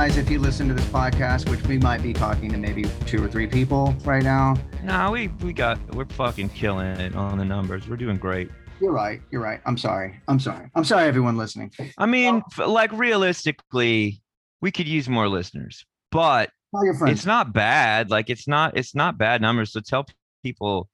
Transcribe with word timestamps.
realize 0.00 0.16
if 0.16 0.30
you 0.30 0.38
listen 0.38 0.66
to 0.66 0.72
this 0.72 0.86
podcast, 0.86 1.50
which 1.50 1.62
we 1.66 1.76
might 1.76 2.02
be 2.02 2.14
talking 2.14 2.50
to 2.50 2.56
maybe 2.56 2.86
two 3.04 3.22
or 3.22 3.28
three 3.28 3.46
people 3.46 3.94
right 4.06 4.22
now. 4.22 4.56
No, 4.82 5.10
we 5.10 5.28
we 5.42 5.52
got 5.52 5.78
we're 5.94 6.06
fucking 6.06 6.48
killing 6.48 6.86
it 6.86 7.14
on 7.14 7.36
the 7.36 7.44
numbers. 7.44 7.86
We're 7.86 7.98
doing 7.98 8.16
great. 8.16 8.48
You're 8.80 8.92
right. 8.92 9.20
You're 9.30 9.42
right. 9.42 9.60
I'm 9.66 9.76
sorry. 9.76 10.18
I'm 10.26 10.40
sorry. 10.40 10.70
I'm 10.74 10.84
sorry, 10.84 11.06
everyone 11.06 11.36
listening. 11.36 11.70
I 11.98 12.06
mean, 12.06 12.42
like 12.66 12.90
realistically, 12.92 14.22
we 14.62 14.70
could 14.70 14.88
use 14.88 15.06
more 15.06 15.28
listeners, 15.28 15.84
but 16.10 16.48
Tell 16.74 16.82
your 16.82 16.94
friends. 16.94 17.18
it's 17.18 17.26
not 17.26 17.52
bad. 17.52 18.08
Like 18.08 18.30
it's 18.30 18.48
not 18.48 18.78
it's 18.78 18.94
not 18.94 19.18
bad 19.18 19.42
numbers. 19.42 19.70
So 19.70 19.80
tell 19.80 20.06
people, 20.42 20.88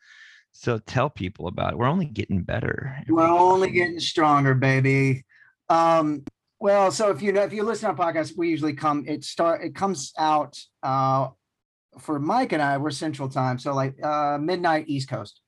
so 0.50 0.78
tell 0.78 1.10
people 1.10 1.46
about 1.46 1.74
it. 1.74 1.78
We're 1.78 1.86
only 1.86 2.06
getting 2.06 2.42
better. 2.42 3.04
We're 3.08 3.22
only 3.24 3.70
getting 3.70 4.00
stronger, 4.00 4.54
baby. 4.54 5.24
Um, 5.68 6.24
well, 6.58 6.90
so 6.90 7.10
if 7.10 7.22
you 7.22 7.32
know 7.32 7.42
if 7.42 7.52
you 7.52 7.62
listen 7.62 7.94
to 7.94 8.02
our 8.02 8.12
podcast, 8.12 8.32
we 8.36 8.48
usually 8.48 8.72
come 8.72 9.04
it 9.06 9.24
start 9.24 9.62
it 9.62 9.74
comes 9.74 10.12
out 10.18 10.58
uh 10.82 11.28
for 11.98 12.18
Mike 12.18 12.52
and 12.52 12.62
I, 12.62 12.78
we're 12.78 12.90
central 12.90 13.28
time, 13.28 13.58
so 13.58 13.74
like 13.74 13.94
uh 14.02 14.38
midnight 14.40 14.84
East 14.88 15.08
Coast 15.08 15.40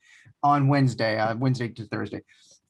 on 0.42 0.68
Wednesday, 0.68 1.18
uh 1.18 1.36
Wednesday 1.36 1.68
to 1.68 1.84
Thursday. 1.86 2.22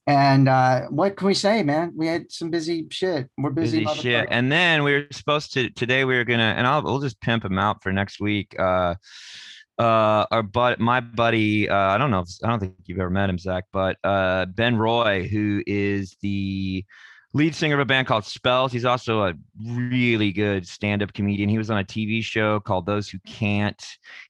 And 0.07 0.47
uh 0.47 0.87
what 0.87 1.15
can 1.17 1.27
we 1.27 1.33
say, 1.33 1.63
man? 1.63 1.93
We 1.95 2.07
had 2.07 2.31
some 2.31 2.49
busy 2.49 2.87
shit. 2.89 3.29
We're 3.37 3.51
busy, 3.51 3.85
busy 3.85 3.99
shit. 3.99 4.27
And 4.31 4.51
then 4.51 4.83
we 4.83 4.93
were 4.93 5.07
supposed 5.11 5.53
to 5.53 5.69
today. 5.69 6.05
We 6.05 6.15
were 6.15 6.23
gonna, 6.23 6.53
and 6.57 6.65
I'll 6.65 6.81
we'll 6.81 6.99
just 6.99 7.21
pimp 7.21 7.45
him 7.45 7.59
out 7.59 7.83
for 7.83 7.91
next 7.91 8.19
week. 8.19 8.55
Uh, 8.57 8.95
uh, 9.77 10.25
our 10.29 10.43
but 10.43 10.79
my 10.79 10.99
buddy, 10.99 11.69
uh, 11.69 11.75
I 11.75 11.97
don't 11.97 12.11
know, 12.11 12.19
if, 12.19 12.29
I 12.43 12.49
don't 12.49 12.59
think 12.59 12.73
you've 12.85 12.99
ever 12.99 13.09
met 13.09 13.29
him, 13.29 13.37
Zach, 13.37 13.63
but 13.71 13.97
uh, 14.03 14.45
Ben 14.45 14.75
Roy, 14.75 15.25
who 15.27 15.63
is 15.65 16.17
the 16.21 16.83
lead 17.33 17.53
singer 17.53 17.75
of 17.75 17.79
a 17.79 17.85
band 17.85 18.07
called 18.07 18.25
Spells. 18.25 18.71
He's 18.71 18.85
also 18.85 19.23
a 19.23 19.33
really 19.63 20.31
good 20.31 20.67
stand-up 20.67 21.13
comedian. 21.13 21.49
He 21.49 21.57
was 21.57 21.69
on 21.69 21.77
a 21.77 21.83
TV 21.83 22.23
show 22.23 22.59
called 22.59 22.85
Those 22.85 23.07
Who 23.09 23.19
Can't. 23.25 23.81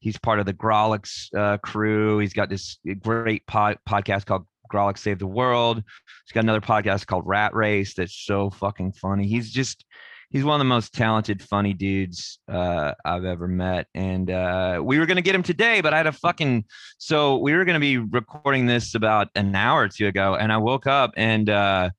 He's 0.01 0.17
part 0.17 0.39
of 0.39 0.45
the 0.45 0.53
Grawlix 0.53 1.33
uh, 1.35 1.57
crew. 1.57 2.19
He's 2.19 2.33
got 2.33 2.49
this 2.49 2.77
great 3.01 3.45
pod- 3.47 3.79
podcast 3.87 4.25
called 4.25 4.45
Grawlix 4.71 4.99
Save 4.99 5.19
the 5.19 5.27
World. 5.27 5.77
He's 5.77 6.33
got 6.33 6.43
another 6.43 6.61
podcast 6.61 7.07
called 7.07 7.25
Rat 7.25 7.53
Race 7.53 7.93
that's 7.93 8.15
so 8.15 8.49
fucking 8.49 8.93
funny. 8.93 9.27
He's 9.27 9.51
just 9.51 9.85
he's 10.29 10.43
one 10.43 10.55
of 10.55 10.59
the 10.59 10.65
most 10.65 10.93
talented, 10.93 11.41
funny 11.41 11.73
dudes 11.73 12.39
uh, 12.47 12.93
I've 13.03 13.25
ever 13.25 13.47
met. 13.47 13.87
And 13.95 14.29
uh, 14.29 14.81
we 14.83 14.99
were 14.99 15.05
gonna 15.05 15.21
get 15.21 15.35
him 15.35 15.43
today, 15.43 15.81
but 15.81 15.93
I 15.93 15.97
had 15.97 16.07
a 16.07 16.11
fucking 16.11 16.65
so 16.97 17.37
we 17.37 17.53
were 17.53 17.65
gonna 17.65 17.79
be 17.79 17.97
recording 17.97 18.65
this 18.65 18.93
about 18.93 19.29
an 19.35 19.55
hour 19.55 19.83
or 19.83 19.87
two 19.89 20.07
ago, 20.07 20.35
and 20.35 20.51
I 20.51 20.57
woke 20.57 20.85
up 20.85 21.11
and 21.17 21.49
uh, 21.49 21.89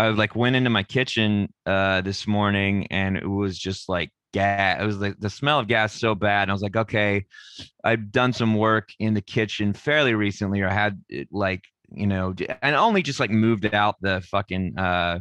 I 0.00 0.08
like 0.08 0.34
went 0.34 0.56
into 0.56 0.70
my 0.70 0.82
kitchen 0.82 1.52
uh, 1.66 2.00
this 2.00 2.26
morning, 2.26 2.86
and 2.90 3.18
it 3.18 3.26
was 3.28 3.58
just 3.58 3.88
like 3.88 4.10
gas. 4.32 4.80
It 4.80 4.86
was 4.86 4.96
like 4.96 5.20
the 5.20 5.28
smell 5.28 5.60
of 5.60 5.68
gas 5.68 5.92
so 5.92 6.14
bad, 6.14 6.42
and 6.42 6.50
I 6.50 6.54
was 6.54 6.62
like, 6.62 6.76
okay, 6.76 7.26
I've 7.84 8.10
done 8.10 8.32
some 8.32 8.54
work 8.54 8.88
in 8.98 9.12
the 9.12 9.20
kitchen 9.20 9.74
fairly 9.74 10.14
recently, 10.14 10.62
or 10.62 10.68
had 10.68 11.02
it 11.10 11.28
like 11.30 11.64
you 11.92 12.06
know, 12.06 12.34
and 12.62 12.76
only 12.76 13.02
just 13.02 13.20
like 13.20 13.30
moved 13.30 13.74
out 13.74 13.96
the 14.00 14.22
fucking 14.22 14.78
uh 14.78 15.20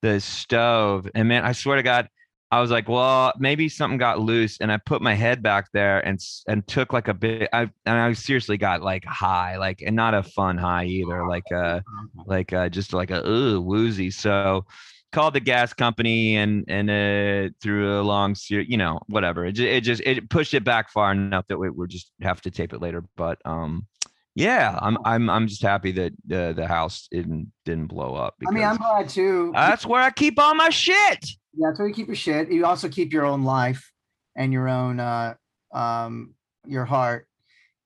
the 0.00 0.18
stove. 0.20 1.06
And 1.14 1.28
man, 1.28 1.44
I 1.44 1.52
swear 1.52 1.76
to 1.76 1.82
God, 1.82 2.08
I 2.52 2.60
was 2.60 2.70
like, 2.70 2.88
well, 2.88 3.32
maybe 3.38 3.68
something 3.68 3.98
got 3.98 4.18
loose, 4.18 4.58
and 4.60 4.72
I 4.72 4.76
put 4.78 5.00
my 5.00 5.14
head 5.14 5.42
back 5.42 5.68
there 5.72 6.04
and 6.04 6.18
and 6.48 6.66
took 6.66 6.92
like 6.92 7.06
a 7.06 7.14
bit. 7.14 7.48
I 7.52 7.70
and 7.86 7.98
I 7.98 8.12
seriously 8.12 8.56
got 8.56 8.82
like 8.82 9.04
high, 9.04 9.56
like 9.56 9.82
and 9.82 9.94
not 9.94 10.14
a 10.14 10.22
fun 10.24 10.58
high 10.58 10.86
either, 10.86 11.26
like 11.28 11.50
uh 11.52 11.80
like 12.26 12.52
uh 12.52 12.68
just 12.68 12.92
like 12.92 13.12
a 13.12 13.24
ooh 13.26 13.60
woozy. 13.60 14.10
So 14.10 14.66
called 15.12 15.34
the 15.34 15.40
gas 15.40 15.72
company 15.72 16.36
and 16.36 16.64
and 16.66 16.90
uh 16.90 17.52
through 17.62 18.00
a 18.00 18.02
long 18.02 18.34
series, 18.34 18.68
you 18.68 18.76
know, 18.76 19.00
whatever. 19.06 19.46
It 19.46 19.52
just, 19.52 19.68
it 19.68 19.80
just 19.82 20.02
it 20.04 20.28
pushed 20.28 20.54
it 20.54 20.64
back 20.64 20.90
far 20.90 21.12
enough 21.12 21.46
that 21.48 21.58
we 21.58 21.70
we 21.70 21.86
just 21.86 22.10
have 22.20 22.40
to 22.42 22.50
tape 22.50 22.72
it 22.72 22.80
later. 22.80 23.04
But 23.16 23.38
um 23.44 23.86
yeah, 24.34 24.78
I'm 24.80 24.96
I'm 25.04 25.30
I'm 25.30 25.46
just 25.46 25.62
happy 25.62 25.92
that 25.92 26.12
uh, 26.32 26.52
the 26.52 26.66
house 26.66 27.08
didn't 27.10 27.52
didn't 27.64 27.88
blow 27.88 28.14
up. 28.14 28.34
I 28.46 28.50
mean, 28.50 28.64
I'm 28.64 28.76
glad 28.76 29.08
too. 29.08 29.50
that's 29.52 29.84
where 29.84 30.00
I 30.00 30.10
keep 30.10 30.38
all 30.38 30.54
my 30.54 30.70
shit. 30.70 31.26
Yeah, 31.54 31.68
that's 31.68 31.78
where 31.78 31.88
you 31.88 31.94
keep 31.94 32.06
your 32.06 32.16
shit. 32.16 32.50
You 32.50 32.66
also 32.66 32.88
keep 32.88 33.12
your 33.12 33.24
own 33.24 33.44
life 33.44 33.92
and 34.36 34.52
your 34.52 34.68
own 34.68 35.00
uh 35.00 35.34
um 35.72 36.34
your 36.66 36.84
heart. 36.84 37.26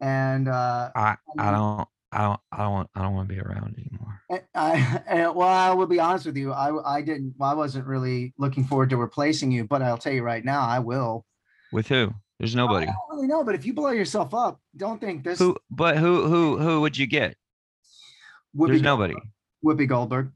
And 0.01 0.49
uh 0.49 0.91
I 0.95 1.17
I 1.39 1.51
don't 1.51 1.89
I 2.13 2.23
don't 2.23 2.41
I 2.53 2.59
don't 2.59 2.73
want 2.73 2.91
I 2.95 3.03
don't 3.03 3.15
want 3.15 3.29
to 3.29 3.35
be 3.35 3.41
around 3.41 3.77
anymore. 3.79 4.21
I, 4.55 5.03
I 5.11 5.29
well, 5.29 5.49
I 5.49 5.73
will 5.73 5.87
be 5.87 6.01
honest 6.01 6.27
with 6.27 6.37
you. 6.37 6.53
I 6.53 6.97
I 6.97 7.03
didn't 7.03 7.35
well, 7.39 7.51
I 7.51 7.55
wasn't 7.55 7.87
really 7.87 8.35
looking 8.39 8.65
forward 8.65 8.91
to 8.91 8.97
replacing 8.97 9.51
you, 9.51 9.65
but 9.65 9.83
I'll 9.83 9.99
tell 9.99 10.13
you 10.13 10.23
right 10.23 10.45
now, 10.45 10.61
I 10.61 10.79
will. 10.79 11.25
With 11.73 11.89
who? 11.89 12.15
There's 12.39 12.55
nobody. 12.55 12.87
I 12.87 12.91
don't 12.91 13.17
really 13.17 13.27
know, 13.29 13.45
but 13.45 13.55
if 13.55 13.65
you 13.65 13.73
blow 13.73 13.91
yourself 13.91 14.35
up, 14.35 14.61
don't 14.77 15.01
think 15.01 15.25
this 15.25 15.39
Who? 15.39 15.57
But 15.71 15.99
who? 15.99 16.27
Who? 16.27 16.59
Who 16.59 16.81
would 16.81 16.97
you 16.97 17.07
get? 17.07 17.37
Whoopi 18.57 18.69
There's 18.69 18.83
Goldberg- 18.83 19.15
nobody. 19.15 19.85
Whoopi 19.85 19.89
Goldberg. 19.89 20.33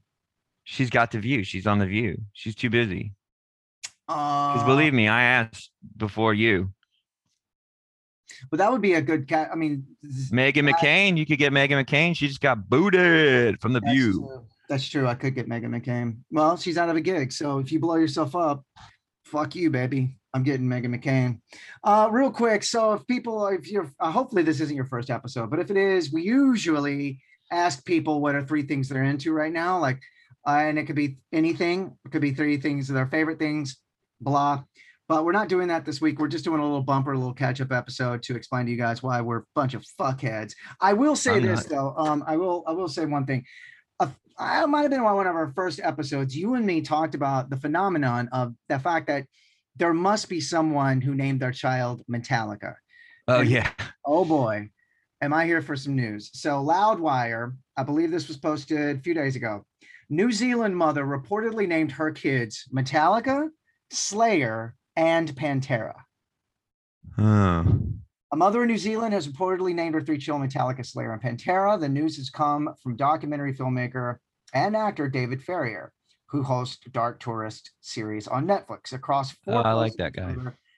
She's 0.63 0.89
got 0.89 1.11
the 1.11 1.19
view. 1.19 1.43
She's 1.43 1.67
on 1.67 1.79
the 1.79 1.85
view. 1.85 2.21
She's 2.33 2.55
too 2.55 2.69
busy. 2.69 3.13
Uh, 4.09 4.53
Because 4.53 4.65
believe 4.65 4.93
me, 4.93 5.07
I 5.07 5.23
asked 5.23 5.69
before 5.95 6.33
you. 6.33 6.73
but 8.49 8.57
that 8.57 8.71
would 8.71 8.81
be 8.81 8.93
a 8.95 9.01
good 9.01 9.27
cat. 9.27 9.49
I 9.51 9.55
mean, 9.55 9.85
Meghan 10.31 10.69
McCain. 10.69 11.17
You 11.17 11.25
could 11.25 11.37
get 11.39 11.53
Meghan 11.53 11.83
McCain. 11.83 12.15
She 12.15 12.27
just 12.27 12.41
got 12.41 12.69
booted 12.69 13.59
from 13.61 13.73
the 13.73 13.79
that's 13.81 13.93
view. 13.93 14.13
true. 14.13 14.45
That's 14.69 14.87
true. 14.87 15.07
I 15.07 15.15
could 15.15 15.35
get 15.35 15.47
Meghan 15.47 15.69
McCain. 15.79 16.17
Well, 16.31 16.57
she's 16.57 16.77
out 16.77 16.89
of 16.89 16.95
a 16.95 17.01
gig, 17.01 17.31
so 17.31 17.59
if 17.59 17.71
you 17.71 17.79
blow 17.79 17.95
yourself 17.95 18.35
up, 18.35 18.63
fuck 19.25 19.55
you, 19.55 19.69
baby. 19.69 20.15
I'm 20.33 20.43
getting 20.43 20.67
Meghan 20.67 20.95
McCain. 20.95 21.39
Uh, 21.83 22.07
real 22.11 22.31
quick. 22.31 22.63
So 22.63 22.93
if 22.93 23.05
people, 23.07 23.47
if 23.47 23.67
you're, 23.69 23.91
uh, 23.99 24.11
hopefully 24.11 24.43
this 24.43 24.59
isn't 24.61 24.75
your 24.75 24.85
first 24.85 25.09
episode, 25.09 25.49
but 25.49 25.59
if 25.59 25.71
it 25.71 25.77
is, 25.77 26.11
we 26.13 26.21
usually 26.21 27.19
ask 27.51 27.83
people 27.83 28.21
what 28.21 28.35
are 28.35 28.43
three 28.43 28.61
things 28.61 28.89
they're 28.89 29.03
into 29.03 29.31
right 29.33 29.51
now. 29.51 29.79
Like, 29.79 29.99
uh, 30.47 30.51
and 30.51 30.77
it 30.77 30.85
could 30.85 30.95
be 30.95 31.17
anything. 31.33 31.97
It 32.05 32.11
could 32.11 32.21
be 32.21 32.33
three 32.35 32.57
things 32.57 32.87
that 32.89 32.97
are 32.99 33.07
favorite 33.07 33.39
things, 33.39 33.77
blah. 34.21 34.63
But 35.07 35.25
we're 35.25 35.31
not 35.31 35.49
doing 35.49 35.69
that 35.69 35.85
this 35.85 35.99
week. 35.99 36.19
We're 36.19 36.27
just 36.27 36.43
doing 36.43 36.59
a 36.59 36.63
little 36.63 36.83
bumper, 36.83 37.13
a 37.13 37.17
little 37.17 37.33
catch-up 37.33 37.71
episode 37.71 38.21
to 38.23 38.35
explain 38.35 38.65
to 38.67 38.71
you 38.71 38.77
guys 38.77 39.01
why 39.01 39.21
we're 39.21 39.39
a 39.39 39.43
bunch 39.55 39.73
of 39.73 39.83
fuckheads. 39.99 40.53
I 40.79 40.93
will 40.93 41.15
say 41.15 41.37
I'm 41.37 41.41
this 41.43 41.65
though. 41.65 41.95
Um, 41.97 42.23
I 42.27 42.37
will, 42.37 42.63
I 42.67 42.73
will 42.73 42.87
say 42.87 43.05
one 43.05 43.25
thing. 43.25 43.43
Uh, 43.99 44.09
I 44.37 44.65
might 44.67 44.83
have 44.83 44.91
been 44.91 44.99
on 44.99 45.15
one 45.15 45.25
of 45.25 45.35
our 45.35 45.51
first 45.53 45.79
episodes. 45.83 46.37
You 46.37 46.53
and 46.53 46.63
me 46.65 46.81
talked 46.81 47.15
about 47.15 47.49
the 47.49 47.57
phenomenon 47.57 48.29
of 48.31 48.53
the 48.67 48.77
fact 48.77 49.07
that 49.07 49.25
there 49.77 49.93
must 49.95 50.29
be 50.29 50.39
someone 50.41 51.01
who 51.01 51.15
named 51.15 51.39
their 51.39 51.51
child 51.53 52.03
Metallica. 52.11 52.75
Oh 53.27 53.39
And- 53.39 53.49
yeah. 53.49 53.71
Oh 54.05 54.25
boy, 54.25 54.69
am 55.21 55.33
I 55.33 55.45
here 55.45 55.63
for 55.63 55.75
some 55.75 55.95
news? 55.95 56.29
So, 56.33 56.63
Loudwire, 56.63 57.53
I 57.75 57.81
believe 57.83 58.11
this 58.11 58.27
was 58.27 58.37
posted 58.37 58.97
a 58.97 58.99
few 58.99 59.15
days 59.15 59.35
ago. 59.35 59.65
New 60.09 60.31
Zealand 60.31 60.75
mother 60.77 61.03
reportedly 61.03 61.67
named 61.67 61.91
her 61.93 62.11
kids 62.11 62.65
Metallica, 62.73 63.49
Slayer, 63.91 64.75
and 64.95 65.33
Pantera. 65.35 65.95
Huh. 67.15 67.63
A 68.31 68.35
mother 68.35 68.61
in 68.61 68.67
New 68.67 68.77
Zealand 68.77 69.13
has 69.13 69.27
reportedly 69.27 69.73
named 69.73 69.95
her 69.95 70.01
three 70.01 70.19
children 70.19 70.49
Metallica, 70.49 70.85
Slayer, 70.85 71.13
and 71.13 71.21
Pantera. 71.21 71.79
The 71.79 71.89
news 71.89 72.17
has 72.17 72.29
come 72.29 72.69
from 72.83 72.95
documentary 72.95 73.53
filmmaker 73.53 74.17
and 74.53 74.75
actor 74.75 75.09
David 75.09 75.41
Farrier, 75.41 75.91
who 76.27 76.43
hosts 76.43 76.85
Dark 76.91 77.19
Tourist 77.19 77.71
series 77.81 78.27
on 78.27 78.45
Netflix. 78.45 78.93
Across 78.93 79.33
oh, 79.47 79.53
four 79.53 79.55
Oh, 79.55 79.61
I 79.69 79.73
like 79.73 79.93
that 79.95 80.13
guy. 80.13 80.35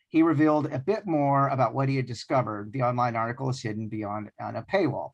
He 0.08 0.24
revealed 0.24 0.68
a 0.68 0.80
bit 0.80 1.06
more 1.06 1.48
about 1.50 1.74
what 1.74 1.90
he 1.90 1.96
had 1.96 2.06
discovered. 2.06 2.72
The 2.74 2.84
online 2.84 3.16
article 3.16 3.50
is 3.50 3.62
hidden 3.62 3.88
beyond 3.88 4.30
on 4.40 4.58
a 4.58 4.64
paywall. 4.64 5.12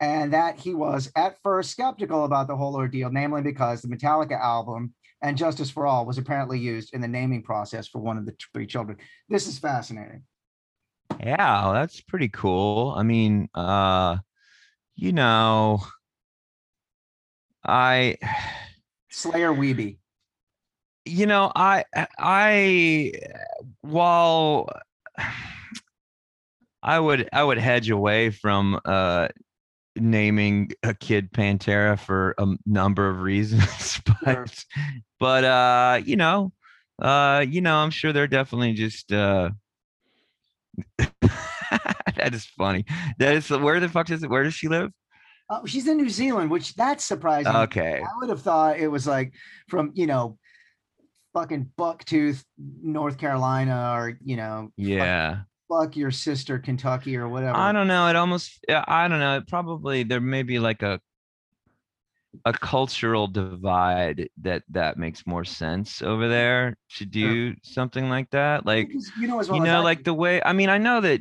And 0.00 0.32
that 0.32 0.58
he 0.58 0.74
was 0.74 1.10
at 1.16 1.36
first 1.42 1.72
skeptical 1.72 2.24
about 2.24 2.48
the 2.48 2.56
whole 2.56 2.74
ordeal, 2.74 3.10
namely 3.10 3.42
because 3.42 3.82
the 3.82 3.94
Metallica 3.94 4.40
album 4.40 4.94
and 5.22 5.36
Justice 5.36 5.70
for 5.70 5.86
All 5.86 6.06
was 6.06 6.18
apparently 6.18 6.58
used 6.58 6.94
in 6.94 7.00
the 7.00 7.08
naming 7.08 7.42
process 7.42 7.86
for 7.88 7.98
one 8.00 8.16
of 8.18 8.26
the 8.26 8.34
three 8.52 8.66
children. 8.66 8.98
This 9.28 9.46
is 9.46 9.58
fascinating. 9.58 10.22
Yeah, 11.22 11.72
that's 11.74 12.00
pretty 12.00 12.28
cool. 12.28 12.94
I 12.96 13.02
mean, 13.02 13.48
uh, 13.54 14.18
you 14.96 15.12
know, 15.12 15.82
I 17.64 18.16
Slayer 19.10 19.52
Weeby. 19.52 19.98
you 21.04 21.26
know 21.26 21.50
i 21.54 21.84
i 22.18 23.12
while 23.80 24.68
i 26.82 26.98
would 26.98 27.28
i 27.32 27.42
would 27.42 27.58
hedge 27.58 27.90
away 27.90 28.30
from 28.30 28.78
uh 28.84 29.28
naming 29.96 30.70
a 30.82 30.94
kid 30.94 31.32
Pantera 31.32 31.98
for 31.98 32.34
a 32.38 32.46
number 32.66 33.08
of 33.08 33.20
reasons, 33.20 34.00
Sure. 34.24 34.44
but 34.46 34.64
but 35.18 35.44
uh, 35.44 36.00
you 36.04 36.16
know, 36.16 36.52
uh, 37.00 37.44
you 37.48 37.60
know, 37.60 37.76
I'm 37.76 37.90
sure 37.90 38.12
they're 38.12 38.26
definitely 38.26 38.74
just 38.74 39.12
uh. 39.12 39.50
that 41.20 42.30
is 42.32 42.46
funny. 42.46 42.84
That 43.18 43.34
is 43.34 43.50
where 43.50 43.80
the 43.80 43.88
fuck 43.88 44.10
is 44.10 44.22
it? 44.22 44.30
Where 44.30 44.44
does 44.44 44.54
she 44.54 44.68
live? 44.68 44.90
Uh, 45.48 45.66
she's 45.66 45.88
in 45.88 45.96
New 45.96 46.08
Zealand, 46.08 46.50
which 46.50 46.74
that's 46.74 47.04
surprising. 47.04 47.54
Okay. 47.54 48.00
I 48.00 48.18
would 48.18 48.28
have 48.28 48.40
thought 48.42 48.78
it 48.78 48.88
was 48.88 49.06
like 49.06 49.34
from 49.68 49.90
you 49.94 50.06
know, 50.06 50.38
fucking 51.34 51.72
Bucktooth, 51.76 52.44
North 52.58 53.18
Carolina, 53.18 53.92
or 53.96 54.16
you 54.24 54.36
know, 54.36 54.70
Yeah. 54.76 55.40
Fuck 55.70 55.96
your 55.96 56.10
sister, 56.10 56.58
Kentucky, 56.58 57.16
or 57.16 57.28
whatever. 57.28 57.56
I 57.56 57.72
don't 57.72 57.86
know. 57.86 58.08
It 58.08 58.16
almost 58.16 58.64
I 58.68 59.08
don't 59.08 59.20
know. 59.20 59.36
It 59.38 59.48
probably 59.48 60.02
there 60.02 60.20
may 60.20 60.42
be 60.42 60.58
like 60.58 60.82
a 60.82 61.00
a 62.44 62.52
cultural 62.52 63.26
divide 63.26 64.28
that 64.40 64.62
that 64.70 64.96
makes 64.96 65.26
more 65.26 65.44
sense 65.44 66.00
over 66.00 66.28
there 66.28 66.76
to 66.96 67.04
do 67.04 67.54
something 67.62 68.08
like 68.08 68.30
that. 68.30 68.66
Like 68.66 68.90
you 69.18 69.26
know 69.26 69.40
as 69.40 69.48
well 69.48 69.58
you 69.58 69.64
know, 69.64 69.82
like 69.82 69.98
do. 69.98 70.04
the 70.04 70.14
way 70.14 70.42
I 70.42 70.52
mean, 70.52 70.68
I 70.68 70.78
know 70.78 71.00
that 71.00 71.20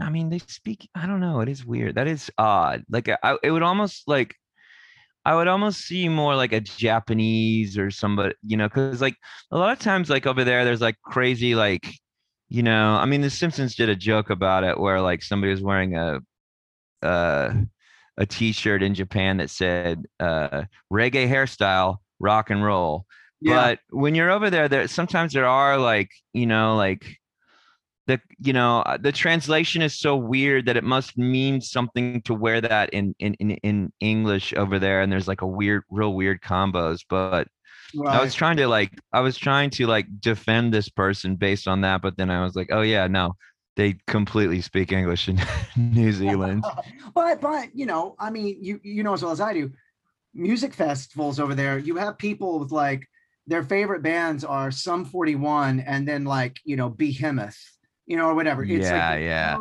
I 0.00 0.10
mean 0.10 0.30
they 0.30 0.38
speak, 0.38 0.88
I 0.94 1.06
don't 1.06 1.20
know, 1.20 1.40
it 1.40 1.48
is 1.48 1.64
weird. 1.64 1.96
That 1.96 2.06
is 2.08 2.30
odd. 2.38 2.84
Like 2.88 3.08
I 3.08 3.36
it 3.42 3.50
would 3.50 3.62
almost 3.62 4.06
like 4.06 4.36
I 5.26 5.34
would 5.34 5.48
almost 5.48 5.80
see 5.80 6.08
more 6.08 6.36
like 6.36 6.52
a 6.52 6.60
Japanese 6.60 7.78
or 7.78 7.90
somebody, 7.90 8.34
you 8.42 8.56
know, 8.58 8.68
because 8.68 9.00
like 9.00 9.16
a 9.50 9.56
lot 9.56 9.72
of 9.72 9.78
times, 9.78 10.10
like 10.10 10.26
over 10.26 10.44
there, 10.44 10.64
there's 10.64 10.82
like 10.82 11.00
crazy, 11.02 11.54
like, 11.54 11.88
you 12.48 12.62
know, 12.62 12.94
I 12.94 13.06
mean, 13.06 13.20
The 13.20 13.30
Simpsons 13.30 13.74
did 13.74 13.88
a 13.88 13.96
joke 13.96 14.30
about 14.30 14.64
it 14.64 14.78
where 14.78 15.00
like 15.00 15.22
somebody 15.22 15.50
was 15.52 15.62
wearing 15.62 15.96
a, 15.96 16.20
uh, 17.02 17.54
a 18.16 18.26
T-shirt 18.26 18.82
in 18.82 18.94
Japan 18.94 19.38
that 19.38 19.50
said 19.50 20.04
uh, 20.20 20.64
"reggae 20.92 21.28
hairstyle, 21.28 21.96
rock 22.20 22.50
and 22.50 22.64
roll." 22.64 23.06
yeah, 23.40 23.54
But 23.54 23.80
when 23.90 24.14
you're 24.14 24.30
over 24.30 24.50
there, 24.50 24.68
there 24.68 24.88
sometimes 24.88 25.32
there 25.32 25.46
are 25.46 25.78
like, 25.78 26.10
you 26.32 26.46
know, 26.46 26.76
like 26.76 27.04
the 28.06 28.20
you 28.38 28.52
know 28.52 28.80
uh, 28.80 28.96
the 28.98 29.12
translation 29.12 29.82
is 29.82 29.98
so 29.98 30.16
weird 30.16 30.66
that 30.66 30.76
it 30.76 30.84
must 30.84 31.16
mean 31.18 31.60
something 31.60 32.20
to 32.22 32.34
wear 32.34 32.60
that 32.60 32.90
in 32.90 33.14
in 33.18 33.34
in, 33.34 33.50
in 33.52 33.92
English 34.00 34.52
over 34.54 34.78
there, 34.78 35.00
and 35.02 35.10
there's 35.12 35.28
like 35.28 35.42
a 35.42 35.46
weird, 35.46 35.82
real 35.90 36.14
weird 36.14 36.40
combos. 36.42 37.00
But 37.08 37.48
I 38.06 38.20
was 38.20 38.34
trying 38.34 38.56
to 38.58 38.68
like, 38.68 38.92
I 39.12 39.20
was 39.20 39.36
trying 39.36 39.70
to 39.70 39.86
like 39.86 40.06
defend 40.20 40.72
this 40.72 40.88
person 40.88 41.36
based 41.36 41.68
on 41.68 41.80
that, 41.82 42.02
but 42.02 42.16
then 42.16 42.30
I 42.30 42.42
was 42.42 42.56
like, 42.56 42.68
oh 42.70 42.82
yeah, 42.82 43.06
no, 43.06 43.34
they 43.76 43.96
completely 44.06 44.60
speak 44.60 44.92
English 44.92 45.28
in 45.28 45.40
New 45.76 46.12
Zealand. 46.12 46.64
but 47.14 47.40
but 47.40 47.68
you 47.74 47.86
know, 47.86 48.14
I 48.18 48.30
mean, 48.30 48.58
you 48.60 48.80
you 48.82 49.02
know 49.02 49.14
as 49.14 49.22
well 49.22 49.32
as 49.32 49.40
I 49.40 49.52
do, 49.52 49.72
music 50.34 50.74
festivals 50.74 51.40
over 51.40 51.54
there. 51.54 51.78
You 51.78 51.96
have 51.96 52.18
people 52.18 52.58
with 52.58 52.72
like 52.72 53.06
their 53.46 53.62
favorite 53.62 54.02
bands 54.02 54.44
are 54.44 54.70
Sum 54.70 55.04
41 55.04 55.80
and 55.80 56.06
then 56.08 56.24
like 56.24 56.60
you 56.64 56.76
know 56.76 56.88
Behemoth, 56.90 57.58
you 58.06 58.16
know, 58.16 58.26
or 58.26 58.34
whatever. 58.34 58.64
It's 58.64 58.90
Yeah, 58.90 59.10
like 59.10 59.20
yeah. 59.20 59.56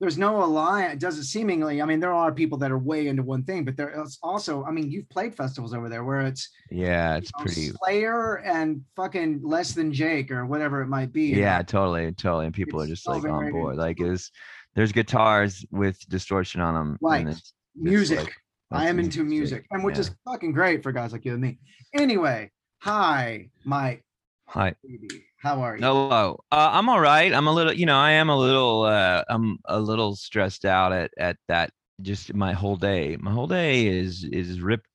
There's 0.00 0.16
no 0.16 0.42
alliance. 0.42 0.94
It 0.94 1.00
doesn't 1.00 1.24
seemingly. 1.24 1.82
I 1.82 1.84
mean, 1.84 2.00
there 2.00 2.14
are 2.14 2.32
people 2.32 2.56
that 2.58 2.70
are 2.70 2.78
way 2.78 3.08
into 3.08 3.22
one 3.22 3.44
thing, 3.44 3.64
but 3.66 3.76
there 3.76 4.02
is 4.02 4.18
also. 4.22 4.64
I 4.64 4.70
mean, 4.70 4.90
you've 4.90 5.08
played 5.10 5.36
festivals 5.36 5.74
over 5.74 5.90
there 5.90 6.04
where 6.04 6.22
it's 6.22 6.48
Yeah, 6.70 7.16
it's 7.16 7.30
know, 7.38 7.44
pretty. 7.44 7.70
Slayer 7.84 8.38
and 8.38 8.82
fucking 8.96 9.40
less 9.42 9.72
than 9.72 9.92
Jake 9.92 10.30
or 10.30 10.46
whatever 10.46 10.80
it 10.80 10.86
might 10.86 11.12
be. 11.12 11.26
Yeah, 11.28 11.60
totally, 11.62 12.10
totally. 12.12 12.46
And 12.46 12.54
people 12.54 12.80
are 12.80 12.86
just 12.86 13.04
so 13.04 13.12
like 13.12 13.24
on 13.24 13.52
board. 13.52 13.76
Like 13.76 14.00
is 14.00 14.30
there's 14.74 14.90
guitars 14.90 15.66
with 15.70 16.00
distortion 16.08 16.62
on 16.62 16.74
them. 16.74 16.98
Right. 17.02 17.20
And 17.20 17.28
it's, 17.28 17.38
it's 17.38 17.52
music. 17.76 18.18
like, 18.20 18.34
I 18.72 18.88
am 18.88 18.98
into 18.98 19.22
music, 19.22 19.30
music, 19.30 19.66
and 19.72 19.84
which 19.84 19.96
yeah. 19.96 20.02
is 20.02 20.10
fucking 20.24 20.52
great 20.52 20.82
for 20.82 20.92
guys 20.92 21.12
like 21.12 21.24
you 21.26 21.32
and 21.32 21.42
me. 21.42 21.58
Anyway, 21.92 22.50
hi, 22.78 23.50
Mike. 23.64 24.02
Hi. 24.46 24.74
baby. 24.82 25.24
How 25.40 25.62
are 25.62 25.74
you? 25.74 25.82
Hello. 25.82 26.44
Uh, 26.52 26.68
I'm 26.72 26.90
all 26.90 27.00
right. 27.00 27.32
I'm 27.32 27.46
a 27.46 27.52
little, 27.52 27.72
you 27.72 27.86
know, 27.86 27.96
I 27.96 28.10
am 28.10 28.28
a 28.28 28.36
little, 28.36 28.82
uh, 28.82 29.24
I'm 29.30 29.58
a 29.64 29.80
little 29.80 30.14
stressed 30.14 30.66
out 30.66 30.92
at 30.92 31.10
at 31.18 31.36
that. 31.48 31.70
Just 32.02 32.34
my 32.34 32.52
whole 32.52 32.76
day. 32.76 33.16
My 33.18 33.30
whole 33.30 33.46
day 33.46 33.86
is 33.86 34.24
is 34.24 34.60
ripped, 34.60 34.86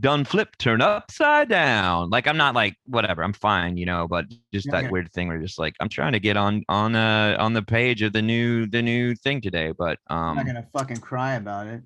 done, 0.00 0.24
flip, 0.24 0.56
turned 0.58 0.82
upside 0.82 1.48
down. 1.48 2.10
Like 2.10 2.26
I'm 2.26 2.36
not 2.36 2.54
like 2.56 2.76
whatever. 2.86 3.22
I'm 3.22 3.32
fine, 3.32 3.76
you 3.76 3.86
know. 3.86 4.08
But 4.08 4.26
just 4.52 4.70
that 4.72 4.84
yeah. 4.84 4.90
weird 4.90 5.12
thing 5.12 5.28
where 5.28 5.40
just 5.40 5.58
like 5.58 5.74
I'm 5.80 5.88
trying 5.88 6.12
to 6.12 6.20
get 6.20 6.36
on 6.36 6.64
on 6.68 6.96
uh 6.96 7.36
on 7.38 7.52
the 7.52 7.62
page 7.62 8.02
of 8.02 8.12
the 8.12 8.22
new 8.22 8.66
the 8.66 8.82
new 8.82 9.14
thing 9.14 9.40
today, 9.40 9.72
but 9.76 9.98
I'm 10.08 10.18
um 10.18 10.36
not 10.36 10.46
gonna 10.46 10.66
fucking 10.72 10.98
cry 10.98 11.34
about 11.34 11.68
it. 11.68 11.82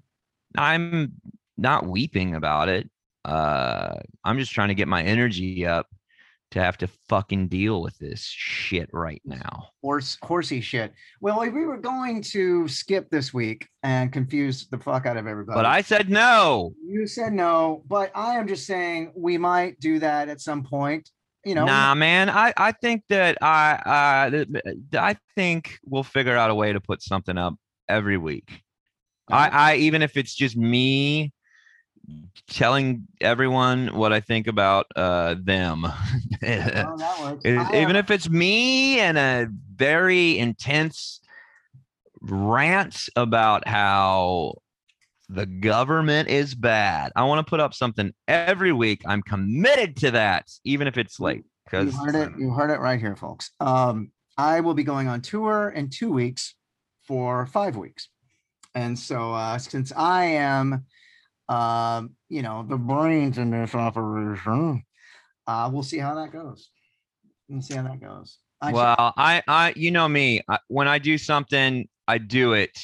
I'm 0.56 1.12
not 1.58 1.86
weeping 1.86 2.34
about 2.34 2.70
it. 2.70 2.88
Uh, 3.24 3.94
I'm 4.24 4.38
just 4.38 4.52
trying 4.52 4.68
to 4.68 4.74
get 4.74 4.88
my 4.88 5.02
energy 5.02 5.66
up 5.66 5.86
to 6.50 6.60
have 6.60 6.78
to 6.78 6.88
fucking 7.08 7.48
deal 7.48 7.82
with 7.82 7.98
this 7.98 8.22
shit 8.22 8.88
right 8.92 9.20
now. 9.24 9.68
Horse 9.82 10.16
horsey 10.22 10.60
shit. 10.60 10.92
Well, 11.20 11.40
we 11.40 11.64
were 11.64 11.76
going 11.76 12.22
to 12.22 12.66
skip 12.68 13.10
this 13.10 13.34
week 13.34 13.68
and 13.82 14.12
confuse 14.12 14.66
the 14.68 14.78
fuck 14.78 15.06
out 15.06 15.16
of 15.16 15.26
everybody. 15.26 15.56
But 15.56 15.66
I 15.66 15.82
said 15.82 16.08
no. 16.08 16.72
you 16.82 17.06
said 17.06 17.32
no, 17.32 17.82
but 17.86 18.10
I 18.14 18.34
am 18.36 18.48
just 18.48 18.66
saying 18.66 19.12
we 19.14 19.36
might 19.36 19.78
do 19.80 19.98
that 19.98 20.28
at 20.28 20.40
some 20.40 20.64
point. 20.64 21.10
You 21.44 21.54
know, 21.54 21.64
nah, 21.64 21.94
man. 21.94 22.28
I 22.28 22.52
I 22.56 22.72
think 22.72 23.04
that 23.10 23.38
I 23.42 24.26
uh, 24.26 24.30
th- 24.30 24.48
I 24.94 25.16
think 25.36 25.78
we'll 25.84 26.02
figure 26.02 26.36
out 26.36 26.50
a 26.50 26.54
way 26.54 26.72
to 26.72 26.80
put 26.80 27.02
something 27.02 27.38
up 27.38 27.54
every 27.88 28.18
week. 28.18 28.62
I 29.30 29.48
I 29.48 29.74
even 29.76 30.02
if 30.02 30.16
it's 30.16 30.34
just 30.34 30.56
me 30.56 31.32
telling 32.48 33.06
everyone 33.20 33.88
what 33.88 34.12
I 34.12 34.20
think 34.20 34.46
about 34.46 34.86
uh 34.96 35.34
them. 35.42 35.86
well. 36.42 37.40
Even 37.44 37.96
if 37.96 38.10
it's 38.10 38.28
me 38.28 39.00
and 39.00 39.18
a 39.18 39.48
very 39.74 40.38
intense 40.38 41.20
rant 42.20 43.08
about 43.16 43.66
how 43.66 44.54
the 45.28 45.46
government 45.46 46.28
is 46.28 46.54
bad. 46.54 47.12
I 47.14 47.24
want 47.24 47.44
to 47.46 47.48
put 47.48 47.60
up 47.60 47.74
something 47.74 48.12
every 48.26 48.72
week. 48.72 49.02
I'm 49.06 49.22
committed 49.22 49.96
to 49.98 50.12
that, 50.12 50.48
even 50.64 50.86
if 50.86 50.96
it's 50.96 51.20
late. 51.20 51.44
Because 51.64 51.92
You 51.92 52.00
heard 52.00 52.14
it. 52.14 52.30
You 52.38 52.50
heard 52.50 52.70
it 52.70 52.80
right 52.80 52.98
here, 52.98 53.14
folks. 53.14 53.50
Um, 53.60 54.10
I 54.38 54.60
will 54.60 54.74
be 54.74 54.84
going 54.84 55.08
on 55.08 55.20
tour 55.20 55.68
in 55.68 55.90
two 55.90 56.10
weeks 56.10 56.54
for 57.06 57.46
five 57.46 57.76
weeks, 57.76 58.08
and 58.74 58.98
so 58.98 59.34
uh, 59.34 59.58
since 59.58 59.92
I 59.94 60.24
am, 60.24 60.86
um, 61.48 62.14
you 62.28 62.42
know, 62.42 62.64
the 62.68 62.76
brains 62.76 63.38
in 63.38 63.50
this 63.50 63.74
operation, 63.74 64.82
uh, 65.46 65.70
we'll 65.72 65.82
see 65.82 65.98
how 65.98 66.14
that 66.16 66.32
goes. 66.32 66.70
We'll 67.48 67.62
see 67.62 67.74
how 67.74 67.84
that 67.84 68.00
goes. 68.00 68.38
Well, 68.70 69.14
I 69.16 69.42
I 69.46 69.72
you 69.76 69.90
know 69.90 70.08
me. 70.08 70.42
I, 70.48 70.58
when 70.68 70.88
I 70.88 70.98
do 70.98 71.16
something, 71.16 71.88
I 72.06 72.18
do 72.18 72.52
it. 72.52 72.76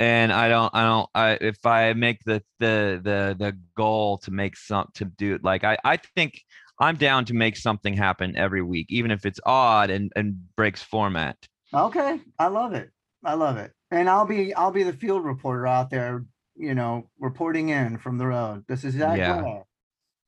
And 0.00 0.32
I 0.32 0.48
don't, 0.48 0.74
I 0.74 0.82
don't, 0.82 1.08
I, 1.14 1.38
if 1.40 1.64
I 1.64 1.92
make 1.92 2.18
the, 2.24 2.42
the, 2.58 3.00
the, 3.02 3.36
the 3.38 3.56
goal 3.76 4.18
to 4.18 4.32
make 4.32 4.56
some, 4.56 4.88
to 4.94 5.04
do 5.04 5.36
it, 5.36 5.44
like, 5.44 5.62
I, 5.62 5.78
I 5.84 5.98
think 6.16 6.42
I'm 6.80 6.96
down 6.96 7.24
to 7.26 7.34
make 7.34 7.56
something 7.56 7.94
happen 7.94 8.36
every 8.36 8.60
week, 8.60 8.88
even 8.90 9.12
if 9.12 9.24
it's 9.24 9.38
odd 9.46 9.90
and, 9.90 10.12
and 10.16 10.36
breaks 10.56 10.82
format. 10.82 11.36
okay, 11.72 12.20
I 12.40 12.48
love 12.48 12.74
it. 12.74 12.90
I 13.24 13.34
love 13.34 13.56
it, 13.56 13.72
and 13.90 14.08
I'll 14.08 14.26
be 14.26 14.52
I'll 14.52 14.70
be 14.70 14.82
the 14.82 14.92
field 14.92 15.24
reporter 15.24 15.66
out 15.66 15.88
there, 15.88 16.26
you 16.56 16.74
know, 16.74 17.08
reporting 17.18 17.70
in 17.70 17.98
from 17.98 18.18
the 18.18 18.26
road. 18.26 18.64
This 18.68 18.84
is 18.84 18.94
exactly 18.94 19.20
Yeah. 19.20 19.40
right. 19.40 19.62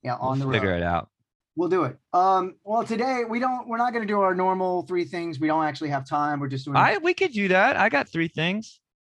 Yeah, 0.03 0.17
We'll 0.21 0.31
on 0.31 0.39
the 0.39 0.45
figure 0.47 0.53
road. 0.55 0.61
Figure 0.61 0.77
it 0.77 0.83
out. 0.83 1.09
We'll 1.57 1.69
do 1.71 1.85
it. 1.85 1.97
Um, 2.13 2.57
well, 2.65 2.85
today 2.85 3.23
we 3.29 3.39
don't. 3.41 3.67
We're 3.67 3.79
not 3.79 3.93
going 3.93 4.07
to 4.07 4.13
do 4.13 4.21
our 4.21 4.35
normal 4.35 4.83
three 4.83 5.05
things. 5.05 5.41
We 5.41 5.47
don't 5.49 5.65
actually 5.65 5.89
have 5.89 6.07
time. 6.07 6.39
We're 6.39 6.49
just 6.49 6.67
doing. 6.67 6.77
I, 6.77 6.99
we 6.99 7.15
could 7.15 7.33
do 7.33 7.49
that. 7.49 7.77
I 7.77 7.89
got 7.89 8.09
three 8.09 8.29
things. 8.29 8.79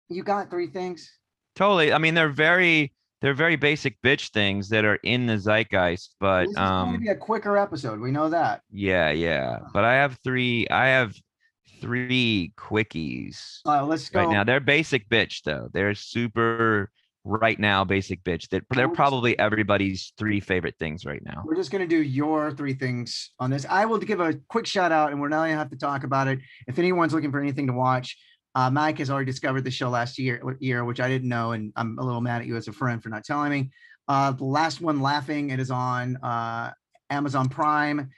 You 0.10 0.24
got 0.24 0.50
three 0.52 0.68
things. 0.68 1.12
Totally. 1.56 1.92
I 1.92 1.98
mean, 1.98 2.14
they're 2.14 2.30
very, 2.30 2.94
they're 3.22 3.34
very 3.34 3.56
basic 3.56 4.00
bitch 4.04 4.30
things 4.30 4.70
that 4.70 4.86
are 4.86 5.00
in 5.04 5.26
the 5.26 5.34
zeitgeist, 5.40 6.10
but, 6.20 6.44
this 6.44 6.50
is 6.52 6.56
going 6.56 6.66
to 6.66 6.72
um, 6.72 7.00
be 7.00 7.08
a 7.10 7.16
quicker 7.16 7.58
episode. 7.58 8.00
We 8.00 8.12
know 8.12 8.30
that. 8.30 8.62
yeah, 8.72 9.10
yeah. 9.10 9.58
But 9.74 9.84
I 9.84 9.96
have 9.96 10.20
three, 10.24 10.68
I 10.70 10.86
have 10.90 11.16
three 11.82 12.54
quickies. 12.58 13.60
Uh, 13.66 13.86
let's 13.86 14.10
go. 14.10 14.22
right 14.22 14.30
now. 14.30 14.44
They're 14.44 14.60
basic 14.60 15.10
bitch 15.10 15.44
though. 15.44 15.70
They're 15.74 15.96
super 15.96 16.92
right 17.24 17.60
now 17.60 17.84
basic 17.84 18.24
bitch. 18.24 18.50
That 18.50 18.64
they're 18.72 18.88
we're 18.88 18.96
probably 18.96 19.38
everybody's 19.38 20.14
three 20.18 20.40
favorite 20.40 20.76
things 20.80 21.06
right 21.06 21.22
now. 21.24 21.44
We're 21.46 21.56
just 21.56 21.72
going 21.72 21.82
to 21.82 21.88
do 21.88 22.02
your 22.02 22.52
three 22.52 22.74
things 22.74 23.32
on 23.40 23.50
this. 23.50 23.66
I 23.70 23.86
will 23.86 23.98
give 23.98 24.20
a 24.20 24.36
quick 24.48 24.66
shout 24.66 24.92
out, 24.92 25.12
and 25.12 25.22
we're 25.22 25.30
not 25.30 25.42
going 25.42 25.52
to 25.52 25.58
have 25.58 25.70
to 25.72 25.78
talk 25.78 26.04
about 26.04 26.28
it. 26.28 26.40
If 26.68 26.80
anyone's 26.80 27.14
looking 27.14 27.32
for 27.32 27.40
anything 27.40 27.68
to 27.68 27.74
watch, 27.74 28.18
uh, 28.56 28.70
Mike 28.72 28.98
has 29.00 29.10
already 29.10 29.30
discovered 29.30 29.64
the 29.64 29.72
show 29.72 29.90
last 29.90 30.18
year, 30.18 30.42
year, 30.60 30.84
which 30.84 31.00
I 31.00 31.08
didn't 31.08 31.30
know, 31.30 31.52
and 31.52 31.72
I'm 31.76 31.98
a 32.00 32.04
little 32.04 32.22
mad 32.22 32.42
at 32.42 32.48
you 32.48 32.56
as 32.56 32.68
a 32.68 32.74
friend 32.74 33.04
for 33.04 33.10
not 33.10 33.24
telling 33.24 33.52
me. 33.52 33.70
Uh, 34.08 34.32
the 34.32 34.46
last 34.46 34.82
one, 34.82 35.02
laughing, 35.02 35.50
it 35.50 35.60
is 35.60 35.70
on 35.70 36.18
uh, 36.18 36.72
Amazon 37.10 37.50
Prime. 37.50 38.10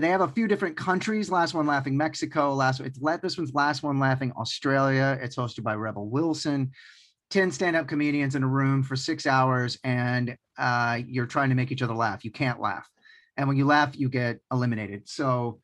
And 0.00 0.06
they 0.06 0.12
have 0.12 0.22
a 0.22 0.28
few 0.28 0.48
different 0.48 0.78
countries. 0.78 1.30
Last 1.30 1.52
one, 1.52 1.66
laughing 1.66 1.94
Mexico. 1.94 2.54
Last 2.54 2.80
it's 2.80 2.98
let 3.02 3.20
this 3.20 3.36
one's 3.36 3.52
last 3.52 3.82
one, 3.82 3.98
laughing 3.98 4.32
Australia. 4.32 5.18
It's 5.20 5.36
hosted 5.36 5.62
by 5.62 5.74
Rebel 5.74 6.08
Wilson. 6.08 6.70
10 7.28 7.50
stand-up 7.52 7.86
comedians 7.86 8.34
in 8.34 8.42
a 8.42 8.46
room 8.48 8.82
for 8.82 8.96
six 8.96 9.26
hours 9.26 9.78
and 9.84 10.38
uh, 10.56 11.00
you're 11.06 11.26
trying 11.26 11.50
to 11.50 11.54
make 11.54 11.70
each 11.70 11.82
other 11.82 11.92
laugh. 11.92 12.24
You 12.24 12.30
can't 12.30 12.62
laugh. 12.62 12.88
And 13.36 13.46
when 13.46 13.58
you 13.58 13.66
laugh, 13.66 13.90
you 13.92 14.08
get 14.08 14.40
eliminated. 14.50 15.06
So 15.06 15.60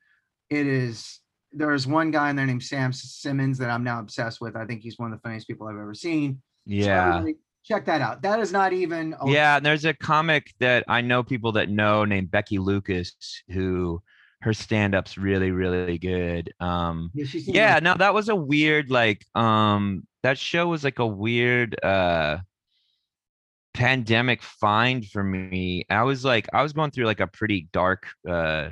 it 0.51 0.67
is 0.67 1.19
there's 1.51 1.87
one 1.87 2.11
guy 2.11 2.29
in 2.29 2.35
there 2.35 2.45
named 2.45 2.61
Sam 2.61 2.93
Simmons 2.93 3.57
that 3.57 3.71
I'm 3.71 3.83
now 3.83 3.99
obsessed 3.99 4.39
with. 4.39 4.55
I 4.55 4.65
think 4.67 4.83
he's 4.83 4.99
one 4.99 5.11
of 5.11 5.17
the 5.17 5.21
funniest 5.23 5.47
people 5.47 5.65
I've 5.65 5.73
ever 5.77 5.95
seen. 5.95 6.43
Yeah. 6.63 7.07
everybody 7.15 7.37
check 7.65 7.85
that 7.85 8.01
out. 8.01 8.21
That 8.21 8.39
is 8.39 8.51
not 8.51 8.71
even 8.71 9.15
a- 9.19 9.31
Yeah, 9.31 9.57
and 9.57 9.65
there's 9.65 9.85
a 9.85 9.95
comic 9.95 10.53
that 10.59 10.83
I 10.87 11.01
know 11.01 11.23
people 11.23 11.53
that 11.53 11.69
know 11.69 12.05
named 12.05 12.29
Becky 12.29 12.59
Lucas 12.59 13.15
who 13.49 13.99
her 14.41 14.53
stand-up's 14.53 15.17
really 15.17 15.51
really 15.51 15.97
good. 15.97 16.53
Um 16.59 17.11
Yeah, 17.13 17.25
yeah, 17.47 17.73
like- 17.75 17.83
no, 17.83 17.93
that 17.95 18.13
was 18.13 18.29
a 18.29 18.35
weird 18.35 18.89
like 18.89 19.25
um 19.35 20.07
that 20.23 20.37
show 20.37 20.67
was 20.67 20.83
like 20.83 20.99
a 20.99 21.07
weird 21.07 21.75
uh 21.83 22.39
pandemic 23.73 24.41
find 24.41 25.05
for 25.07 25.23
me. 25.23 25.85
I 25.89 26.03
was 26.03 26.25
like 26.25 26.47
I 26.53 26.63
was 26.63 26.73
going 26.73 26.91
through 26.91 27.05
like 27.05 27.19
a 27.19 27.27
pretty 27.27 27.67
dark 27.71 28.07
uh 28.27 28.69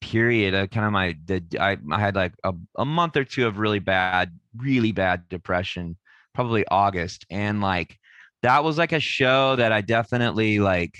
period 0.00 0.54
of 0.54 0.70
kind 0.70 0.86
of 0.86 0.92
my 0.92 1.16
the 1.24 1.42
I, 1.58 1.76
I 1.90 1.98
had 2.00 2.14
like 2.14 2.34
a, 2.44 2.52
a 2.76 2.84
month 2.84 3.16
or 3.16 3.24
two 3.24 3.46
of 3.46 3.58
really 3.58 3.78
bad 3.78 4.38
really 4.56 4.92
bad 4.92 5.28
depression 5.28 5.96
probably 6.34 6.66
august 6.68 7.24
and 7.30 7.60
like 7.62 7.98
that 8.42 8.62
was 8.62 8.76
like 8.76 8.92
a 8.92 9.00
show 9.00 9.56
that 9.56 9.72
i 9.72 9.80
definitely 9.80 10.60
like 10.60 10.96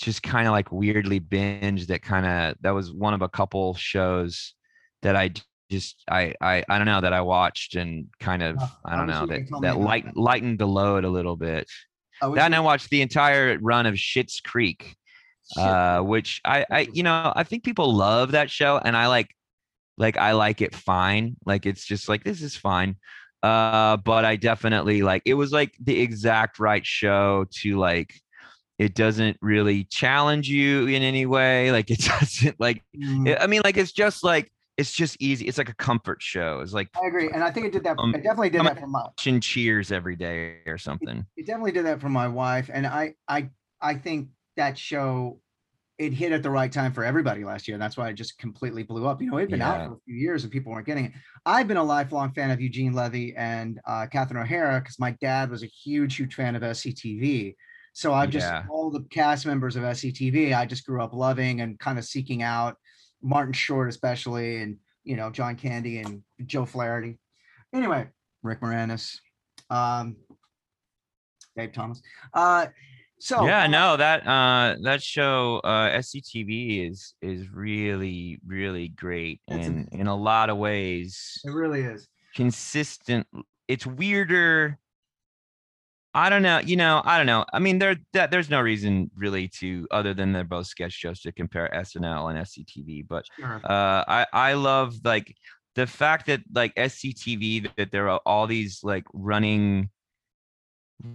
just 0.00 0.22
kind 0.22 0.46
of 0.46 0.52
like 0.52 0.72
weirdly 0.72 1.20
binged 1.20 1.86
that 1.88 2.02
kind 2.02 2.26
of 2.26 2.56
that 2.62 2.70
was 2.70 2.92
one 2.92 3.14
of 3.14 3.22
a 3.22 3.28
couple 3.28 3.74
shows 3.74 4.54
that 5.02 5.16
I 5.16 5.30
just 5.70 6.02
I, 6.10 6.34
I 6.40 6.64
i 6.68 6.78
don't 6.78 6.86
know 6.86 7.00
that 7.00 7.12
i 7.12 7.20
watched 7.20 7.76
and 7.76 8.08
kind 8.18 8.42
of 8.42 8.58
i 8.84 8.96
don't 8.96 9.08
I 9.08 9.20
know 9.20 9.26
that 9.26 9.38
could 9.38 9.48
tell 9.48 9.60
me 9.60 9.68
that 9.68 9.78
light, 9.78 10.04
that. 10.04 10.16
lightened 10.16 10.58
the 10.58 10.66
load 10.66 11.04
a 11.04 11.08
little 11.08 11.36
bit. 11.36 11.68
I 12.20 12.26
and 12.26 12.54
i 12.54 12.60
watched 12.60 12.90
the 12.90 13.02
entire 13.02 13.56
run 13.60 13.86
of 13.86 13.94
Schitt's 13.94 14.40
creek 14.40 14.96
shit. 15.54 15.62
uh 15.62 16.00
which 16.02 16.40
i 16.44 16.66
i 16.70 16.80
you 16.92 17.04
know 17.04 17.32
i 17.36 17.44
think 17.44 17.62
people 17.62 17.94
love 17.94 18.32
that 18.32 18.50
show 18.50 18.78
and 18.78 18.96
i 18.96 19.06
like 19.06 19.30
like 19.96 20.16
i 20.16 20.32
like 20.32 20.60
it 20.60 20.74
fine. 20.74 21.36
Like 21.46 21.66
it's 21.66 21.84
just 21.84 22.08
like 22.08 22.24
this 22.24 22.42
is 22.42 22.56
fine. 22.56 22.96
Uh 23.42 23.96
but 23.98 24.24
i 24.24 24.36
definitely 24.36 25.02
like 25.02 25.22
it 25.24 25.34
was 25.34 25.52
like 25.52 25.74
the 25.80 26.00
exact 26.00 26.58
right 26.58 26.84
show 26.84 27.46
to 27.60 27.78
like 27.78 28.12
it 28.80 28.94
doesn't 28.94 29.36
really 29.42 29.84
challenge 29.84 30.48
you 30.48 30.86
in 30.86 31.02
any 31.02 31.26
way 31.26 31.70
like 31.70 31.90
it 31.90 32.00
doesn't 32.20 32.58
like 32.58 32.82
Mm, 32.96 33.36
i 33.40 33.46
mean 33.46 33.60
like 33.62 33.76
it's 33.76 33.92
just 33.92 34.24
like 34.24 34.50
it's 34.78 34.90
just 34.92 35.16
easy 35.20 35.44
it's 35.46 35.58
like 35.58 35.68
a 35.68 35.74
comfort 35.74 36.22
show 36.22 36.60
it's 36.60 36.72
like 36.72 36.88
I 37.00 37.06
agree, 37.06 37.28
and 37.34 37.44
I 37.44 37.50
think 37.50 37.66
it 37.66 37.72
did 37.72 37.84
that. 37.84 37.96
Um, 37.98 38.14
it 38.14 38.22
definitely 38.22 38.50
did 38.50 38.62
I'm- 38.62 38.74
that 38.74 38.80
for 38.80 38.86
my. 38.86 39.04
cheers 39.40 39.92
every 39.92 40.16
day 40.16 40.60
or 40.66 40.78
something 40.78 41.26
It 41.36 41.46
definitely 41.46 41.72
did 41.72 41.84
that 41.86 42.00
for 42.00 42.08
my 42.08 42.26
wife, 42.28 42.70
and 42.72 42.86
I, 42.86 43.14
I, 43.28 43.50
I 43.82 43.94
think 43.94 44.28
that 44.56 44.78
show, 44.78 45.40
it 45.98 46.12
hit 46.14 46.32
at 46.32 46.42
the 46.42 46.50
right 46.50 46.72
time 46.72 46.92
for 46.94 47.04
everybody 47.04 47.44
last 47.44 47.68
year. 47.68 47.74
and 47.74 47.82
That's 47.82 47.96
why 47.98 48.08
it 48.08 48.14
just 48.14 48.38
completely 48.38 48.82
blew 48.82 49.06
up. 49.06 49.20
You 49.20 49.30
know, 49.30 49.38
it'd 49.38 49.50
been 49.50 49.60
out 49.62 49.86
for 49.86 49.92
a 49.94 50.00
few 50.06 50.14
years 50.16 50.42
and 50.44 50.50
people 50.52 50.72
weren't 50.72 50.86
getting 50.86 51.04
it. 51.06 51.12
I've 51.44 51.68
been 51.68 51.76
a 51.76 51.84
lifelong 51.84 52.32
fan 52.32 52.50
of 52.50 52.60
Eugene 52.60 52.92
Levy 52.94 53.34
and 53.36 53.78
uh, 53.86 54.06
Catherine 54.10 54.42
O'Hara 54.42 54.80
because 54.80 54.98
my 54.98 55.12
dad 55.20 55.50
was 55.50 55.62
a 55.62 55.66
huge, 55.66 56.16
huge 56.16 56.34
fan 56.34 56.56
of 56.56 56.62
SCTV. 56.62 57.54
So 57.92 58.12
I've 58.14 58.30
just 58.30 58.46
Yeah. 58.46 58.64
all 58.70 58.90
the 58.90 59.02
cast 59.10 59.46
members 59.46 59.76
of 59.76 59.84
SCTV, 59.84 60.54
I 60.54 60.66
just 60.66 60.86
grew 60.86 61.02
up 61.02 61.12
loving 61.12 61.60
and 61.60 61.78
kind 61.78 61.98
of 61.98 62.04
seeking 62.04 62.42
out 62.42 62.76
Martin 63.22 63.52
Short, 63.52 63.88
especially, 63.88 64.62
and 64.62 64.76
you 65.04 65.16
know 65.16 65.30
John 65.30 65.56
Candy 65.56 65.98
and 65.98 66.22
Joe 66.46 66.64
Flaherty. 66.64 67.18
Anyway, 67.72 68.08
Rick 68.42 68.60
Moranis, 68.60 69.18
um, 69.70 70.16
Dave 71.56 71.72
Thomas. 71.72 72.00
Uh, 72.32 72.66
so 73.22 73.44
yeah 73.44 73.66
no 73.66 73.98
that 73.98 74.26
uh 74.26 74.74
that 74.82 75.02
show 75.02 75.60
uh 75.62 75.90
sctv 75.98 76.88
is 76.90 77.12
is 77.20 77.52
really 77.52 78.40
really 78.46 78.88
great 78.88 79.42
and 79.46 79.90
in 79.92 80.06
a 80.06 80.16
lot 80.16 80.48
of 80.48 80.56
ways 80.56 81.38
it 81.44 81.50
really 81.50 81.82
is. 81.82 82.08
consistent 82.34 83.26
it's 83.68 83.86
weirder 83.86 84.78
i 86.14 86.28
don't 86.28 86.42
know 86.42 86.58
you 86.58 86.76
know 86.76 87.00
i 87.04 87.16
don't 87.16 87.26
know 87.26 87.44
i 87.52 87.58
mean 87.58 87.78
there 87.78 87.96
that 88.12 88.30
there's 88.30 88.50
no 88.50 88.60
reason 88.60 89.10
really 89.16 89.46
to 89.48 89.86
other 89.90 90.12
than 90.12 90.32
they're 90.32 90.44
both 90.44 90.66
sketch 90.66 90.92
shows 90.92 91.20
to 91.20 91.30
compare 91.32 91.70
snl 91.84 92.30
and 92.30 92.38
sctv 92.46 93.06
but 93.06 93.24
Sure. 93.38 93.60
uh 93.64 94.04
i 94.08 94.26
i 94.32 94.52
love 94.54 94.96
like 95.04 95.34
the 95.76 95.86
fact 95.86 96.26
that 96.26 96.40
like 96.52 96.74
sctv 96.74 97.68
that 97.76 97.92
there 97.92 98.08
are 98.08 98.20
all 98.26 98.46
these 98.46 98.80
like 98.82 99.04
running 99.12 99.88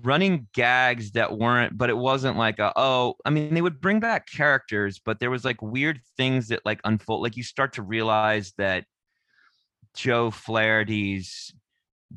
running 0.02 0.48
gags 0.54 1.12
that 1.12 1.38
weren't 1.38 1.78
but 1.78 1.90
it 1.92 1.98
wasn't 1.98 2.36
like 2.38 2.58
a, 2.58 2.74
oh 2.76 3.16
i 3.26 3.30
mean 3.30 3.54
they 3.54 3.62
would 3.62 3.80
bring 3.80 4.00
back 4.00 4.28
characters 4.28 5.00
but 5.04 5.20
there 5.20 5.30
was 5.30 5.46
like 5.46 5.62
weird 5.62 6.00
things 6.18 6.48
that 6.48 6.66
like 6.66 6.80
unfold 6.86 7.22
like 7.22 7.38
you 7.38 7.44
start 7.44 7.74
to 7.74 7.84
realize 7.84 8.54
that 8.58 8.86
joe 9.96 10.32
flaherty's 10.32 11.54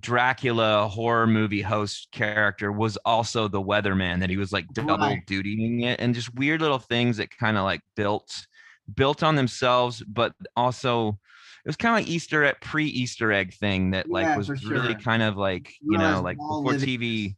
dracula 0.01 0.89
horror 0.89 1.27
movie 1.27 1.63
host 1.63 2.09
character 2.13 2.71
was 2.73 2.97
also 2.99 3.49
the 3.49 3.61
weatherman 3.63 4.21
that 4.21 4.31
he 4.31 4.37
was 4.37 4.53
like 4.53 4.73
double 4.73 5.19
Right. 5.19 5.23
dutying 5.27 5.85
it 5.85 6.01
and 6.01 6.15
just 6.15 6.35
weird 6.35 6.61
little 6.61 6.79
things 6.79 7.17
that 7.17 7.31
kind 7.37 7.57
of 7.57 7.65
like 7.65 7.81
built 7.97 8.47
built 8.95 9.23
on 9.23 9.37
themselves 9.37 10.03
but 10.09 10.33
also 10.57 11.09
it 11.11 11.69
was 11.69 11.77
kind 11.77 11.95
of 11.95 12.01
like 12.01 12.09
easter 12.13 12.45
at 12.45 12.61
pre-easter 12.61 13.33
egg 13.33 13.53
thing 13.55 13.91
that 13.91 14.11
like 14.11 14.29
Yeah, 14.29 14.37
was 14.37 14.53
really 14.63 14.95
sure. 14.95 14.95
kind 14.95 15.23
of 15.23 15.37
like 15.37 15.75
You 15.81 15.91
you 15.91 15.99
realize 15.99 15.99
know 15.99 16.23
like 16.23 16.39
before 16.49 16.75
living 16.75 16.75
tv 16.75 17.37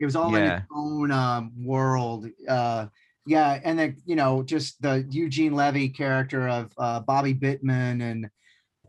It 0.00 0.04
was 0.06 0.16
all 0.16 0.34
in 0.36 0.44
Yeah. 0.44 0.52
its 0.52 0.62
own 0.74 1.10
um, 1.12 1.52
world. 1.64 2.26
Uh, 2.48 2.86
yeah, 3.26 3.60
and 3.64 3.78
then 3.78 3.96
you 4.06 4.16
know, 4.16 4.42
just 4.42 4.80
the 4.82 5.06
Eugene 5.10 5.54
Levy 5.54 5.88
character 5.90 6.48
of 6.48 6.72
uh, 6.78 7.00
Bobby 7.00 7.34
Bittman 7.34 8.02
and 8.02 8.30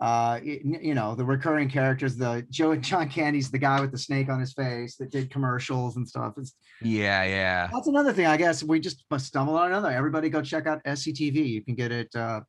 uh, 0.01 0.39
you 0.43 0.93
know 0.95 1.13
the 1.15 1.23
recurring 1.23 1.69
characters. 1.69 2.17
The 2.17 2.45
Joe 2.49 2.71
and 2.71 2.83
John 2.83 3.07
Candy's 3.07 3.51
the 3.51 3.59
guy 3.59 3.79
with 3.79 3.91
the 3.91 3.97
snake 3.97 4.29
on 4.29 4.39
his 4.39 4.51
face 4.51 4.95
that 4.97 5.11
did 5.11 5.29
commercials 5.29 5.95
and 5.97 6.07
stuff. 6.07 6.33
It's, 6.37 6.53
yeah 6.81 7.23
yeah 7.23 7.69
that's 7.71 7.87
another 7.87 8.11
thing. 8.11 8.25
I 8.25 8.35
guess 8.37 8.63
we 8.63 8.79
just 8.79 9.05
must 9.11 9.27
stumble 9.27 9.55
on 9.57 9.67
another. 9.67 9.89
Everybody 9.91 10.29
go 10.29 10.41
check 10.41 10.65
out 10.67 10.83
SCTV. 10.83 11.35
You 11.47 11.63
can 11.63 11.75
get 11.75 11.91
it. 11.91 12.09
Uh, 12.15 12.41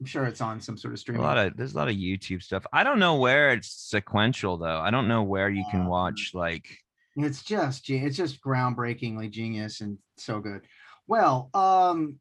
I'm 0.00 0.06
sure 0.06 0.24
it's 0.24 0.40
on 0.40 0.60
some 0.60 0.76
sort 0.78 0.92
of 0.94 0.98
stream. 0.98 1.20
a 1.20 1.22
lot 1.22 1.38
of 1.38 1.56
there's 1.56 1.74
a 1.74 1.76
lot 1.76 1.88
of 1.88 1.94
youtube 1.94 2.42
stuff 2.42 2.66
i 2.72 2.82
don't 2.82 2.98
know 2.98 3.14
where 3.14 3.52
it's 3.52 3.70
sequential 3.70 4.58
though 4.58 4.80
i 4.80 4.90
don't 4.90 5.06
know 5.06 5.22
where 5.22 5.48
you 5.48 5.64
can 5.70 5.82
Um, 5.82 5.86
watch 5.86 6.32
like 6.34 6.66
It's 7.16 7.44
just 7.44 7.88
it's 7.88 8.16
just 8.16 8.40
groundbreakingly 8.42 9.30
genius 9.30 9.80
and 9.82 9.98
so 10.16 10.40
good. 10.40 10.62
Well, 11.06 11.48
um 11.54 12.18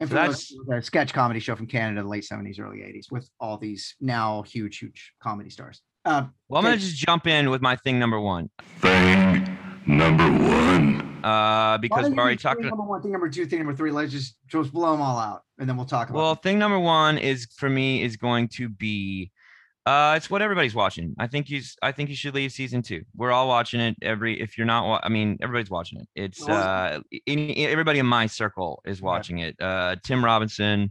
and 0.00 0.08
So 0.10 0.16
for 0.16 0.26
those- 0.26 0.54
a 0.72 0.82
sketch 0.82 1.12
comedy 1.12 1.40
show 1.40 1.56
from 1.56 1.66
Canada, 1.66 2.02
the 2.02 2.08
late 2.08 2.24
70s, 2.24 2.58
early 2.58 2.82
80s, 2.82 3.10
with 3.10 3.28
all 3.40 3.56
these 3.58 3.94
now 4.00 4.42
huge, 4.42 4.78
huge 4.78 5.12
comedy 5.22 5.50
stars. 5.50 5.82
Uh, 6.04 6.24
well 6.48 6.60
i'm 6.60 6.64
gonna 6.64 6.76
just 6.76 6.94
jump 6.96 7.26
in 7.26 7.50
with 7.50 7.60
my 7.60 7.74
thing 7.74 7.98
number 7.98 8.20
one 8.20 8.48
Thing 8.78 9.58
number 9.86 10.22
one. 10.30 11.00
uh 11.24 11.76
because 11.78 12.02
don't 12.02 12.12
we 12.12 12.16
you 12.16 12.20
already 12.20 12.36
do 12.36 12.42
talked 12.42 12.60
thing 12.60 12.68
number 12.70 12.84
one, 12.84 13.02
thing 13.02 13.10
number 13.10 13.28
two, 13.28 13.44
thing 13.44 13.58
number 13.58 13.74
three. 13.74 13.90
Let's 13.90 14.12
just 14.12 14.36
just 14.46 14.72
blow 14.72 14.92
them 14.92 15.00
all 15.02 15.18
out, 15.18 15.42
and 15.58 15.68
then 15.68 15.76
we'll 15.76 15.84
talk 15.84 16.08
about. 16.10 16.18
Well, 16.20 16.34
them. 16.36 16.42
thing 16.44 16.58
number 16.60 16.78
one 16.78 17.18
is 17.18 17.48
for 17.56 17.68
me 17.68 18.02
is 18.04 18.16
going 18.16 18.46
to 18.50 18.68
be 18.68 19.32
uh 19.86 20.14
it's 20.16 20.28
what 20.28 20.42
everybody's 20.42 20.74
watching. 20.74 21.14
I 21.18 21.28
think 21.28 21.48
you 21.48 21.62
I 21.80 21.92
think 21.92 22.10
you 22.10 22.16
should 22.16 22.34
leave 22.34 22.50
season 22.52 22.82
two. 22.82 23.04
We're 23.14 23.30
all 23.30 23.46
watching 23.46 23.80
it 23.80 23.96
every 24.02 24.40
if 24.40 24.58
you're 24.58 24.66
not 24.66 25.00
I 25.04 25.08
mean 25.08 25.38
everybody's 25.40 25.70
watching 25.70 26.00
it. 26.00 26.08
It's 26.16 26.46
uh 26.46 27.00
any, 27.26 27.66
everybody 27.66 28.00
in 28.00 28.06
my 28.06 28.26
circle 28.26 28.82
is 28.84 29.00
watching 29.00 29.38
it. 29.38 29.54
Uh 29.60 29.94
Tim 30.02 30.24
Robinson, 30.24 30.90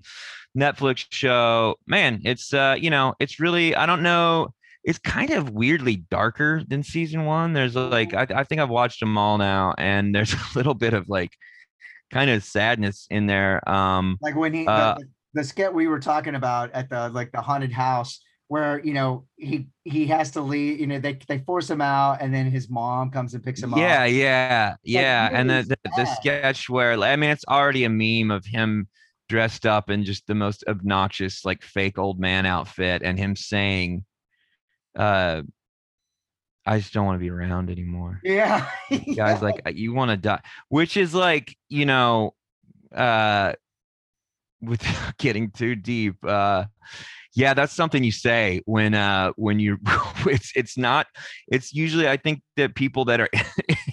Netflix 0.57 1.05
show. 1.11 1.75
Man, 1.85 2.21
it's 2.23 2.53
uh 2.53 2.77
you 2.79 2.89
know, 2.89 3.13
it's 3.19 3.39
really 3.39 3.75
I 3.75 3.85
don't 3.85 4.01
know 4.01 4.53
it's 4.85 4.99
kind 4.99 5.31
of 5.31 5.49
weirdly 5.49 5.97
darker 5.97 6.61
than 6.67 6.83
season 6.83 7.25
one. 7.25 7.53
There's 7.53 7.75
like 7.75 8.13
I, 8.13 8.27
I 8.33 8.43
think 8.45 8.61
I've 8.61 8.69
watched 8.69 8.99
them 8.99 9.17
all 9.17 9.37
now, 9.37 9.73
and 9.77 10.15
there's 10.15 10.33
a 10.33 10.39
little 10.55 10.75
bit 10.75 10.93
of 10.93 11.09
like 11.09 11.31
kind 12.13 12.29
of 12.29 12.43
sadness 12.43 13.07
in 13.09 13.27
there. 13.27 13.67
Um 13.67 14.17
like 14.21 14.35
when 14.35 14.53
he 14.53 14.65
uh, 14.65 14.95
the, 14.95 15.05
the 15.33 15.43
skit 15.43 15.73
we 15.73 15.87
were 15.87 15.99
talking 15.99 16.35
about 16.35 16.71
at 16.71 16.89
the 16.89 17.09
like 17.09 17.33
the 17.33 17.41
haunted 17.41 17.73
house 17.73 18.21
where 18.47 18.79
you 18.83 18.93
know 18.93 19.25
he 19.37 19.67
he 19.83 20.05
has 20.07 20.31
to 20.31 20.41
leave 20.41 20.79
you 20.79 20.87
know 20.87 20.99
they 20.99 21.17
they 21.27 21.39
force 21.39 21.69
him 21.69 21.81
out 21.81 22.21
and 22.21 22.33
then 22.33 22.49
his 22.49 22.69
mom 22.69 23.09
comes 23.09 23.33
and 23.33 23.43
picks 23.43 23.61
him 23.61 23.73
up. 23.73 23.79
Yeah 23.79 24.05
yeah 24.05 24.75
yeah 24.83 25.29
and 25.31 25.49
the, 25.49 25.63
the, 25.67 25.89
the 25.95 26.05
sketch 26.05 26.69
where 26.69 26.93
i 27.01 27.15
mean 27.15 27.31
it's 27.31 27.45
already 27.47 27.85
a 27.85 27.89
meme 27.89 28.31
of 28.31 28.45
him 28.45 28.87
dressed 29.27 29.65
up 29.65 29.89
in 29.89 30.03
just 30.03 30.27
the 30.27 30.35
most 30.35 30.63
obnoxious 30.67 31.43
like 31.43 31.63
fake 31.63 31.97
old 31.97 32.19
man 32.19 32.45
outfit 32.45 33.01
and 33.03 33.17
him 33.17 33.35
saying 33.35 34.05
uh 34.95 35.41
i 36.67 36.77
just 36.77 36.93
don't 36.93 37.05
want 37.05 37.15
to 37.15 37.23
be 37.23 37.31
around 37.31 37.71
anymore. 37.71 38.21
Yeah 38.23 38.69
guys 39.15 39.41
like 39.41 39.61
you 39.73 39.93
want 39.93 40.11
to 40.11 40.17
die 40.17 40.41
which 40.69 40.97
is 40.97 41.15
like 41.15 41.57
you 41.69 41.87
know 41.87 42.35
uh 42.93 43.53
without 44.61 45.17
getting 45.17 45.51
too 45.51 45.75
deep 45.75 46.15
uh 46.23 46.65
Yeah, 47.35 47.53
that's 47.53 47.73
something 47.73 48.03
you 48.03 48.13
say 48.13 48.61
when 48.65 48.93
uh 48.93 49.31
when 49.35 49.59
you 49.59 49.77
it's 50.25 50.51
it's 50.55 50.77
not 50.77 51.07
it's 51.47 51.73
usually 51.73 52.07
I 52.07 52.17
think 52.17 52.41
that 52.55 52.75
people 52.75 53.05
that 53.05 53.19
are 53.19 53.29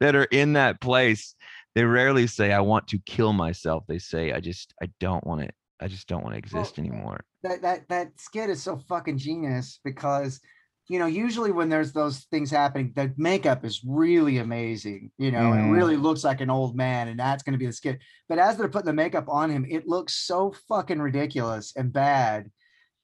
that 0.00 0.16
are 0.16 0.24
in 0.24 0.54
that 0.54 0.80
place 0.80 1.34
they 1.74 1.84
rarely 1.84 2.26
say 2.26 2.52
I 2.52 2.60
want 2.60 2.88
to 2.88 2.98
kill 2.98 3.32
myself. 3.32 3.84
They 3.86 3.98
say 3.98 4.32
I 4.32 4.40
just 4.40 4.74
I 4.82 4.90
don't 4.98 5.24
want 5.26 5.42
to 5.42 5.48
I 5.80 5.86
just 5.86 6.08
don't 6.08 6.24
want 6.24 6.34
to 6.34 6.38
exist 6.38 6.78
anymore. 6.78 7.20
that 7.44 7.62
that 7.62 7.88
that 7.88 8.08
skit 8.18 8.50
is 8.50 8.62
so 8.62 8.76
fucking 8.76 9.18
genius 9.18 9.78
because 9.84 10.40
you 10.88 10.98
know 10.98 11.06
usually 11.06 11.52
when 11.52 11.68
there's 11.68 11.92
those 11.92 12.20
things 12.30 12.50
happening 12.50 12.92
the 12.96 13.12
makeup 13.16 13.64
is 13.64 13.82
really 13.86 14.38
amazing 14.38 15.10
you 15.18 15.30
know 15.30 15.50
Mhm. 15.50 15.68
it 15.68 15.72
really 15.72 15.96
looks 15.96 16.24
like 16.24 16.40
an 16.40 16.50
old 16.50 16.74
man 16.76 17.08
and 17.08 17.18
that's 17.20 17.42
going 17.42 17.52
to 17.52 17.58
be 17.58 17.66
the 17.66 17.72
skit 17.72 17.98
but 18.28 18.38
as 18.38 18.56
they're 18.56 18.68
putting 18.68 18.86
the 18.86 18.92
makeup 18.92 19.28
on 19.28 19.50
him 19.50 19.66
it 19.68 19.86
looks 19.86 20.14
so 20.14 20.54
fucking 20.68 21.00
ridiculous 21.00 21.74
and 21.76 21.92
bad 21.92 22.50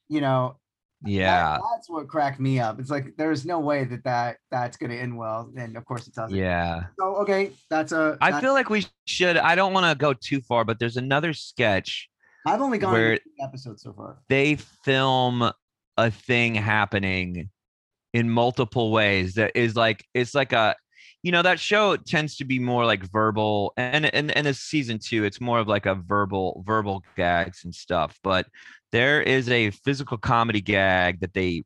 you 0.09 0.21
know 0.21 0.57
that- 1.03 1.11
Yeah. 1.11 1.59
that's 1.75 1.91
what 1.91 2.09
cracked 2.09 2.41
me 2.41 2.59
up 2.59 2.81
it's 2.81 2.89
like 2.91 3.15
there's 3.19 3.45
no 3.45 3.59
way 3.61 3.85
that 3.85 4.05
that 4.05 4.39
that's 4.51 4.79
going 4.79 4.91
to 4.91 4.97
end 4.99 5.17
well 5.19 5.53
and 5.57 5.77
of 5.77 5.85
course 5.85 6.07
it 6.09 6.15
doesn't 6.15 6.37
Yeah. 6.39 6.85
so 6.99 7.17
okay 7.17 7.53
that's 7.69 7.93
a 7.93 8.17
I 8.23 8.31
that- 8.31 8.41
feel 8.43 8.55
like 8.55 8.71
we 8.71 8.87
should 9.07 9.37
I 9.37 9.55
don't 9.55 9.75
want 9.75 9.87
to 9.93 9.95
go 9.99 10.15
too 10.15 10.41
far, 10.41 10.65
but 10.65 10.79
there's 10.79 10.97
another 10.97 11.33
sketch 11.35 12.09
i've 12.47 12.61
only 12.63 12.79
gone 12.79 12.93
where- 12.95 13.19
episodes 13.43 13.83
so 13.83 13.93
far 13.93 14.19
they 14.31 14.57
film 14.57 15.51
a 15.97 16.11
thing 16.11 16.55
happening 16.55 17.51
in 18.15 18.31
multiple 18.31 18.91
ways 18.91 19.35
that 19.35 19.53
is 19.55 19.77
like 19.77 20.05
it's 20.15 20.35
like 20.35 20.53
a 20.53 20.75
you 21.23 21.31
know 21.31 21.43
that 21.43 21.61
show 21.61 21.97
tends 21.97 22.37
to 22.37 22.45
be 22.45 22.59
more 22.59 22.87
like 22.87 23.03
verbal 23.13 23.75
and 23.77 24.07
and 24.15 24.31
and 24.31 24.47
as 24.47 24.61
season 24.61 24.99
two 24.99 25.25
it's 25.25 25.41
more 25.41 25.59
of 25.59 25.69
like 25.69 25.85
a 25.85 25.95
verbal 25.95 26.63
verbal 26.67 27.05
gags 27.17 27.65
and 27.65 27.75
stuff 27.75 28.19
but 28.23 28.47
there 28.93 29.21
is 29.21 29.51
a 29.51 29.71
physical 29.71 30.17
comedy 30.17 30.63
gag 30.63 31.21
that 31.21 31.35
they 31.35 31.63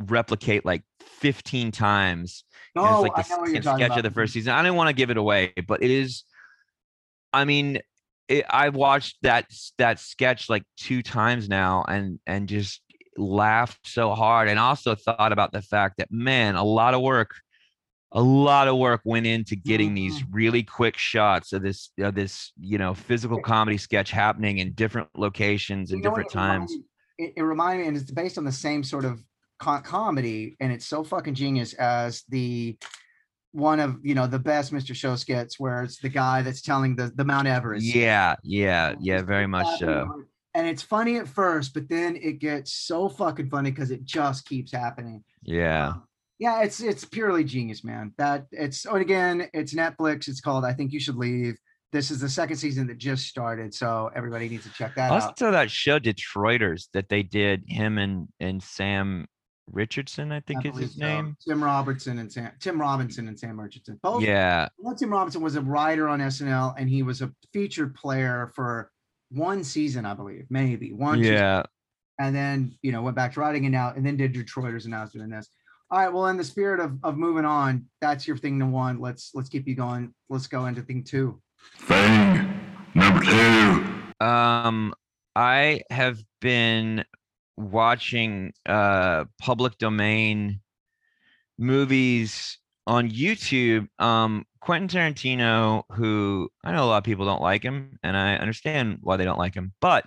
replicate 0.00 0.66
like 0.66 0.82
15 1.00 1.70
times 1.70 2.44
oh 2.76 3.04
it's 3.04 3.14
like 3.14 3.26
i 3.26 3.28
know 3.28 3.40
what 3.40 3.50
you're 3.50 3.62
talking 3.62 3.78
sketch 3.78 3.86
about 3.86 3.98
of 3.98 4.04
the 4.04 4.10
first 4.10 4.32
season. 4.32 4.52
I 4.52 4.62
didn't 4.62 4.76
want 4.76 4.88
to 4.88 4.94
give 4.94 5.10
it 5.10 5.16
away, 5.16 5.52
but 5.66 5.82
it 5.82 5.90
is. 5.90 6.24
I 7.32 7.44
mean, 7.44 7.80
it, 8.28 8.44
I 8.48 8.68
watched 8.70 9.18
that 9.22 9.46
that 9.78 9.98
sketch 9.98 10.48
like 10.48 10.64
two 10.76 11.02
times 11.02 11.48
now, 11.48 11.84
and 11.86 12.18
and 12.26 12.48
just 12.48 12.80
laughed 13.16 13.86
so 13.86 14.14
hard, 14.14 14.48
and 14.48 14.58
also 14.58 14.94
thought 14.94 15.32
about 15.32 15.52
the 15.52 15.62
fact 15.62 15.96
that 15.98 16.10
man, 16.10 16.54
a 16.54 16.64
lot 16.64 16.94
of 16.94 17.02
work, 17.02 17.30
a 18.12 18.22
lot 18.22 18.68
of 18.68 18.76
work 18.76 19.00
went 19.04 19.26
into 19.26 19.56
getting 19.56 19.94
these 19.94 20.18
mm-hmm. 20.20 20.34
really 20.34 20.62
quick 20.62 20.96
shots 20.96 21.52
of 21.52 21.62
this 21.62 21.90
of 21.98 22.14
this 22.14 22.52
you 22.60 22.78
know 22.78 22.94
physical 22.94 23.40
comedy 23.40 23.78
sketch 23.78 24.10
happening 24.10 24.58
in 24.58 24.72
different 24.72 25.08
locations 25.16 25.92
and 25.92 25.98
You 25.98 26.04
know 26.04 26.10
different 26.10 26.30
it 26.30 26.36
reminded- 26.36 26.68
times. 26.68 26.76
It, 27.18 27.34
it 27.36 27.42
reminded 27.42 27.82
me, 27.82 27.88
and 27.88 27.96
it's 27.96 28.10
based 28.10 28.38
on 28.38 28.44
the 28.44 28.52
same 28.52 28.82
sort 28.82 29.04
of 29.04 29.22
co- 29.58 29.80
comedy, 29.80 30.56
and 30.60 30.72
it's 30.72 30.86
so 30.86 31.04
fucking 31.04 31.34
genius 31.34 31.74
as 31.74 32.24
the 32.28 32.76
one 33.52 33.80
of 33.80 33.98
you 34.02 34.14
know 34.14 34.26
the 34.26 34.38
best 34.38 34.72
Mr. 34.72 34.94
Show 34.94 35.14
skits, 35.16 35.60
where 35.60 35.82
it's 35.82 35.98
the 35.98 36.08
guy 36.08 36.42
that's 36.42 36.62
telling 36.62 36.96
the 36.96 37.12
the 37.14 37.24
Mount 37.24 37.46
Everest. 37.46 37.84
Yeah, 37.84 38.34
yeah, 38.42 38.94
oh, 38.94 38.98
yeah, 39.00 39.22
very 39.22 39.46
much 39.46 39.78
so. 39.78 40.24
And 40.54 40.66
it's 40.66 40.82
funny 40.82 41.16
at 41.16 41.28
first, 41.28 41.72
but 41.72 41.88
then 41.88 42.16
it 42.16 42.38
gets 42.38 42.72
so 42.72 43.08
fucking 43.08 43.48
funny 43.48 43.70
because 43.70 43.90
it 43.90 44.04
just 44.04 44.46
keeps 44.46 44.72
happening. 44.72 45.24
Yeah. 45.42 45.88
Um, 45.88 46.02
yeah, 46.38 46.62
it's 46.62 46.80
it's 46.80 47.04
purely 47.04 47.44
genius, 47.44 47.84
man. 47.84 48.12
That 48.18 48.46
it's 48.50 48.84
oh, 48.84 48.94
and 48.94 49.02
again, 49.02 49.48
it's 49.54 49.74
Netflix. 49.74 50.26
It's 50.26 50.40
called 50.40 50.64
I 50.64 50.72
think 50.72 50.92
you 50.92 50.98
should 50.98 51.14
leave. 51.14 51.56
This 51.92 52.10
is 52.10 52.20
the 52.20 52.28
second 52.28 52.56
season 52.56 52.88
that 52.88 52.98
just 52.98 53.28
started, 53.28 53.72
so 53.72 54.10
everybody 54.16 54.48
needs 54.48 54.64
to 54.64 54.72
check 54.72 54.96
that 54.96 55.12
out. 55.12 55.22
Also, 55.22 55.52
that 55.52 55.70
show 55.70 56.00
Detroiters 56.00 56.88
that 56.94 57.08
they 57.08 57.22
did 57.22 57.62
him 57.68 57.96
and 57.96 58.26
and 58.40 58.60
Sam 58.60 59.28
Richardson, 59.70 60.32
I 60.32 60.40
think 60.40 60.66
I 60.66 60.70
is 60.70 60.78
his 60.78 60.94
so. 60.96 61.06
name. 61.06 61.36
Tim 61.46 61.62
Robertson 61.62 62.18
and 62.18 62.32
Sam 62.32 62.50
Tim 62.58 62.80
Robinson 62.80 63.28
and 63.28 63.38
Sam 63.38 63.60
Richardson. 63.60 64.00
Both 64.02 64.22
Yeah, 64.22 64.68
well, 64.78 64.96
Tim 64.96 65.10
Robinson 65.10 65.42
was 65.42 65.54
a 65.54 65.62
writer 65.62 66.08
on 66.08 66.20
SNL 66.20 66.74
and 66.76 66.88
he 66.88 67.02
was 67.02 67.22
a 67.22 67.30
featured 67.52 67.94
player 67.94 68.50
for 68.54 68.90
one 69.32 69.64
season, 69.64 70.04
I 70.04 70.14
believe, 70.14 70.46
maybe 70.50 70.92
one. 70.92 71.18
season, 71.18 71.34
yeah. 71.34 71.62
and 72.18 72.34
then 72.34 72.76
you 72.82 72.92
know 72.92 73.02
went 73.02 73.16
back 73.16 73.34
to 73.34 73.40
writing 73.40 73.64
and 73.66 73.72
now 73.72 73.92
and 73.94 74.04
then 74.04 74.16
did 74.16 74.34
Detroiters 74.34 74.82
and 74.82 74.90
now 74.90 75.04
is 75.04 75.12
doing 75.12 75.30
this. 75.30 75.48
All 75.90 75.98
right. 75.98 76.12
Well, 76.12 76.26
in 76.28 76.36
the 76.36 76.44
spirit 76.44 76.80
of 76.80 76.98
of 77.02 77.16
moving 77.16 77.44
on, 77.44 77.86
that's 78.00 78.26
your 78.26 78.36
thing 78.36 78.58
to 78.60 78.66
one. 78.66 79.00
Let's 79.00 79.30
let's 79.34 79.48
keep 79.48 79.66
you 79.66 79.74
going. 79.74 80.14
Let's 80.28 80.46
go 80.46 80.66
into 80.66 80.82
thing 80.82 81.04
two. 81.04 81.40
Thing 81.78 82.60
number 82.94 83.20
two. 83.20 84.24
Um, 84.24 84.94
I 85.36 85.82
have 85.90 86.22
been 86.40 87.04
watching 87.56 88.52
uh 88.66 89.26
public 89.38 89.76
domain 89.78 90.60
movies 91.58 92.58
on 92.86 93.10
YouTube. 93.10 93.88
Um, 94.00 94.46
Quentin 94.60 94.88
Tarantino, 94.88 95.82
who 95.90 96.48
I 96.64 96.72
know 96.72 96.84
a 96.84 96.86
lot 96.86 96.98
of 96.98 97.04
people 97.04 97.26
don't 97.26 97.42
like 97.42 97.62
him, 97.62 97.98
and 98.02 98.16
I 98.16 98.36
understand 98.36 98.98
why 99.00 99.16
they 99.16 99.24
don't 99.24 99.38
like 99.38 99.54
him, 99.54 99.72
but 99.80 100.04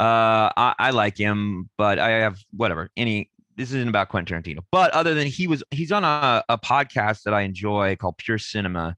uh, 0.00 0.50
I, 0.56 0.74
I 0.78 0.90
like 0.90 1.16
him. 1.16 1.70
But 1.76 1.98
I 1.98 2.10
have 2.10 2.38
whatever. 2.52 2.90
Any 2.96 3.30
this 3.56 3.72
isn't 3.72 3.88
about 3.88 4.08
Quentin 4.08 4.42
Tarantino, 4.42 4.60
but 4.72 4.90
other 4.92 5.14
than 5.14 5.26
he 5.26 5.46
was, 5.46 5.62
he's 5.70 5.92
on 5.92 6.02
a, 6.02 6.42
a 6.48 6.58
podcast 6.58 7.22
that 7.24 7.34
I 7.34 7.42
enjoy 7.42 7.94
called 7.96 8.18
Pure 8.18 8.38
Cinema, 8.38 8.96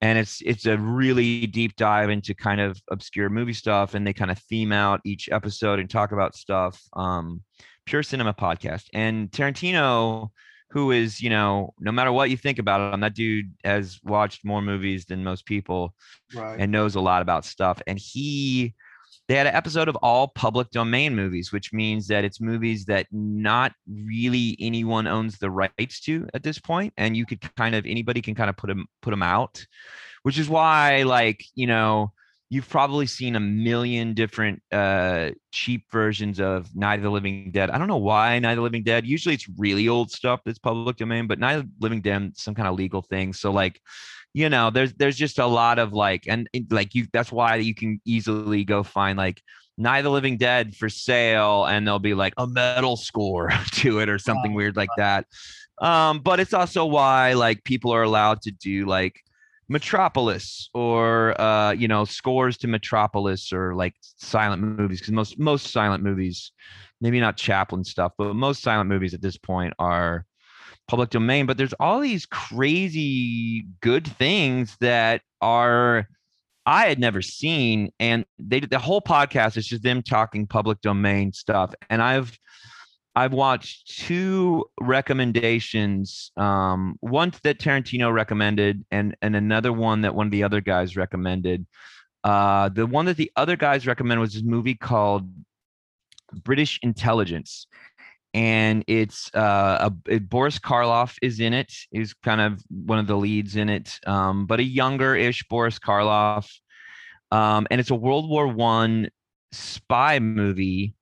and 0.00 0.18
it's 0.18 0.40
it's 0.42 0.66
a 0.66 0.78
really 0.78 1.46
deep 1.48 1.74
dive 1.74 2.10
into 2.10 2.34
kind 2.34 2.60
of 2.60 2.80
obscure 2.90 3.30
movie 3.30 3.52
stuff, 3.52 3.94
and 3.94 4.06
they 4.06 4.12
kind 4.12 4.30
of 4.30 4.38
theme 4.38 4.70
out 4.70 5.00
each 5.04 5.28
episode 5.32 5.80
and 5.80 5.90
talk 5.90 6.12
about 6.12 6.36
stuff. 6.36 6.80
Um, 6.92 7.42
Pure 7.86 8.04
Cinema 8.04 8.32
podcast, 8.32 8.84
and 8.94 9.30
Tarantino 9.30 10.30
who 10.70 10.90
is, 10.90 11.20
you 11.20 11.30
know, 11.30 11.72
no 11.78 11.92
matter 11.92 12.12
what 12.12 12.30
you 12.30 12.36
think 12.36 12.58
about 12.58 12.92
him, 12.92 13.00
that 13.00 13.14
dude 13.14 13.52
has 13.64 14.00
watched 14.02 14.44
more 14.44 14.60
movies 14.62 15.04
than 15.06 15.22
most 15.22 15.46
people 15.46 15.94
Right. 16.34 16.58
and 16.58 16.72
knows 16.72 16.94
a 16.96 17.00
lot 17.00 17.22
about 17.22 17.44
stuff. 17.44 17.80
And 17.86 17.98
he, 17.98 18.74
they 19.28 19.36
had 19.36 19.46
an 19.46 19.54
episode 19.54 19.88
of 19.88 19.96
all 19.96 20.28
public 20.28 20.70
domain 20.70 21.14
movies, 21.14 21.52
which 21.52 21.72
means 21.72 22.08
that 22.08 22.24
it's 22.24 22.40
movies 22.40 22.86
that 22.86 23.06
not 23.12 23.72
really 23.88 24.56
anyone 24.60 25.06
owns 25.06 25.38
the 25.38 25.50
rights 25.50 26.00
to 26.00 26.26
at 26.34 26.42
this 26.42 26.58
point, 26.58 26.92
and 26.96 27.16
you 27.16 27.24
could 27.24 27.40
kind 27.56 27.74
of 27.74 27.86
anybody 27.86 28.20
can 28.20 28.34
kind 28.34 28.50
of 28.50 28.56
put 28.56 28.66
them 28.66 28.86
put 29.00 29.10
them 29.10 29.22
out, 29.22 29.64
which 30.24 30.38
is 30.38 30.48
why, 30.48 31.04
like, 31.04 31.44
you 31.54 31.66
know, 31.66 32.12
you've 32.50 32.68
probably 32.68 33.06
seen 33.06 33.36
a 33.36 33.40
million 33.40 34.14
different 34.14 34.62
uh 34.70 35.30
cheap 35.52 35.84
versions 35.90 36.40
of 36.40 36.74
Night 36.74 36.96
of 36.96 37.02
the 37.02 37.10
Living 37.10 37.50
Dead. 37.50 37.70
I 37.70 37.78
don't 37.78 37.88
know 37.88 37.96
why 37.96 38.38
Night 38.38 38.52
of 38.52 38.56
the 38.56 38.62
Living 38.62 38.82
Dead. 38.84 39.06
Usually 39.06 39.34
it's 39.34 39.48
really 39.56 39.88
old 39.88 40.10
stuff 40.10 40.40
that's 40.44 40.58
public 40.58 40.96
domain, 40.96 41.26
but 41.26 41.38
Night 41.38 41.54
of 41.54 41.64
the 41.64 41.72
Living 41.80 42.00
Dead 42.00 42.36
some 42.36 42.54
kind 42.54 42.68
of 42.68 42.76
legal 42.76 43.02
thing. 43.02 43.32
So 43.32 43.50
like 43.50 43.80
you 44.34 44.48
know 44.48 44.70
there's 44.70 44.92
there's 44.94 45.16
just 45.16 45.38
a 45.38 45.46
lot 45.46 45.78
of 45.78 45.92
like 45.92 46.24
and 46.28 46.48
and, 46.52 46.66
like 46.70 46.94
you 46.94 47.06
that's 47.12 47.32
why 47.32 47.56
you 47.56 47.74
can 47.74 48.00
easily 48.04 48.64
go 48.64 48.82
find 48.82 49.16
like 49.16 49.40
Night 49.78 49.98
of 49.98 50.04
the 50.04 50.10
Living 50.10 50.36
Dead 50.36 50.76
for 50.76 50.88
sale 50.88 51.64
and 51.64 51.86
there'll 51.86 51.98
be 51.98 52.14
like 52.14 52.34
a 52.36 52.46
metal 52.46 52.96
score 52.96 53.50
to 53.72 54.00
it 54.00 54.08
or 54.08 54.18
something 54.18 54.52
Right, 54.52 54.56
weird 54.56 54.76
like 54.76 54.90
that. 54.98 55.26
Um 55.80 56.20
but 56.20 56.40
it's 56.40 56.52
also 56.52 56.84
why 56.84 57.32
like 57.32 57.64
people 57.64 57.92
are 57.92 58.02
allowed 58.02 58.42
to 58.42 58.50
do 58.50 58.86
like 58.86 59.20
Metropolis 59.68 60.68
or 60.74 61.40
uh 61.40 61.72
you 61.72 61.88
know 61.88 62.04
scores 62.04 62.56
to 62.58 62.68
Metropolis 62.68 63.52
or 63.52 63.74
like 63.74 63.94
silent 64.02 64.62
movies 64.62 65.00
because 65.00 65.12
most 65.12 65.38
most 65.38 65.72
silent 65.72 66.02
movies 66.02 66.52
maybe 67.00 67.20
not 67.20 67.36
Chaplin 67.36 67.84
stuff 67.84 68.12
but 68.18 68.34
most 68.34 68.62
silent 68.62 68.88
movies 68.88 69.14
at 69.14 69.22
this 69.22 69.38
point 69.38 69.72
are 69.78 70.26
public 70.86 71.10
domain 71.10 71.46
but 71.46 71.56
there's 71.56 71.72
all 71.74 72.00
these 72.00 72.26
crazy 72.26 73.66
good 73.80 74.06
things 74.06 74.76
that 74.80 75.22
are 75.40 76.06
I 76.66 76.86
had 76.86 76.98
never 76.98 77.22
seen 77.22 77.90
and 77.98 78.24
they 78.38 78.60
the 78.60 78.78
whole 78.78 79.00
podcast 79.00 79.56
is 79.56 79.66
just 79.66 79.82
them 79.82 80.02
talking 80.02 80.46
public 80.46 80.80
domain 80.82 81.32
stuff 81.32 81.74
and 81.88 82.02
I've 82.02 82.38
I've 83.16 83.32
watched 83.32 83.98
two 83.98 84.64
recommendations. 84.80 86.32
Um, 86.36 86.96
one 87.00 87.32
that 87.44 87.58
Tarantino 87.58 88.12
recommended, 88.12 88.84
and 88.90 89.16
and 89.22 89.36
another 89.36 89.72
one 89.72 90.02
that 90.02 90.14
one 90.14 90.26
of 90.26 90.32
the 90.32 90.42
other 90.42 90.60
guys 90.60 90.96
recommended. 90.96 91.66
Uh, 92.24 92.70
the 92.70 92.86
one 92.86 93.04
that 93.04 93.16
the 93.16 93.30
other 93.36 93.56
guys 93.56 93.86
recommended 93.86 94.20
was 94.20 94.32
this 94.32 94.42
movie 94.42 94.74
called 94.74 95.30
British 96.42 96.80
Intelligence, 96.82 97.66
and 98.32 98.82
it's 98.88 99.32
uh, 99.34 99.90
a, 100.08 100.18
Boris 100.18 100.58
Karloff 100.58 101.16
is 101.22 101.38
in 101.38 101.52
it. 101.52 101.72
He's 101.92 102.14
kind 102.14 102.40
of 102.40 102.64
one 102.68 102.98
of 102.98 103.06
the 103.06 103.16
leads 103.16 103.54
in 103.54 103.68
it, 103.68 104.00
um, 104.06 104.46
but 104.46 104.58
a 104.58 104.64
younger-ish 104.64 105.44
Boris 105.48 105.78
Karloff. 105.78 106.50
Um, 107.30 107.66
and 107.70 107.80
it's 107.80 107.90
a 107.90 107.94
World 107.94 108.28
War 108.28 108.48
One 108.48 109.08
spy 109.52 110.18
movie 110.18 110.94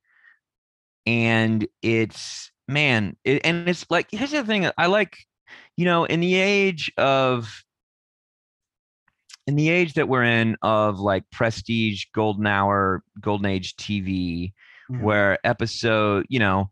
and 1.06 1.66
it's 1.82 2.50
man 2.68 3.16
it, 3.24 3.40
and 3.44 3.68
it's 3.68 3.84
like 3.90 4.08
here's 4.10 4.30
the 4.30 4.44
thing 4.44 4.70
i 4.78 4.86
like 4.86 5.16
you 5.76 5.84
know 5.84 6.04
in 6.04 6.20
the 6.20 6.34
age 6.34 6.92
of 6.96 7.64
in 9.46 9.56
the 9.56 9.68
age 9.70 9.94
that 9.94 10.08
we're 10.08 10.22
in 10.24 10.56
of 10.62 11.00
like 11.00 11.24
prestige 11.30 12.04
golden 12.14 12.46
hour 12.46 13.02
golden 13.20 13.46
age 13.46 13.74
tv 13.76 14.52
Yeah. 14.88 14.98
where 14.98 15.38
episode, 15.44 16.26
you 16.28 16.38
know, 16.38 16.70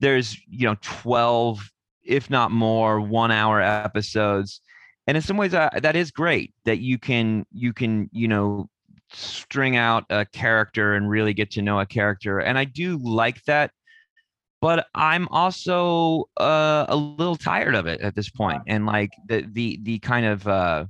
there's 0.00 0.36
you 0.48 0.66
know 0.66 0.76
12 0.82 1.70
if 2.02 2.28
not 2.28 2.50
more 2.50 3.00
one 3.00 3.30
hour 3.30 3.60
episodes 3.60 4.60
and 5.06 5.16
in 5.16 5.22
some 5.22 5.36
ways 5.38 5.54
uh, 5.54 5.70
that 5.80 5.96
is 5.96 6.10
great 6.10 6.52
that 6.66 6.78
you 6.78 6.98
can 6.98 7.46
you 7.52 7.72
can 7.72 8.10
you 8.12 8.28
know 8.28 8.68
string 9.14 9.76
out 9.76 10.04
a 10.10 10.24
character 10.26 10.94
and 10.94 11.08
really 11.08 11.34
get 11.34 11.50
to 11.52 11.62
know 11.62 11.80
a 11.80 11.86
character 11.86 12.38
and 12.38 12.58
i 12.58 12.64
do 12.64 12.98
like 12.98 13.42
that 13.44 13.70
but 14.60 14.86
i'm 14.94 15.28
also 15.28 16.24
uh, 16.40 16.86
a 16.88 16.96
little 16.96 17.36
tired 17.36 17.74
of 17.74 17.86
it 17.86 18.00
at 18.00 18.14
this 18.14 18.30
point 18.30 18.62
and 18.66 18.86
like 18.86 19.12
the 19.28 19.46
the 19.52 19.78
the 19.82 19.98
kind 20.00 20.26
of 20.26 20.46
uh 20.48 20.84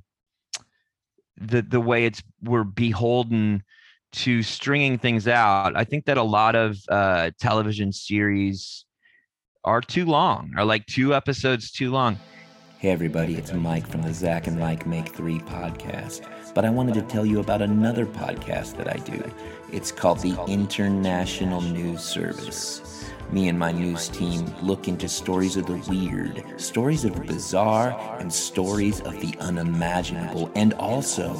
the 1.38 1.62
the 1.62 1.80
way 1.80 2.06
it's 2.06 2.22
we're 2.42 2.64
beholden 2.64 3.62
to 4.12 4.42
stringing 4.42 4.96
things 4.96 5.26
out 5.26 5.76
i 5.76 5.84
think 5.84 6.04
that 6.04 6.16
a 6.16 6.22
lot 6.22 6.54
of 6.54 6.78
uh 6.88 7.30
television 7.40 7.92
series 7.92 8.84
are 9.64 9.80
too 9.80 10.04
long 10.04 10.52
are 10.56 10.64
like 10.64 10.86
two 10.86 11.14
episodes 11.14 11.72
too 11.72 11.90
long 11.90 12.18
Hey 12.84 12.90
everybody, 12.90 13.36
it's 13.36 13.50
Mike 13.50 13.86
from 13.86 14.02
the 14.02 14.12
Zach 14.12 14.46
and 14.46 14.58
Mike 14.58 14.86
Make 14.86 15.08
3 15.08 15.38
podcast. 15.38 16.20
But 16.52 16.66
I 16.66 16.68
wanted 16.68 16.92
to 16.96 17.00
tell 17.00 17.24
you 17.24 17.40
about 17.40 17.62
another 17.62 18.04
podcast 18.04 18.76
that 18.76 18.92
I 18.92 18.98
do. 18.98 19.24
It's 19.72 19.90
called 19.90 20.18
the 20.18 20.38
International 20.46 21.62
News 21.62 22.02
Service. 22.02 23.08
Me 23.32 23.48
and 23.48 23.58
my 23.58 23.72
news 23.72 24.08
team 24.08 24.54
look 24.60 24.86
into 24.86 25.08
stories 25.08 25.56
of 25.56 25.64
the 25.64 25.78
weird, 25.88 26.44
stories 26.60 27.06
of 27.06 27.14
the 27.14 27.22
bizarre, 27.22 28.18
and 28.20 28.30
stories 28.30 29.00
of 29.00 29.18
the 29.18 29.34
unimaginable. 29.40 30.52
And 30.54 30.74
also, 30.74 31.34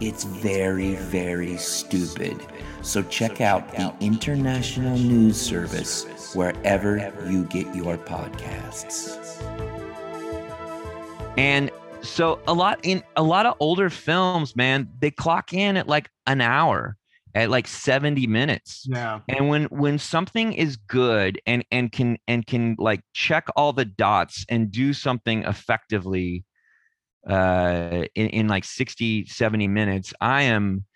it's 0.00 0.24
very, 0.24 0.96
very 0.96 1.58
stupid. 1.58 2.44
So 2.82 3.04
check 3.04 3.40
out 3.40 3.70
the 3.70 3.94
International 4.00 4.98
News 4.98 5.40
Service 5.40 6.34
wherever 6.34 7.12
you 7.28 7.44
get 7.44 7.72
your 7.72 7.98
podcasts. 7.98 9.67
And 11.38 11.70
so 12.02 12.40
a 12.48 12.52
lot 12.52 12.80
in 12.82 13.00
a 13.16 13.22
lot 13.22 13.46
of 13.46 13.54
older 13.60 13.90
films, 13.90 14.56
man, 14.56 14.88
they 15.00 15.12
clock 15.12 15.52
in 15.52 15.76
at 15.76 15.86
like 15.86 16.10
an 16.26 16.40
hour, 16.40 16.96
at 17.32 17.48
like 17.48 17.68
70 17.68 18.26
minutes. 18.26 18.86
Yeah. 18.90 19.20
And 19.28 19.48
when 19.48 19.64
when 19.66 20.00
something 20.00 20.52
is 20.52 20.76
good 20.76 21.40
and 21.46 21.64
and 21.70 21.92
can 21.92 22.18
and 22.26 22.44
can 22.44 22.74
like 22.80 23.02
check 23.12 23.46
all 23.54 23.72
the 23.72 23.84
dots 23.84 24.44
and 24.48 24.72
do 24.72 24.92
something 24.92 25.44
effectively 25.44 26.44
uh 27.28 28.04
in, 28.16 28.26
in 28.28 28.48
like 28.48 28.64
60 28.64 29.26
70 29.26 29.68
minutes, 29.68 30.12
I 30.20 30.42
am 30.42 30.86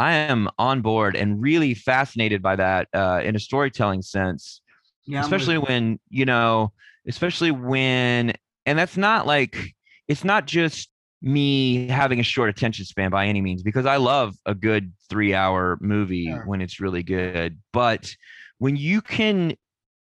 I 0.00 0.14
am 0.14 0.48
on 0.58 0.80
board 0.80 1.14
and 1.14 1.40
really 1.40 1.74
fascinated 1.74 2.42
by 2.42 2.56
that 2.56 2.88
uh 2.92 3.20
in 3.22 3.36
a 3.36 3.40
storytelling 3.40 4.02
sense 4.02 4.62
Yeah. 5.06 5.20
Especially 5.20 5.58
when 5.58 6.00
you 6.10 6.24
know 6.24 6.72
especially 7.06 7.52
when 7.52 8.32
and 8.66 8.76
that's 8.76 8.96
not 8.96 9.28
like 9.28 9.74
it's 10.12 10.24
not 10.24 10.46
just 10.46 10.90
me 11.22 11.88
having 11.88 12.20
a 12.20 12.22
short 12.22 12.50
attention 12.50 12.84
span 12.84 13.10
by 13.10 13.26
any 13.26 13.40
means 13.40 13.62
because 13.62 13.86
i 13.86 13.96
love 13.96 14.34
a 14.44 14.54
good 14.54 14.92
three 15.08 15.34
hour 15.34 15.78
movie 15.80 16.26
Sure. 16.26 16.42
when 16.46 16.60
it's 16.60 16.80
really 16.80 17.02
good 17.02 17.58
but 17.72 18.14
when 18.58 18.76
you 18.76 19.00
can 19.00 19.54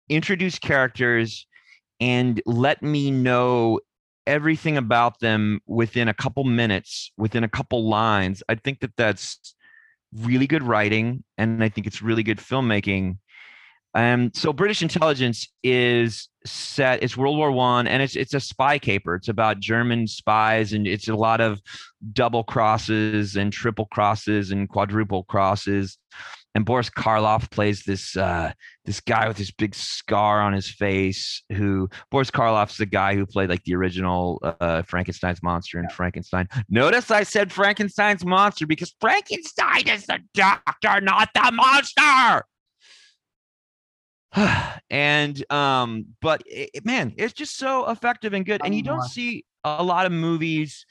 introduce 0.08 0.58
characters 0.58 1.46
and 2.00 2.42
let 2.46 2.82
me 2.82 3.10
know 3.10 3.78
everything 4.26 4.76
about 4.76 5.20
them 5.20 5.60
within 5.66 6.08
a 6.08 6.14
couple 6.14 6.44
minutes 6.44 7.12
within 7.16 7.44
a 7.44 7.48
couple 7.48 7.88
lines 7.88 8.42
i 8.48 8.54
think 8.56 8.80
that 8.80 8.96
that's 8.96 9.54
really 10.18 10.46
good 10.46 10.62
writing 10.62 11.22
and 11.38 11.62
i 11.62 11.68
think 11.68 11.86
it's 11.86 12.02
really 12.02 12.22
good 12.24 12.38
filmmaking 12.38 13.18
um, 13.94 14.30
so 14.32 14.54
British 14.54 14.80
intelligence 14.80 15.52
is 15.62 16.30
set. 16.46 17.02
It's 17.02 17.16
World 17.16 17.37
War 17.37 17.50
One, 17.50 17.87
and 17.87 18.02
it's 18.02 18.16
it's 18.16 18.35
a 18.35 18.40
spy 18.40 18.78
caper. 18.78 19.14
It's 19.16 19.28
about 19.28 19.61
German 19.61 20.07
spies, 20.07 20.72
and 20.72 20.87
it's 20.87 21.09
a 21.09 21.14
lot 21.14 21.40
of 21.40 21.61
double 22.12 22.44
crosses 22.44 23.37
and 23.37 23.52
triple 23.52 23.87
crosses 23.87 24.50
and 24.50 24.68
quadruple 24.68 25.24
crosses. 25.24 25.98
And 26.55 26.66
Boris 26.66 26.90
Karloff 26.90 27.50
plays 27.50 27.83
this 27.85 28.14
uh, 28.16 28.52
this 28.85 29.00
guy 29.00 29.26
with 29.26 29.38
this 29.38 29.50
big 29.50 29.74
scar 29.74 30.42
on 30.42 30.52
his 30.52 30.68
face. 30.68 31.42
Who 31.52 31.88
Boris 32.11 32.31
Karloff's 32.31 32.76
the 32.76 32.87
guy 32.87 33.14
who 33.14 33.24
played 33.24 33.48
like 33.48 33.64
the 33.64 33.74
original 33.74 34.38
uh, 34.61 34.83
Frankenstein's 34.83 35.42
monster 35.42 35.78
in 35.78 35.88
Frankenstein. 35.88 36.48
Notice 36.68 37.11
I 37.11 37.22
said 37.22 37.52
Frankenstein's 37.52 38.24
monster 38.24 38.66
because 38.66 38.94
Frankenstein 39.00 39.88
is 39.88 40.07
the 40.07 40.18
doctor, 40.35 41.00
not 41.00 41.31
the 41.35 41.50
monster. 41.52 42.46
and 44.90 45.53
um 45.53 46.07
but 46.21 46.42
it, 46.47 46.85
man 46.85 47.12
it's 47.16 47.33
just 47.35 47.57
so 47.59 47.90
effective 47.90 48.33
and 48.33 48.47
good 48.47 48.61
and 48.64 48.75
you 48.75 48.83
don't 48.83 49.03
see 49.03 49.45
a 49.64 49.83
lot 49.83 50.07
of 50.07 50.12
movies 50.12 50.87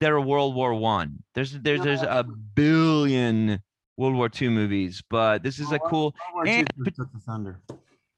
that 0.00 0.10
are 0.10 0.20
world 0.20 0.54
war 0.54 0.72
one. 0.74 1.22
There's 1.34 1.52
there's 1.52 1.82
there's 1.82 2.02
a 2.02 2.24
billion 2.54 3.60
world 3.96 4.14
war 4.14 4.28
two 4.28 4.50
movies 4.50 5.02
but 5.10 5.42
this 5.42 5.58
is 5.58 5.72
a 5.72 5.78
cool 5.78 6.14
World 6.32 6.34
War 6.34 6.46
II 6.46 6.52
and 6.54 6.68
just 6.84 6.96
took 6.96 7.12
the 7.12 7.18
thunder. 7.18 7.60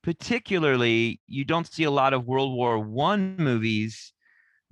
particularly 0.03 1.21
you 1.27 1.45
don't 1.45 1.67
see 1.67 1.85
a 1.85 1.91
lot 1.91 2.13
of 2.13 2.27
world 2.27 2.55
war 2.55 2.79
one 2.79 3.37
movies 3.37 4.13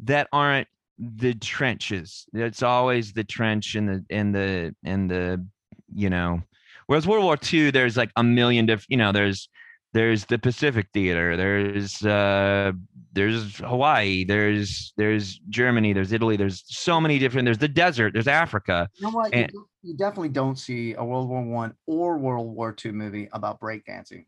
that 0.05 0.29
aren't 0.33 0.69
the 0.99 1.35
trenches. 1.35 2.27
It's 2.33 2.62
always 2.62 3.12
the 3.12 3.25
trench 3.25 3.75
and 3.75 3.88
the 3.88 4.05
and 4.11 4.35
the 4.35 4.75
and 4.85 5.11
the 5.11 5.45
you 5.93 6.11
know 6.11 6.43
whereas 6.87 7.07
world 7.07 7.25
war 7.25 7.37
two 7.37 7.73
there's 7.73 7.97
like 7.97 8.12
a 8.16 8.23
million 8.23 8.66
different 8.66 8.90
you 8.90 8.97
know 8.99 9.11
there's 9.11 9.49
there's 9.92 10.24
the 10.26 10.38
pacific 10.38 10.87
theater 10.94 11.37
there's 11.37 12.05
uh 12.05 12.70
there's 13.12 13.57
hawaii 13.59 14.24
there's 14.24 14.92
there's 14.96 15.40
germany 15.48 15.92
there's 15.92 16.12
italy 16.12 16.37
there's 16.37 16.62
so 16.66 17.00
many 17.00 17.18
different 17.18 17.44
there's 17.44 17.59
the 17.59 17.66
desert 17.68 18.12
there's 18.12 18.29
africa 18.29 18.88
You 18.98 19.07
know 19.07 19.11
what? 19.12 19.35
You, 19.35 19.42
and- 19.42 19.53
you 19.83 19.96
definitely 19.96 20.29
don't 20.29 20.59
see 20.59 20.92
a 20.94 21.03
World 21.03 21.26
War 21.29 21.42
One 21.42 21.74
or 21.87 22.18
World 22.18 22.55
War 22.55 22.70
Two 22.70 22.92
movie 22.92 23.31
about 23.33 23.59
breakdancing, 23.61 24.26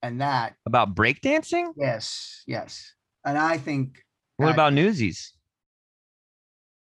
and 0.00 0.20
that 0.20 0.54
about 0.64 0.94
breakdancing 0.94 1.72
yes, 1.76 2.44
yes, 2.46 2.94
and 3.24 3.36
I 3.36 3.58
think 3.58 3.98
what 4.36 4.48
I- 4.48 4.52
about 4.52 4.72
newsies 4.72 5.32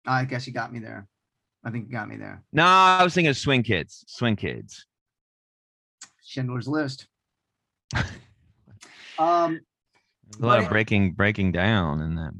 I 0.06 0.26
guess 0.26 0.45
you 0.45 0.52
got 0.54 0.73
me 0.73 0.80
there. 0.80 1.08
I 1.63 1.71
think 1.71 1.86
you 1.88 1.93
got 1.93 2.10
me 2.10 2.17
there. 2.17 2.43
no 2.52 2.65
i 2.65 3.02
was 3.04 3.13
thinking 3.13 3.30
of 3.30 3.38
swing 3.38 3.63
kids 3.63 4.04
swing 4.08 4.36
kids 4.36 4.86
Schindler's 6.26 6.67
List. 6.67 7.08
Um, 9.17 9.60
a 10.41 10.45
lot 10.45 10.60
of 10.60 10.69
breaking 10.69 11.12
breaking 11.12 11.51
down 11.51 12.01
in 12.01 12.15
that. 12.15 12.34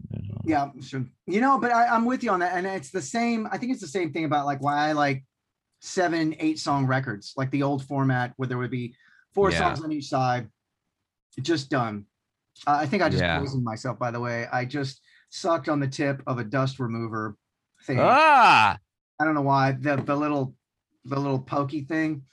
yeah, 0.46 0.70
sure. 0.82 1.06
You 1.28 1.42
know, 1.42 1.60
but 1.60 1.72
I, 1.72 1.88
I'm 1.88 2.06
with 2.06 2.24
you 2.24 2.32
on 2.32 2.40
that, 2.40 2.54
and 2.56 2.66
it's 2.66 2.90
the 2.92 3.02
same. 3.02 3.48
I 3.52 3.58
think 3.58 3.72
it's 3.72 3.82
the 3.82 3.88
same 3.88 4.12
thing 4.12 4.26
about 4.26 4.46
like 4.46 4.62
why 4.62 4.90
I 4.90 4.92
like 4.94 5.24
seven, 5.82 6.36
eight 6.40 6.60
song 6.60 6.86
records, 6.88 7.34
like 7.38 7.52
the 7.52 7.64
old 7.64 7.84
format 7.86 8.34
where 8.38 8.48
there 8.48 8.58
would 8.58 8.72
be 8.72 8.96
four 9.34 9.52
Yeah. 9.52 9.60
songs 9.60 9.82
on 9.84 9.92
each 9.92 10.08
side, 10.08 10.50
just 11.42 11.70
done. 11.70 12.06
Uh, 12.66 12.78
I 12.80 12.86
think 12.86 13.04
I 13.04 13.10
just 13.10 13.22
Yeah. 13.22 13.40
poisoned 13.40 13.64
myself. 13.64 14.00
By 14.00 14.12
the 14.12 14.20
way, 14.20 14.48
I 14.52 14.66
just 14.66 15.02
sucked 15.30 15.68
on 15.70 15.80
the 15.80 15.88
tip 15.88 16.22
of 16.28 16.40
a 16.40 16.44
dust 16.44 16.80
remover 16.80 17.36
thing. 17.84 18.00
Ah, 18.00 18.78
I 19.20 19.26
don't 19.26 19.34
know 19.34 19.42
why 19.42 19.74
the 19.74 19.98
the 19.98 20.16
little 20.16 20.56
the 21.06 21.20
little 21.20 21.40
pokey 21.40 21.82
thing, 21.82 22.24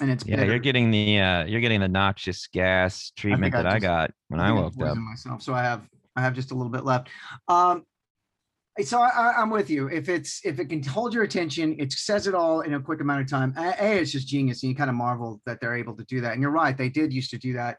and 0.00 0.10
it's 0.10 0.24
yeah, 0.26 0.36
bitter. 0.36 0.50
you're 0.50 0.58
getting 0.58 0.90
the 0.90 1.20
uh, 1.20 1.44
you're 1.44 1.60
getting 1.60 1.80
the 1.80 1.88
noxious 1.88 2.46
gas 2.46 3.12
treatment 3.16 3.54
I 3.54 3.62
that 3.62 3.66
I 3.66 3.74
just- 3.74 3.82
got 3.82 4.10
when 4.28 4.40
I, 4.40 4.48
think 4.48 4.76
woke 4.76 4.88
up. 4.88 4.96
Myself, 4.96 5.42
so 5.42 5.54
I 5.54 5.62
have 5.62 5.82
I 6.16 6.22
have 6.22 6.34
just 6.34 6.50
a 6.50 6.54
little 6.54 6.72
bit 6.72 6.84
left. 6.84 7.08
Um, 7.48 7.84
so 8.82 9.02
I, 9.02 9.08
I, 9.08 9.32
I'm 9.36 9.50
with 9.50 9.68
you. 9.68 9.88
If 9.88 10.08
it's 10.08 10.40
if 10.44 10.58
it 10.58 10.66
can 10.66 10.82
hold 10.82 11.12
your 11.12 11.24
attention, 11.24 11.76
it 11.78 11.92
says 11.92 12.26
it 12.26 12.34
all 12.34 12.60
in 12.62 12.74
a 12.74 12.80
quick 12.80 13.00
amount 13.00 13.20
of 13.20 13.28
time. 13.28 13.52
A, 13.58 13.98
it's 13.98 14.12
just 14.12 14.28
genius, 14.28 14.62
and 14.62 14.70
you 14.70 14.76
kind 14.76 14.88
of 14.88 14.96
marvel 14.96 15.40
that 15.44 15.60
they're 15.60 15.76
able 15.76 15.94
to 15.96 16.04
do 16.04 16.22
that. 16.22 16.32
And 16.32 16.40
you're 16.40 16.50
right, 16.50 16.76
they 16.76 16.88
did 16.88 17.12
used 17.12 17.30
to 17.32 17.38
do 17.38 17.52
that, 17.52 17.76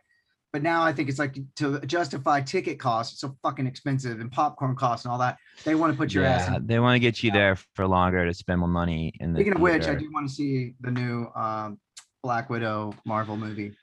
but 0.52 0.62
now 0.62 0.84
I 0.84 0.94
think 0.94 1.10
it's 1.10 1.18
like 1.18 1.36
to 1.56 1.80
justify 1.82 2.42
ticket 2.42 2.80
costs. 2.80 3.14
It's 3.14 3.22
so 3.22 3.36
fucking 3.42 3.66
expensive 3.66 4.20
and 4.20 4.32
popcorn 4.32 4.76
costs 4.76 5.06
and 5.06 5.12
all 5.12 5.18
that. 5.18 5.38
They 5.64 5.74
want 5.74 5.94
to 5.94 5.98
put 5.98 6.14
your 6.14 6.26
ass. 6.26 6.48
Yeah, 6.48 6.58
In. 6.58 6.68
they 6.68 6.80
want 6.80 6.94
to 6.94 7.00
get 7.00 7.24
you 7.24 7.32
there 7.32 7.58
for 7.74 7.88
longer 7.88 8.24
to 8.26 8.34
spend 8.34 8.60
more 8.60 8.70
money 8.70 9.14
in 9.20 9.34
the. 9.34 9.38
Speaking 9.38 9.56
of 9.56 9.62
which, 9.62 9.88
I 9.88 9.96
do 9.96 10.12
want 10.14 10.30
to 10.30 10.34
see 10.34 10.76
the 10.82 10.92
new 10.92 11.26
um, 11.36 11.80
Black 12.24 12.50
Widow 12.50 12.96
Marvel 13.06 13.38
movie. 13.38 13.74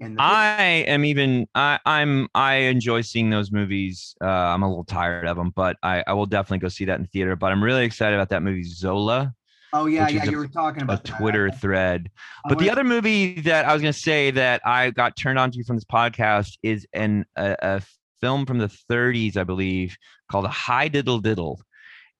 In 0.00 0.14
the 0.14 0.22
I 0.22 0.62
am 0.88 1.04
even 1.04 1.46
I 1.54 1.78
I'm 1.84 2.28
I 2.34 2.54
enjoy 2.54 3.02
seeing 3.02 3.28
those 3.28 3.52
movies. 3.52 4.16
Uh, 4.20 4.26
I'm 4.26 4.62
a 4.62 4.68
little 4.68 4.84
tired 4.84 5.26
of 5.26 5.36
them, 5.36 5.52
but 5.54 5.76
I 5.82 6.02
I 6.06 6.14
will 6.14 6.24
definitely 6.26 6.58
go 6.58 6.68
see 6.68 6.86
that 6.86 6.98
in 6.98 7.06
theater. 7.06 7.36
But 7.36 7.52
I'm 7.52 7.62
really 7.62 7.84
excited 7.84 8.14
about 8.14 8.30
that 8.30 8.42
movie 8.42 8.64
Zola, 8.64 9.34
oh 9.74 9.84
yeah, 9.84 10.08
yeah, 10.08 10.22
is 10.22 10.28
a- 10.28 10.30
you 10.32 10.38
were 10.38 10.48
talking 10.48 10.80
a 10.80 10.84
about 10.84 11.04
that. 11.04 11.18
Twitter 11.18 11.50
thread. 11.50 12.10
But 12.48 12.58
the 12.58 12.70
other 12.70 12.84
movie 12.84 13.42
that 13.42 13.66
I 13.66 13.74
was 13.74 13.82
going 13.82 13.92
to 13.92 13.98
say 13.98 14.30
that 14.30 14.62
I 14.64 14.90
got 14.90 15.16
turned 15.16 15.38
on 15.38 15.50
to 15.50 15.62
from 15.64 15.76
this 15.76 15.84
podcast 15.84 16.56
is 16.62 16.86
an 16.94 17.26
a, 17.36 17.56
a 17.60 17.82
film 18.22 18.46
from 18.46 18.58
the 18.58 18.68
30s, 18.68 19.36
I 19.36 19.44
believe, 19.44 19.96
called 20.30 20.46
A 20.46 20.48
High 20.48 20.88
Diddle 20.88 21.20
Diddle, 21.20 21.60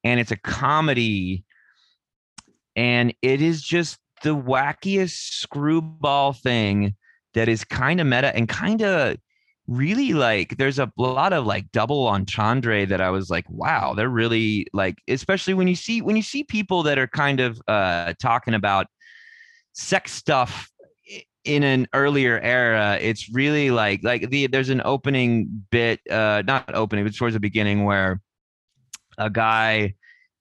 and 0.04 0.20
it's 0.20 0.32
a 0.32 0.36
comedy, 0.36 1.44
and 2.76 3.14
it 3.22 3.40
is 3.40 3.62
just 3.62 3.98
the 4.22 4.36
wackiest 4.36 5.40
screwball 5.40 6.32
thing 6.32 6.94
that 7.34 7.48
is 7.48 7.64
kind 7.64 8.00
of 8.00 8.06
meta 8.06 8.34
and 8.34 8.48
kind 8.48 8.82
of 8.82 9.16
really 9.70 10.14
like 10.14 10.56
there's 10.56 10.80
a 10.80 10.90
lot 10.96 11.32
of 11.32 11.46
like 11.46 11.70
double 11.70 12.08
entendre 12.08 12.84
that 12.86 13.00
I 13.00 13.10
was 13.10 13.30
like, 13.30 13.48
wow, 13.48 13.94
they're 13.94 14.08
really 14.08 14.66
like, 14.72 14.96
especially 15.08 15.54
when 15.54 15.68
you 15.68 15.76
see 15.76 16.02
when 16.02 16.16
you 16.16 16.22
see 16.22 16.42
people 16.42 16.82
that 16.82 16.98
are 16.98 17.06
kind 17.06 17.40
of 17.40 17.60
uh 17.68 18.14
talking 18.20 18.54
about 18.54 18.88
sex 19.72 20.12
stuff 20.12 20.68
in 21.44 21.62
an 21.62 21.86
earlier 21.94 22.38
era, 22.40 22.98
it's 23.00 23.32
really 23.32 23.70
like 23.70 24.02
like 24.02 24.28
the 24.28 24.48
there's 24.48 24.70
an 24.70 24.82
opening 24.84 25.64
bit, 25.70 26.00
uh 26.10 26.42
not 26.46 26.74
opening, 26.74 27.04
but 27.04 27.14
towards 27.14 27.34
the 27.34 27.40
beginning 27.40 27.84
where 27.84 28.20
a 29.18 29.30
guy 29.30 29.94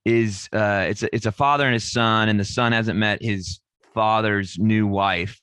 is 0.06 0.50
uh 0.54 0.86
it's 0.90 1.04
a, 1.04 1.16
it's 1.16 1.26
a 1.28 1.32
father 1.32 1.66
and 1.66 1.74
his 1.74 1.92
son 1.92 2.30
and 2.30 2.40
the 2.40 2.46
son 2.46 2.72
hasn't 2.72 2.98
met 2.98 3.22
his 3.22 3.60
father's 3.94 4.58
new 4.58 4.88
wife. 4.88 5.40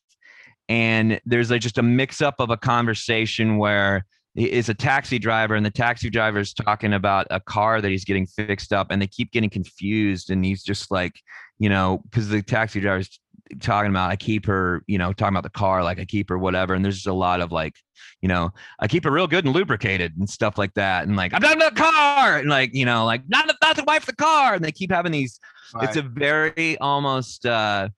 And 0.69 1.21
there's 1.25 1.51
like 1.51 1.61
just 1.61 1.79
a 1.79 1.83
mix 1.83 2.21
up 2.21 2.37
of 2.39 2.51
a 2.51 2.57
conversation 2.57 3.59
where 3.59 4.05
it's 4.37 4.69
a 4.69 4.75
taxi 4.75 5.19
driver 5.19 5.55
and 5.55 5.65
the 5.65 5.71
taxi 5.71 6.11
driver 6.11 6.39
is 6.39 6.53
talking 6.53 6.93
about 6.93 7.27
a 7.31 7.41
car 7.41 7.81
that 7.81 7.91
he's 7.91 8.05
getting 8.05 8.27
fixed 8.27 8.73
up 8.73 8.89
and 8.91 9.01
they 9.01 9.07
keep 9.07 9.33
getting 9.33 9.49
confused 9.49 10.31
and 10.31 10.45
he's 10.45 10.63
just 10.63 10.91
like 10.91 11.15
you 11.59 11.71
know 11.71 12.03
because 12.05 12.29
the 12.29 12.43
taxi 12.43 12.79
driver's 12.79 13.19
talking 13.61 13.91
about 13.91 14.11
i 14.11 14.17
keep 14.17 14.45
her 14.45 14.83
you 14.87 14.99
know 14.99 15.13
talking 15.13 15.33
about 15.33 15.43
the 15.43 15.49
car 15.49 15.83
like 15.83 15.99
i 15.99 16.05
keep 16.05 16.29
her 16.29 16.37
whatever. 16.37 16.75
And 16.75 16.85
there's 16.85 16.97
just 16.97 17.07
a 17.07 17.15
lot 17.15 17.41
of 17.41 17.51
like 17.51 17.75
you 18.21 18.29
know 18.29 18.51
i 18.79 18.89
keep 18.89 19.05
her 19.05 19.11
real 19.11 19.27
good 19.27 19.45
and 19.45 19.55
lubricated 19.55 20.15
and 20.19 20.29
stuff 20.29 20.59
like 20.59 20.75
that. 20.75 21.07
And 21.07 21.17
like 21.17 21.33
i'm 21.33 21.41
not 21.41 21.53
in 21.53 21.59
the 21.61 21.71
car! 21.71 22.39
And 22.39 22.51
like 22.51 22.75
you 22.75 22.85
know 22.85 23.07
like 23.07 23.23
not, 23.29 23.51
not 23.63 23.77
the 23.77 23.85
wife 23.85 24.05
the 24.05 24.15
car! 24.15 24.55
And 24.55 24.65
they 24.65 24.73
keep 24.73 24.91
having 24.91 25.13
these 25.13 25.41
it's 25.81 25.97
a 25.97 26.03
very 26.03 26.79
almost 26.79 27.47
uh 27.47 27.89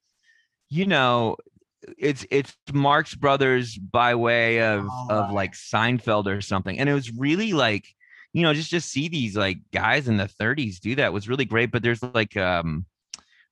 you 0.69 0.87
know 0.87 1.37
it's 1.97 2.27
it's 2.31 2.55
marx 2.73 3.15
brothers 3.15 3.77
by 3.79 4.15
way 4.15 4.61
of 4.63 4.87
Oh, 4.91 5.07
of 5.11 5.33
like 5.33 5.53
seinfeld 5.53 6.27
or 6.27 6.41
something 6.41 6.79
and 6.79 6.89
it 6.89 6.95
was 6.95 7.11
really 7.13 7.53
like 7.53 7.87
you 8.33 8.43
know 8.43 8.53
just 8.53 8.71
just 8.71 8.91
see 8.91 9.09
these 9.09 9.37
like 9.37 9.59
guys 9.73 10.09
in 10.09 10.17
the 10.17 10.29
30s 10.29 10.81
do 10.81 10.95
that 10.97 11.13
was 11.13 11.29
really 11.29 11.45
great 11.45 11.71
but 11.71 11.83
there's 11.83 12.03
like 12.03 12.37
um 12.37 12.85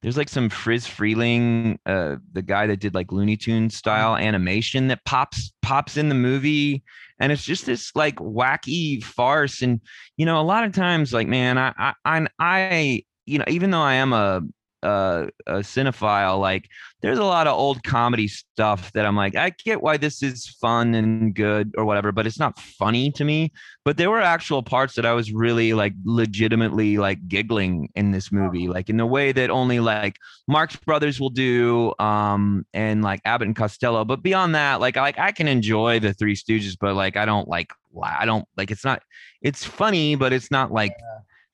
there's 0.03 0.17
like 0.19 0.29
some 0.29 0.51
Friz 0.51 0.87
Freleng, 0.87 1.79
uh, 1.87 2.17
the 2.33 2.43
guy 2.43 2.67
that 2.67 2.81
did 2.81 2.95
like 2.95 3.11
Looney 3.13 3.37
Tunes 3.37 3.75
style 3.77 4.15
animation 4.15 4.89
that 4.89 5.05
pops 5.05 5.53
pops 5.63 5.97
in 5.97 6.11
the 6.11 6.15
movie, 6.15 6.85
and 7.19 7.33
it's 7.33 7.43
just 7.43 7.65
this 7.67 7.91
like 7.97 8.17
wacky 8.17 9.03
farce. 9.03 9.63
And 9.63 9.81
you 10.17 10.27
know, 10.27 10.39
a 10.41 10.43
lot 10.45 10.65
of 10.65 10.73
times, 10.75 11.13
like 11.13 11.27
man, 11.27 11.57
I 11.59 11.73
I 11.79 11.95
I, 12.05 12.27
I 12.39 13.05
you 13.25 13.39
know, 13.39 13.47
even 13.49 13.71
though 13.71 13.81
I 13.81 13.95
am 13.95 14.13
a 14.13 14.43
a, 14.87 15.29
a 15.47 15.59
cinephile, 15.59 16.41
like 16.41 16.69
there's 17.03 17.19
a 17.19 17.25
lot 17.25 17.47
of 17.47 17.59
old 17.59 17.83
comedy 17.83 18.29
stuff 18.29 18.91
that 18.93 19.05
I'm 19.05 19.17
like, 19.17 19.37
I 19.37 19.51
get 19.65 19.83
why 19.83 19.97
this 19.97 20.23
is 20.23 20.47
fun 20.61 20.95
and 20.95 21.35
good 21.35 21.75
or 21.77 21.85
whatever, 21.85 22.11
but 22.13 22.27
it's 22.27 22.39
not 22.39 22.59
funny 22.59 23.11
to 23.13 23.25
me. 23.25 23.53
But 23.85 23.97
there 23.97 24.11
were 24.11 24.21
actual 24.21 24.63
parts 24.63 24.95
that 24.95 25.05
I 25.05 25.13
was 25.13 25.33
really 25.33 25.73
like 25.73 25.93
legitimately 26.05 26.99
like 26.99 27.29
giggling 27.29 27.91
in 27.95 28.13
this 28.13 28.33
movie, 28.33 28.69
like 28.69 28.89
in 28.89 28.97
the 28.97 29.07
way 29.07 29.33
that 29.33 29.51
only 29.51 29.81
like 29.81 30.17
Marx 30.49 30.77
Brothers 30.77 31.21
will 31.21 31.31
do, 31.31 31.93
um, 31.99 32.65
and 32.73 33.03
like 33.03 33.21
Abbott 33.25 33.49
and 33.49 33.57
Costello. 33.57 34.05
But 34.05 34.23
beyond 34.23 34.55
that, 34.55 34.81
like 34.81 34.97
I 34.97 35.03
like 35.03 35.19
I 35.19 35.33
can 35.33 35.49
enjoy 35.49 36.01
the 36.01 36.15
Three 36.15 36.35
Stooges, 36.35 36.77
but 36.81 36.95
like 36.95 37.17
I 37.17 37.25
don't 37.25 37.49
like 37.49 37.73
I 38.03 38.25
don't 38.25 38.47
like 38.57 38.71
it's 38.71 38.85
not 38.85 39.03
it's 39.43 39.65
funny, 39.65 40.15
but 40.15 40.33
it's 40.33 40.51
not 40.51 40.73
like 40.73 40.93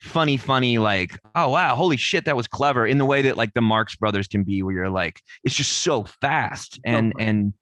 funny, 0.03 0.37
funny, 0.37 0.77
like, 0.77 1.17
oh 1.35 1.49
wow, 1.49 1.75
holy 1.75 1.97
shit, 1.97 2.25
that 2.25 2.35
was 2.35 2.47
clever 2.47 2.85
in 2.85 2.97
the 2.97 3.05
way 3.05 3.21
that 3.23 3.37
like 3.37 3.53
the 3.53 3.61
Marx 3.61 3.95
Brothers 3.95 4.27
can 4.27 4.43
be, 4.43 4.61
where 4.61 4.73
you're 4.75 4.89
like, 4.89 5.21
it's 5.43 5.55
just 5.55 5.79
so 5.79 6.03
fast 6.21 6.79
and 6.85 7.13
and 7.19 7.53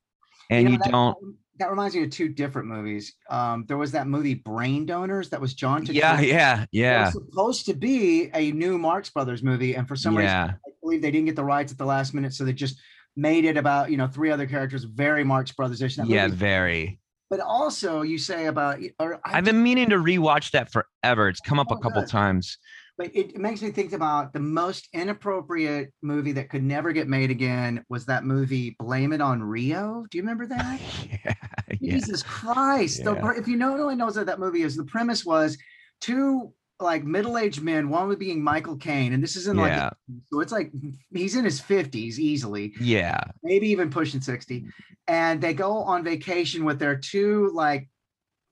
and 0.49 0.65
know, 0.65 0.71
you 0.71 0.77
that- 0.79 0.91
don't 0.91 1.17
That 1.59 1.69
reminds 1.69 1.95
me 1.95 2.03
of 2.03 2.09
two 2.09 2.27
different 2.27 2.67
movies. 2.67 3.13
Um, 3.29 3.65
there 3.67 3.77
was 3.77 3.91
that 3.91 4.07
movie 4.07 4.33
Brain 4.33 4.85
Donors 4.85 5.29
that 5.29 5.39
was 5.39 5.53
John. 5.53 5.85
yeah, 5.85 6.17
Turturro. 6.17 6.27
yeah, 6.27 6.61
It 6.63 6.69
yeah, 6.71 7.03
was 7.05 7.13
supposed 7.13 7.65
to 7.67 7.73
be 7.75 8.29
a 8.33 8.51
new 8.51 8.77
Marx 8.79 9.09
Brothers 9.11 9.43
movie, 9.43 9.75
and 9.75 9.87
for 9.87 9.95
some 9.95 10.17
reason, 10.17 10.35
I 10.35 10.55
believe 10.81 11.01
they 11.01 11.11
didn't 11.11 11.27
get 11.27 11.35
the 11.35 11.43
rights 11.45 11.71
at 11.71 11.77
the 11.77 11.85
last 11.85 12.13
minute, 12.13 12.33
so 12.33 12.43
they 12.43 12.53
just 12.53 12.79
made 13.15 13.45
it 13.45 13.57
about 13.57 13.91
you 13.91 13.97
know 13.97 14.07
three 14.07 14.31
other 14.31 14.47
characters, 14.47 14.83
very 14.85 15.23
Marx 15.23 15.51
Brothers-ish. 15.51 15.97
That 15.97 16.07
yeah, 16.07 16.27
very. 16.27 16.99
But 17.31 17.39
also, 17.39 18.01
you 18.01 18.17
say 18.17 18.47
about, 18.47 18.79
or 18.99 19.21
I 19.25 19.37
I've 19.37 19.45
been 19.45 19.63
meaning 19.63 19.89
to 19.91 19.95
rewatch 19.95 20.51
that 20.51 20.69
forever. 20.69 21.29
It's 21.29 21.39
come 21.39 21.59
up 21.59 21.67
Oh, 21.71 21.75
a 21.75 21.79
couple 21.81 22.01
good. 22.01 22.09
times. 22.09 22.57
but 22.97 23.07
it, 23.15 23.29
it 23.35 23.37
makes 23.37 23.61
me 23.61 23.71
think 23.71 23.93
about 23.93 24.33
the 24.33 24.41
most 24.41 24.89
inappropriate 24.93 25.93
movie 26.01 26.33
that 26.33 26.49
could 26.49 26.61
never 26.61 26.91
get 26.91 27.07
made 27.07 27.31
again 27.31 27.85
was 27.87 28.05
that 28.07 28.25
movie 28.25 28.75
Blame 28.79 29.13
It 29.13 29.21
on 29.21 29.41
Rio. 29.41 30.05
Do 30.11 30.17
you 30.17 30.23
remember 30.23 30.45
that? 30.47 30.81
yeah, 31.09 31.33
yeah. 31.79 31.93
Jesus 31.93 32.21
Christ. 32.21 32.99
Yeah. 33.05 33.13
pre- 33.13 33.37
if 33.39 33.47
you 33.47 33.55
know, 33.55 33.77
no 33.77 33.85
one 33.85 33.97
knows 33.97 34.17
what 34.17 34.25
that 34.25 34.39
movie 34.39 34.63
is, 34.63 34.75
the 34.75 34.83
premise 34.83 35.25
was 35.25 35.57
two 36.01 36.51
like 36.81 37.03
middle-aged 37.03 37.61
men, 37.61 37.89
one 37.89 38.07
would 38.07 38.19
being 38.19 38.43
Michael 38.43 38.75
Caine, 38.77 39.13
and 39.13 39.23
this 39.23 39.35
is 39.35 39.47
in 39.47 39.57
like 39.57 39.71
Yeah. 39.71 39.89
so 40.31 40.39
it's 40.39 40.51
like 40.51 40.71
he's 41.13 41.35
in 41.35 41.45
his 41.45 41.61
50s 41.61 42.17
easily, 42.19 42.73
Yeah, 42.79 43.21
maybe 43.43 43.67
even 43.69 43.89
pushing 43.89 44.21
60. 44.21 44.65
And 45.07 45.41
they 45.41 45.53
go 45.53 45.73
on 45.83 46.03
vacation 46.03 46.63
with 46.65 46.79
their 46.79 46.95
two 46.95 47.51
like 47.53 47.89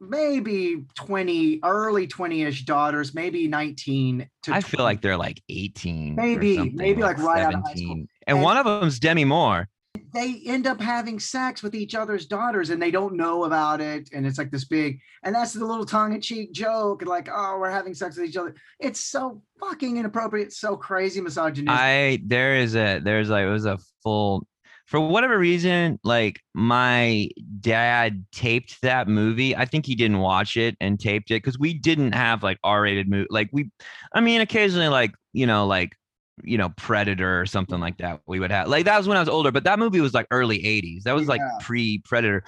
maybe 0.02 0.86
20, 0.96 1.60
early 1.64 2.08
20-ish 2.08 2.64
daughters, 2.66 3.14
maybe 3.14 3.48
19 3.48 4.30
to 4.44 4.54
I 4.54 4.62
feel 4.62 4.84
like 4.84 5.02
they're 5.02 5.18
like 5.18 5.42
18. 5.50 6.16
Maybe- 6.16 6.70
maybe, 6.70 7.02
like, 7.02 7.18
right 7.18 7.42
out 7.44 7.54
of 7.54 7.62
high 7.66 7.74
school. 7.74 7.88
17. 7.88 8.08
And 8.28 8.38
And- 8.38 8.44
one 8.44 8.56
of 8.58 8.66
them's 8.66 9.00
Demi 9.00 9.26
Moore. 9.26 9.68
They 10.14 10.42
end 10.46 10.68
up 10.68 10.82
having 10.82 11.20
sex 11.20 11.62
with 11.62 11.76
each 11.76 11.96
other's 11.96 12.26
daughters 12.26 12.70
and 12.70 12.82
they 12.82 12.92
don't 12.92 13.16
know 13.16 13.44
about 13.44 13.82
it. 13.82 14.10
And 14.14 14.26
it's 14.26 14.38
like 14.38 14.52
this 14.52 14.66
big, 14.66 15.00
and 15.24 15.36
that's 15.36 15.54
the 15.54 15.66
little 15.66 15.86
tongue-in-cheek 15.86 16.52
joke, 16.52 17.06
like, 17.06 17.30
oh, 17.32 17.58
we're 17.60 17.70
having 17.70 17.94
sex 17.94 18.18
with 18.18 18.30
each 18.30 18.38
other. 18.38 18.56
It's 18.80 19.00
so 19.00 19.42
fucking 19.60 19.98
inappropriate, 19.98 20.54
so 20.54 20.76
crazy 20.78 21.22
misogynistic. 21.22 21.80
I 21.80 22.22
there 22.26 22.56
is 22.56 22.76
a 22.76 23.00
there's 23.00 23.30
like 23.30 23.46
it 23.46 23.50
was 23.50 23.66
a 23.66 23.78
full 24.04 24.46
for 24.86 25.00
whatever 25.00 25.38
reason 25.38 26.00
like 26.04 26.42
my 26.56 27.30
dad 27.60 28.26
taped 28.32 28.82
that 28.82 29.08
movie. 29.08 29.56
I 29.56 29.66
think 29.66 29.86
he 29.86 29.94
didn't 29.94 30.20
watch 30.20 30.58
it 30.58 30.76
and 30.82 31.00
taped 31.00 31.30
it 31.30 31.44
because 31.44 31.60
we 31.60 31.76
didn't 31.76 32.14
have 32.14 32.42
like 32.42 32.58
R-rated 32.64 33.08
movie. 33.08 33.28
Like 33.30 33.50
we, 33.52 33.70
I 34.14 34.22
mean, 34.22 34.42
occasionally 34.42 34.88
like 34.88 35.12
you 35.32 35.46
know 35.46 35.68
like 35.68 35.96
you 36.44 36.58
know 36.58 36.70
Predator 36.70 37.40
or 37.40 37.46
something 37.46 37.80
like 37.80 37.98
that. 37.98 38.22
We 38.28 38.40
would 38.40 38.52
have 38.52 38.68
like 38.68 38.86
that 38.86 38.98
was 38.98 39.08
when 39.08 39.18
I 39.18 39.20
was 39.20 39.30
older, 39.30 39.52
but 39.52 39.64
that 39.64 39.80
movie 39.80 40.02
was 40.02 40.14
like 40.14 40.28
early 40.32 40.60
'80s. 40.60 41.04
That 41.04 41.16
was 41.16 41.28
like 41.28 41.42
pre-Predator, 41.62 42.44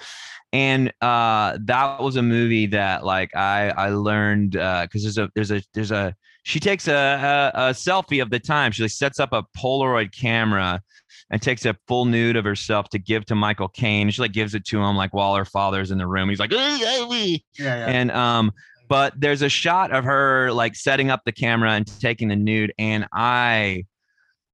and 0.52 0.92
uh 1.00 1.58
that 1.64 2.00
was 2.00 2.16
a 2.16 2.22
movie 2.22 2.66
that 2.66 3.04
like 3.04 3.34
I 3.36 3.70
I 3.70 3.88
learned 3.90 4.56
uh 4.56 4.82
because 4.82 5.02
there's 5.02 5.18
a 5.18 5.30
there's 5.34 5.50
a 5.50 5.62
there's 5.74 5.90
a 5.90 6.14
she 6.44 6.58
takes 6.58 6.88
a, 6.88 6.92
a, 7.54 7.68
a 7.68 7.70
selfie 7.70 8.20
of 8.20 8.30
the 8.30 8.40
time. 8.40 8.72
She 8.72 8.82
like 8.82 8.90
sets 8.90 9.20
up 9.20 9.32
a 9.32 9.44
Polaroid 9.56 10.12
camera 10.12 10.82
and 11.30 11.40
takes 11.40 11.64
a 11.64 11.76
full 11.86 12.04
nude 12.04 12.36
of 12.36 12.44
herself 12.44 12.88
to 12.90 12.98
give 12.98 13.24
to 13.26 13.34
Michael 13.34 13.68
Caine. 13.68 14.10
She 14.10 14.20
like 14.20 14.32
gives 14.32 14.54
it 14.54 14.64
to 14.66 14.82
him 14.82 14.96
like 14.96 15.14
while 15.14 15.34
her 15.36 15.44
father's 15.44 15.90
in 15.90 15.98
the 15.98 16.06
room. 16.06 16.28
He's 16.28 16.40
like, 16.40 16.52
yeah, 17.58 17.76
yeah. 17.76 17.86
and 17.86 18.10
um, 18.10 18.52
but 18.92 19.18
there's 19.18 19.40
a 19.40 19.48
shot 19.48 19.90
of 19.90 20.04
her 20.04 20.52
like 20.52 20.74
setting 20.74 21.08
up 21.08 21.22
the 21.24 21.32
camera 21.32 21.70
and 21.70 21.86
taking 21.98 22.28
the 22.28 22.36
nude, 22.36 22.74
and 22.78 23.06
I. 23.10 23.86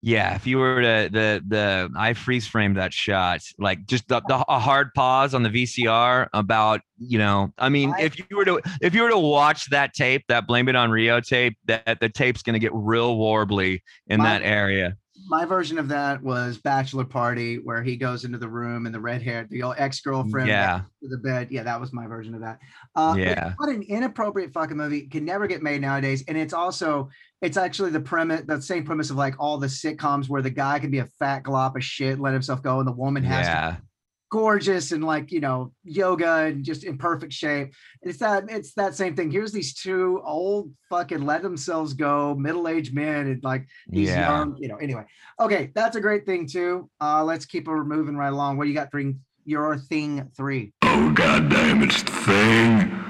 Yeah, 0.01 0.37
if 0.37 0.46
you 0.46 0.59
were 0.59 0.81
to 0.81 1.09
the 1.11 1.42
the 1.44 1.90
I 1.98 2.14
freeze 2.14 2.46
framed 2.46 2.77
that 2.77 2.92
shot, 2.94 3.40
like 3.59 3.85
just 3.87 4.07
the, 4.07 4.20
the 4.29 4.44
a 4.46 4.61
hard 4.61 4.94
pause 4.94 5.35
on 5.35 5.42
the 5.42 5.48
VCR 5.48 6.29
about 6.33 6.83
you 6.98 7.18
know, 7.18 7.53
I 7.59 7.68
mean, 7.68 7.92
if 7.98 8.16
you 8.16 8.37
were 8.37 8.44
to 8.44 8.61
if 8.81 8.94
you 8.94 9.03
were 9.03 9.11
to 9.11 9.18
watch 9.18 9.68
that 9.70 9.92
tape, 9.92 10.22
that 10.29 10.46
blame 10.46 10.68
it 10.68 10.77
on 10.77 10.92
Rio 10.92 11.20
tape, 11.20 11.59
that 11.64 11.98
the 11.98 12.09
tape's 12.09 12.44
gonna 12.44 12.61
get 12.61 12.72
real 12.72 13.16
warbly 13.16 13.81
in 14.07 14.20
My- 14.20 14.38
that 14.38 14.42
area. 14.44 14.96
My 15.28 15.44
version 15.44 15.78
of 15.78 15.88
that 15.88 16.22
was 16.22 16.56
Bachelor 16.58 17.04
Party, 17.04 17.56
where 17.56 17.82
he 17.82 17.96
goes 17.96 18.24
into 18.24 18.38
the 18.38 18.48
room 18.48 18.86
and 18.86 18.94
the 18.94 19.00
red 19.00 19.20
hair, 19.20 19.46
the 19.50 19.62
old 19.62 19.74
ex-girlfriend 19.76 20.48
Yeah, 20.48 20.80
to 21.02 21.08
the 21.08 21.18
bed. 21.18 21.48
Yeah, 21.50 21.64
that 21.64 21.78
was 21.80 21.92
my 21.92 22.06
version 22.06 22.34
of 22.34 22.40
that. 22.40 22.58
Uh, 22.96 23.14
Yeah. 23.18 23.52
What 23.58 23.68
an 23.68 23.82
inappropriate 23.82 24.52
fucking 24.52 24.76
movie 24.76 25.02
can 25.02 25.24
never 25.26 25.46
get 25.46 25.62
made 25.62 25.82
nowadays. 25.82 26.24
And 26.28 26.38
it's 26.38 26.54
also, 26.54 27.10
it's 27.42 27.58
actually 27.58 27.90
the 27.90 28.00
premise, 28.00 28.42
the 28.46 28.62
same 28.62 28.84
premise 28.84 29.10
of 29.10 29.16
like 29.16 29.34
all 29.38 29.58
the 29.58 29.66
sitcoms 29.66 30.28
where 30.28 30.42
the 30.42 30.50
guy 30.50 30.78
can 30.78 30.90
be 30.90 31.00
a 31.00 31.06
fat 31.18 31.42
glop 31.42 31.76
of 31.76 31.84
shit, 31.84 32.18
let 32.18 32.32
himself 32.32 32.62
go, 32.62 32.78
and 32.78 32.88
the 32.88 32.92
woman 32.92 33.22
has 33.22 33.46
to 33.46 33.52
yeah, 33.52 33.70
be 33.72 33.88
gorgeous 34.30 34.92
and 34.92 35.02
like, 35.04 35.32
you 35.32 35.40
know, 35.40 35.72
yoga 35.84 36.44
and 36.46 36.64
just 36.64 36.84
in 36.84 36.98
perfect 36.98 37.32
shape. 37.32 37.72
It's 38.02 38.18
that, 38.18 38.44
it's 38.48 38.74
that 38.74 38.94
same 38.94 39.16
thing. 39.16 39.30
Here's 39.30 39.52
these 39.52 39.74
two 39.74 40.20
old 40.24 40.72
fucking 40.90 41.24
let 41.24 41.42
themselves 41.42 41.94
go, 41.94 42.34
middle-aged 42.34 42.94
men 42.94 43.28
and 43.28 43.42
like 43.42 43.66
these 43.88 44.08
yeah. 44.08 44.28
young, 44.28 44.56
you 44.58 44.68
know, 44.68 44.76
anyway. 44.76 45.04
Okay, 45.40 45.70
that's 45.74 45.96
a 45.96 46.00
great 46.00 46.26
thing 46.26 46.46
too. 46.46 46.90
Uh, 47.00 47.24
let's 47.24 47.46
keep 47.46 47.68
it 47.68 47.70
moving 47.70 48.16
right 48.16 48.32
along. 48.32 48.56
What 48.56 48.64
do 48.64 48.70
you 48.70 48.76
got 48.76 48.90
for 48.90 49.02
your 49.44 49.76
thing 49.78 50.30
three? 50.36 50.72
Oh, 50.82 51.12
goddamn, 51.12 51.82
it's 51.82 52.02
the 52.02 52.12
thing. 52.12 53.04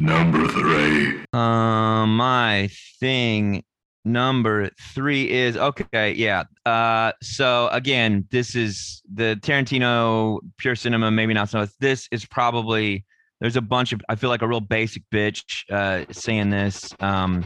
Number 0.00 0.46
three. 0.46 1.24
Um, 1.32 2.16
my 2.16 2.68
thing 3.00 3.64
number 4.08 4.70
three 4.94 5.30
is 5.30 5.56
okay. 5.56 6.12
Yeah. 6.12 6.44
Uh, 6.66 7.12
so 7.22 7.68
again, 7.68 8.26
this 8.30 8.54
is 8.54 9.02
the 9.12 9.38
Tarantino 9.42 10.40
pure 10.56 10.74
cinema. 10.74 11.10
Maybe 11.10 11.34
not 11.34 11.48
so. 11.48 11.66
This 11.80 12.08
is 12.10 12.24
probably 12.24 13.04
there's 13.40 13.56
a 13.56 13.60
bunch 13.60 13.92
of. 13.92 14.00
I 14.08 14.16
feel 14.16 14.30
like 14.30 14.42
a 14.42 14.48
real 14.48 14.60
basic 14.60 15.02
bitch 15.12 15.70
uh, 15.70 16.04
saying 16.10 16.50
this. 16.50 16.92
Um, 17.00 17.44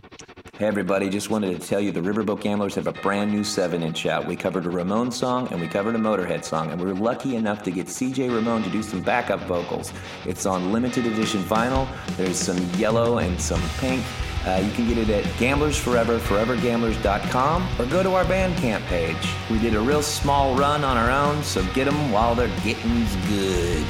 Hey 0.59 0.67
everybody, 0.67 1.09
just 1.09 1.29
wanted 1.29 1.61
to 1.61 1.67
tell 1.67 1.81
you 1.81 1.91
the 1.93 2.01
Riverboat 2.01 2.41
Gamblers 2.41 2.75
have 2.77 2.87
a 2.87 2.93
brand 2.93 3.33
new 3.33 3.43
7 3.43 3.83
inch 3.83 4.07
out. 4.07 4.27
We 4.27 4.37
covered 4.37 4.65
a 4.65 4.71
Ramone 4.71 5.11
song 5.11 5.49
and 5.51 5.61
we 5.61 5.67
covered 5.67 5.95
a 5.97 5.99
Motorhead 5.99 6.45
song, 6.45 6.71
and 6.71 6.81
we 6.81 6.87
were 6.87 6.95
lucky 6.95 7.37
enough 7.37 7.63
to 7.65 7.71
get 7.71 7.87
CJ 7.87 8.33
Ramone 8.33 8.63
to 8.63 8.71
do 8.71 8.83
some 8.83 9.03
backup 9.03 9.41
vocals. 9.41 9.93
It's 10.25 10.47
on 10.47 10.71
limited 10.71 11.07
edition 11.07 11.43
vinyl. 11.43 11.89
There's 12.17 12.37
some 12.39 12.59
yellow 12.75 13.19
and 13.19 13.41
some 13.41 13.63
pink. 13.79 14.05
Uh, 14.45 14.61
you 14.65 14.73
can 14.73 14.89
get 14.89 14.99
it 14.99 15.09
at 15.09 15.39
Gamblers 15.39 15.77
Forever, 15.77 16.19
forevergamblers.com, 16.19 17.69
or 17.79 17.87
go 17.87 18.03
to 18.03 18.15
our 18.15 18.25
Bandcamp 18.25 18.85
page. 18.87 19.17
We 19.49 19.59
did 19.61 19.75
a 19.75 19.81
real 19.81 20.03
small 20.03 20.57
run 20.57 20.83
on 20.83 20.97
our 20.97 21.11
own, 21.11 21.45
so 21.45 21.65
get 21.75 21.85
them 21.85 22.11
while 22.11 22.35
they're 22.35 22.49
getting 22.65 23.07
good. 23.29 23.87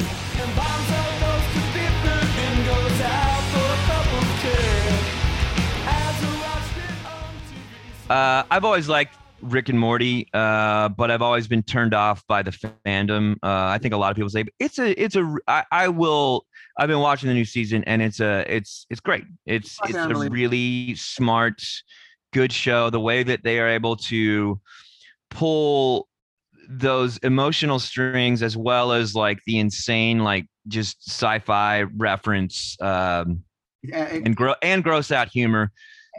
Uh, 8.10 8.42
I've 8.50 8.64
always 8.66 8.90
liked 8.90 9.16
Rick 9.40 9.70
and 9.70 9.78
Morty, 9.78 10.28
uh, 10.34 10.90
but 10.90 11.10
I've 11.10 11.22
always 11.22 11.48
been 11.48 11.62
turned 11.62 11.94
off 11.94 12.26
by 12.26 12.42
the 12.42 12.50
fandom. 12.50 13.36
Uh, 13.42 13.68
I 13.68 13.78
think 13.78 13.94
a 13.94 13.96
lot 13.96 14.10
of 14.10 14.16
people 14.16 14.28
say 14.28 14.44
it's 14.58 14.78
a, 14.78 15.02
it's 15.02 15.16
a. 15.16 15.36
I, 15.48 15.64
I 15.72 15.88
will. 15.88 16.44
I've 16.78 16.88
been 16.88 17.00
watching 17.00 17.28
the 17.28 17.34
new 17.34 17.44
season, 17.44 17.84
and 17.84 18.00
it's 18.02 18.20
a, 18.20 18.44
it's, 18.48 18.86
it's 18.90 19.00
great. 19.00 19.24
It's, 19.46 19.78
it's 19.84 19.94
a 19.96 20.14
really 20.30 20.94
smart, 20.94 21.62
good 22.32 22.52
show. 22.52 22.90
The 22.90 23.00
way 23.00 23.22
that 23.22 23.42
they 23.44 23.58
are 23.60 23.68
able 23.68 23.96
to 23.96 24.60
pull 25.30 26.08
those 26.68 27.18
emotional 27.18 27.78
strings, 27.78 28.42
as 28.42 28.56
well 28.56 28.92
as 28.92 29.14
like 29.14 29.40
the 29.46 29.58
insane, 29.58 30.20
like 30.20 30.46
just 30.68 31.08
sci-fi 31.08 31.82
reference, 31.82 32.76
um, 32.80 33.42
and 33.92 34.36
grow 34.36 34.54
and 34.62 34.84
gross 34.84 35.10
out 35.10 35.28
humor. 35.28 35.72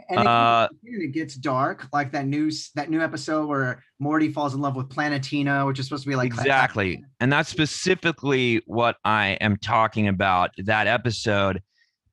And 0.08 0.20
it, 0.20 0.26
Uh, 0.26 0.68
it 0.82 1.12
gets 1.12 1.34
dark, 1.34 1.88
like 1.92 2.12
that 2.12 2.26
new 2.26 2.50
that 2.74 2.90
new 2.90 3.00
episode 3.00 3.46
where 3.46 3.82
Morty 3.98 4.30
falls 4.30 4.54
in 4.54 4.60
love 4.60 4.76
with 4.76 4.88
Planetina, 4.88 5.66
which 5.66 5.78
is 5.78 5.86
supposed 5.86 6.04
to 6.04 6.08
be 6.08 6.16
like 6.16 6.26
exactly. 6.26 7.02
And 7.20 7.32
that's 7.32 7.48
specifically 7.48 8.62
what 8.66 8.96
i 9.04 9.38
am 9.40 9.56
talking 9.56 10.08
about 10.08 10.50
that 10.58 10.86
episode. 10.86 11.62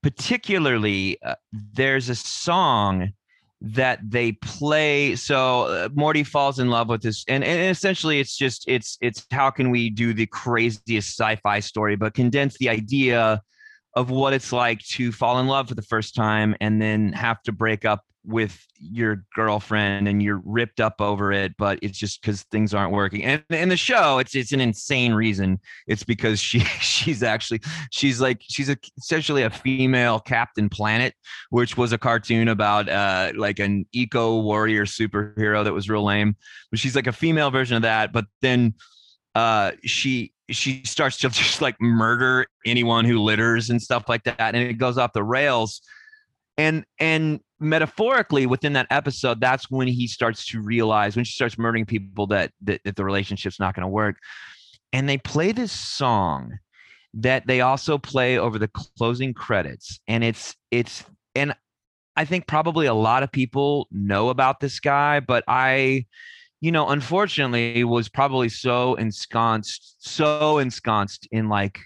Particularly 0.03 1.17
uh, 1.21 1.35
there's 1.51 2.09
a 2.09 2.15
song 2.15 3.13
that 3.61 3.99
they 4.03 4.31
play. 4.31 5.15
So 5.15 5.63
uh, 5.63 5.89
morty 5.93 6.23
falls 6.23 6.59
in 6.59 6.69
love 6.69 6.89
with 6.89 7.01
this 7.03 7.23
and, 7.27 7.43
and 7.43 7.69
essentially 7.69 8.19
it's 8.19 8.35
just 8.35 8.63
it's 8.67 8.97
it's 9.01 9.25
how 9.31 9.51
can 9.51 9.69
we 9.69 9.89
do 9.89 10.13
the 10.13 10.25
craziest 10.25 11.19
sci-fi 11.19 11.59
story 11.59 11.95
but 11.95 12.13
condense 12.13 12.57
the 12.57 12.69
idea 12.69 13.41
of 13.95 14.09
what 14.09 14.33
it's 14.33 14.53
like 14.53 14.79
to 14.79 15.11
fall 15.11 15.39
in 15.39 15.47
love 15.47 15.67
for 15.67 15.75
the 15.75 15.81
first 15.81 16.15
time 16.15 16.55
and 16.61 16.81
then 16.81 17.11
have 17.13 17.41
to 17.43 17.51
break 17.51 17.85
up 17.85 18.03
with 18.23 18.67
your 18.79 19.25
girlfriend 19.35 20.07
and 20.07 20.21
you're 20.21 20.41
ripped 20.45 20.79
up 20.79 21.01
over 21.01 21.31
it 21.31 21.53
but 21.57 21.79
it's 21.81 21.97
just 21.97 22.21
because 22.21 22.43
things 22.43 22.73
aren't 22.73 22.91
working. 22.91 23.23
And 23.23 23.43
in 23.49 23.69
the 23.69 23.77
show 23.77 24.19
it's 24.19 24.35
it's 24.35 24.51
an 24.51 24.61
insane 24.61 25.13
reason. 25.13 25.59
It's 25.87 26.03
because 26.03 26.39
she 26.39 26.59
she's 26.79 27.23
actually 27.23 27.61
she's 27.91 28.21
like 28.21 28.41
she's 28.47 28.69
a, 28.69 28.77
essentially 28.97 29.43
a 29.43 29.49
female 29.49 30.19
captain 30.19 30.69
planet 30.69 31.15
which 31.49 31.77
was 31.77 31.93
a 31.93 31.97
cartoon 31.97 32.47
about 32.47 32.87
uh 32.89 33.31
like 33.35 33.59
an 33.59 33.85
eco 33.91 34.39
warrior 34.41 34.85
superhero 34.85 35.63
that 35.63 35.73
was 35.73 35.89
real 35.89 36.03
lame. 36.03 36.35
But 36.69 36.79
she's 36.79 36.95
like 36.95 37.07
a 37.07 37.13
female 37.13 37.49
version 37.49 37.75
of 37.75 37.81
that 37.83 38.13
but 38.13 38.25
then 38.41 38.75
uh 39.33 39.71
she 39.83 40.33
she 40.51 40.83
starts 40.85 41.17
to 41.19 41.29
just 41.31 41.61
like 41.61 41.75
murder 41.79 42.45
anyone 42.65 43.05
who 43.05 43.19
litters 43.19 43.69
and 43.69 43.81
stuff 43.81 44.07
like 44.07 44.23
that 44.23 44.39
and 44.39 44.57
it 44.57 44.73
goes 44.73 44.97
off 44.97 45.13
the 45.13 45.23
rails. 45.23 45.81
And 46.57 46.85
and 46.99 47.39
metaphorically 47.59 48.45
within 48.45 48.73
that 48.73 48.87
episode 48.89 49.39
that's 49.39 49.69
when 49.69 49.87
he 49.87 50.07
starts 50.07 50.47
to 50.47 50.59
realize 50.59 51.15
when 51.15 51.23
she 51.23 51.33
starts 51.33 51.59
murdering 51.59 51.85
people 51.85 52.25
that 52.27 52.51
that, 52.61 52.81
that 52.83 52.95
the 52.95 53.05
relationship's 53.05 53.59
not 53.59 53.75
going 53.75 53.83
to 53.83 53.87
work. 53.87 54.17
And 54.93 55.07
they 55.07 55.17
play 55.17 55.53
this 55.53 55.71
song 55.71 56.59
that 57.13 57.45
they 57.47 57.61
also 57.61 57.97
play 57.97 58.37
over 58.37 58.57
the 58.57 58.69
closing 58.69 59.33
credits 59.33 59.99
and 60.07 60.23
it's 60.23 60.55
it's 60.71 61.03
and 61.35 61.53
i 62.15 62.23
think 62.23 62.47
probably 62.47 62.85
a 62.85 62.93
lot 62.93 63.23
of 63.23 63.31
people 63.31 63.87
know 63.91 64.29
about 64.29 64.59
this 64.59 64.79
guy 64.79 65.19
but 65.19 65.43
i 65.47 66.05
you 66.61 66.71
know 66.71 66.89
unfortunately 66.89 67.83
was 67.83 68.07
probably 68.07 68.47
so 68.47 68.95
ensconced 68.95 69.95
so 69.99 70.59
ensconced 70.59 71.27
in 71.31 71.49
like 71.49 71.79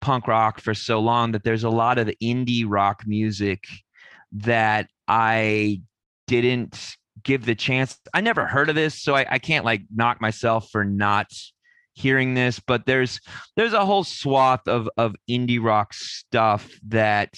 punk 0.00 0.26
rock 0.26 0.60
for 0.60 0.74
so 0.74 0.98
long 1.00 1.32
that 1.32 1.44
there's 1.44 1.64
a 1.64 1.70
lot 1.70 1.98
of 1.98 2.06
the 2.06 2.16
indie 2.22 2.64
rock 2.66 3.02
music 3.06 3.64
that 4.32 4.88
I 5.08 5.82
didn't 6.26 6.96
give 7.22 7.44
the 7.44 7.54
chance. 7.54 7.98
I 8.14 8.20
never 8.20 8.46
heard 8.46 8.68
of 8.68 8.74
this, 8.74 9.00
so 9.00 9.14
I, 9.14 9.26
I 9.28 9.38
can't 9.38 9.64
like 9.64 9.82
knock 9.94 10.20
myself 10.20 10.70
for 10.70 10.84
not 10.84 11.26
hearing 11.94 12.34
this. 12.34 12.60
But 12.60 12.86
there's 12.86 13.20
there's 13.56 13.72
a 13.72 13.84
whole 13.84 14.04
swath 14.04 14.66
of 14.66 14.88
of 14.96 15.14
indie 15.28 15.62
rock 15.62 15.92
stuff 15.92 16.70
that 16.88 17.34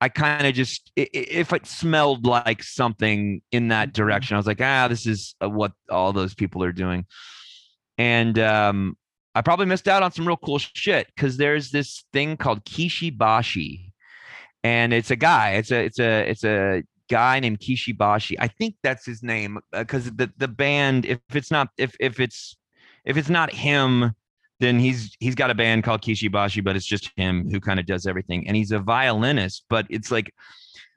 I 0.00 0.08
kind 0.08 0.46
of 0.46 0.54
just 0.54 0.90
if 0.96 1.52
it 1.52 1.66
smelled 1.66 2.26
like 2.26 2.62
something 2.62 3.40
in 3.52 3.68
that 3.68 3.92
direction, 3.92 4.34
I 4.34 4.38
was 4.38 4.46
like, 4.46 4.60
ah, 4.60 4.88
this 4.88 5.06
is 5.06 5.34
uh, 5.42 5.48
what 5.48 5.72
all 5.90 6.12
those 6.12 6.34
people 6.34 6.62
are 6.62 6.72
doing, 6.72 7.06
and 7.96 8.38
um, 8.38 8.96
I 9.34 9.42
probably 9.42 9.66
missed 9.66 9.88
out 9.88 10.02
on 10.02 10.12
some 10.12 10.26
real 10.26 10.36
cool 10.36 10.58
shit 10.58 11.06
because 11.14 11.36
there's 11.36 11.70
this 11.70 12.04
thing 12.12 12.36
called 12.36 12.64
Kishi 12.64 13.16
Bashi, 13.16 13.92
and 14.62 14.92
it's 14.92 15.10
a 15.10 15.16
guy. 15.16 15.52
It's 15.52 15.70
a 15.70 15.84
it's 15.84 15.98
a 15.98 16.30
it's 16.30 16.44
a 16.44 16.82
guy 17.08 17.40
named 17.40 17.60
Kishi 17.60 17.96
Bashi. 17.96 18.38
I 18.38 18.48
think 18.48 18.76
that's 18.82 19.06
his 19.06 19.22
name 19.22 19.58
because 19.72 20.10
the 20.12 20.30
the 20.36 20.48
band. 20.48 21.06
If 21.06 21.20
it's 21.32 21.50
not 21.50 21.68
if 21.78 21.96
if 21.98 22.20
it's 22.20 22.56
if 23.04 23.16
it's 23.16 23.30
not 23.30 23.52
him, 23.52 24.14
then 24.64 24.78
he's 24.80 25.14
he's 25.20 25.34
got 25.34 25.50
a 25.50 25.54
band 25.54 25.84
called 25.84 26.00
Kishibashi, 26.02 26.64
but 26.64 26.74
it's 26.74 26.86
just 26.86 27.10
him 27.16 27.50
who 27.50 27.60
kind 27.60 27.78
of 27.78 27.86
does 27.86 28.06
everything. 28.06 28.46
And 28.48 28.56
he's 28.56 28.72
a 28.72 28.78
violinist, 28.78 29.64
but 29.68 29.86
it's 29.90 30.10
like 30.10 30.32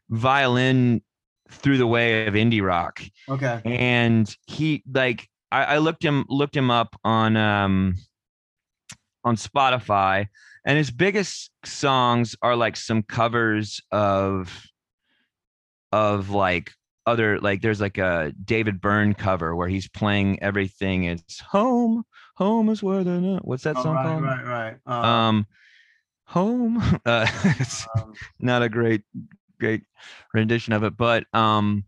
violin 0.10 1.02
through 1.50 1.78
the 1.78 1.88
way 1.88 2.26
of 2.28 2.34
indie 2.34 2.62
rock 2.62 3.02
Okay. 3.30 3.62
and 3.66 4.36
he 4.48 4.84
like 4.94 5.30
I, 5.52 5.64
I 5.64 5.78
looked 5.78 6.04
him 6.04 6.26
looked 6.28 6.56
him 6.56 6.70
up 6.70 6.96
on 7.06 7.38
um 7.38 7.96
on 9.24 9.36
Spotify 9.38 10.28
and 10.66 10.78
his 10.78 10.92
biggest 10.92 11.52
songs 11.66 12.36
are 12.42 12.56
like 12.56 12.76
some 12.76 13.02
covers 13.02 13.82
of 13.92 14.66
of 15.94 16.30
like 16.32 16.72
other 17.06 17.40
like 17.40 17.62
there's 17.62 17.80
like 17.80 17.98
a 17.98 18.34
David 18.44 18.82
Byrne 18.82 19.14
cover 19.14 19.56
where 19.56 19.70
he's 19.70 19.88
playing 19.88 20.42
everything 20.44 21.06
is 21.06 21.22
home 21.40 22.04
home 22.38 22.70
is 22.70 22.84
where 22.84 23.04
the 23.04 23.20
no- 23.20 23.40
what's 23.44 23.64
that 23.64 23.78
Oh, 23.78 23.84
song 23.84 23.96
right, 23.96 24.04
called? 24.04 24.24
right, 24.24 24.46
right. 24.46 24.78
Uh, 24.86 25.08
um 25.08 25.46
home 26.26 26.78
uh 27.06 27.28
it's 27.60 27.88
um, 27.96 28.14
not 28.40 28.62
a 28.62 28.70
great 28.70 29.04
great 29.60 29.82
rendition 30.34 30.74
of 30.74 30.84
it 30.84 30.96
but 30.98 31.24
um 31.34 31.84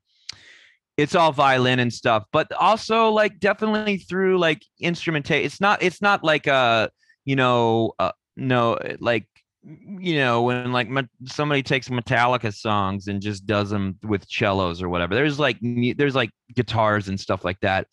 it's 0.98 1.16
all 1.16 1.32
violin 1.32 1.80
and 1.80 1.94
stuff 1.94 2.26
but 2.32 2.52
also 2.54 3.10
like 3.10 3.40
definitely 3.40 3.98
through 3.98 4.38
like 4.38 4.62
instrumentation 4.82 5.46
it's 5.46 5.62
not 5.62 5.82
it's 5.82 6.02
not 6.02 6.24
like 6.24 6.48
uh 6.48 6.88
you 7.26 7.36
know 7.36 7.94
uh 8.00 8.12
no 8.36 8.78
like 9.00 9.26
you 9.64 10.16
know 10.18 10.42
when 10.44 10.72
like 10.72 10.90
somebody 11.26 11.62
takes 11.62 11.90
metallica 11.90 12.54
songs 12.54 13.08
and 13.08 13.22
just 13.22 13.46
does 13.46 13.70
them 13.70 13.98
with 14.04 14.26
cellos 14.30 14.82
or 14.82 14.88
whatever. 14.88 15.14
There's 15.16 15.38
like 15.38 15.58
there's 15.62 16.16
like 16.16 16.32
guitars 16.56 17.10
and 17.10 17.20
stuff 17.20 17.44
like 17.44 17.60
that 17.60 17.88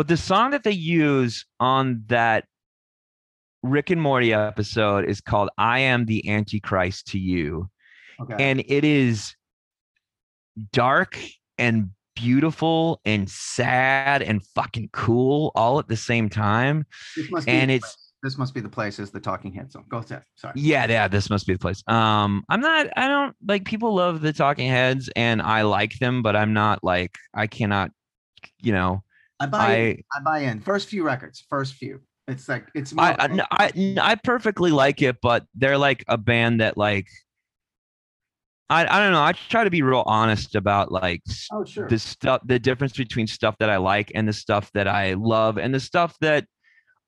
but 0.00 0.08
the 0.08 0.16
song 0.16 0.52
that 0.52 0.62
they 0.62 0.72
use 0.72 1.44
on 1.60 2.02
that 2.06 2.46
rick 3.62 3.90
and 3.90 4.00
morty 4.00 4.32
episode 4.32 5.04
is 5.04 5.20
called 5.20 5.50
i 5.58 5.78
am 5.78 6.06
the 6.06 6.26
antichrist 6.30 7.08
to 7.08 7.18
you 7.18 7.68
okay. 8.18 8.34
and 8.38 8.64
it 8.66 8.82
is 8.82 9.34
dark 10.72 11.18
and 11.58 11.90
beautiful 12.16 13.02
and 13.04 13.28
sad 13.28 14.22
and 14.22 14.42
fucking 14.54 14.88
cool 14.90 15.52
all 15.54 15.78
at 15.78 15.86
the 15.86 15.98
same 15.98 16.30
time 16.30 16.86
this 17.14 17.30
must 17.30 17.44
be 17.46 17.52
and 17.52 17.70
it's- 17.70 17.82
place. 17.82 18.12
this 18.22 18.38
must 18.38 18.54
be 18.54 18.62
the 18.62 18.70
place 18.70 18.98
is 18.98 19.10
the 19.10 19.20
Talking 19.20 19.52
Head 19.52 19.70
song. 19.70 19.84
Go 19.90 19.98
ahead. 19.98 20.22
Sorry. 20.34 20.54
yeah 20.56 20.86
yeah 20.88 21.08
this 21.08 21.28
must 21.28 21.46
be 21.46 21.52
the 21.52 21.58
place 21.58 21.82
um 21.88 22.42
i'm 22.48 22.62
not 22.62 22.86
i 22.96 23.06
don't 23.06 23.36
like 23.46 23.66
people 23.66 23.94
love 23.94 24.22
the 24.22 24.32
talking 24.32 24.70
heads 24.70 25.10
and 25.14 25.42
i 25.42 25.60
like 25.60 25.98
them 25.98 26.22
but 26.22 26.36
i'm 26.36 26.54
not 26.54 26.82
like 26.82 27.18
i 27.34 27.46
cannot 27.46 27.90
you 28.62 28.72
know 28.72 29.02
I 29.40 29.46
buy. 29.46 29.76
in. 29.76 30.02
i 30.14 30.18
I 30.18 30.22
buy 30.22 30.38
in. 30.40 30.60
First 30.60 30.88
few 30.88 31.02
records. 31.02 31.44
First 31.48 31.74
few. 31.74 32.00
It's 32.28 32.48
like 32.48 32.68
it's. 32.74 32.92
I, 32.96 33.28
more 33.28 33.46
I, 33.50 33.72
I, 33.74 33.96
I 34.00 34.14
perfectly 34.14 34.70
like 34.70 35.02
it, 35.02 35.16
but 35.20 35.44
they're 35.54 35.78
like 35.78 36.04
a 36.06 36.16
band 36.16 36.60
that 36.60 36.76
like 36.76 37.08
I, 38.70 38.86
I 38.86 39.02
don't 39.02 39.12
know. 39.12 39.22
I 39.22 39.32
try 39.32 39.64
to 39.64 39.70
be 39.70 39.82
real 39.82 40.04
honest 40.06 40.54
about 40.54 40.92
like 40.92 41.22
Oh, 41.52 41.64
sure. 41.64 41.88
the 41.88 41.98
stuff, 41.98 42.40
the 42.44 42.58
difference 42.58 42.92
between 42.96 43.26
stuff 43.26 43.56
that 43.58 43.68
I 43.68 43.78
like 43.78 44.12
and 44.14 44.28
the 44.28 44.32
stuff 44.32 44.70
that 44.74 44.86
I 44.86 45.14
love 45.14 45.58
and 45.58 45.74
the 45.74 45.80
stuff 45.80 46.16
that 46.20 46.46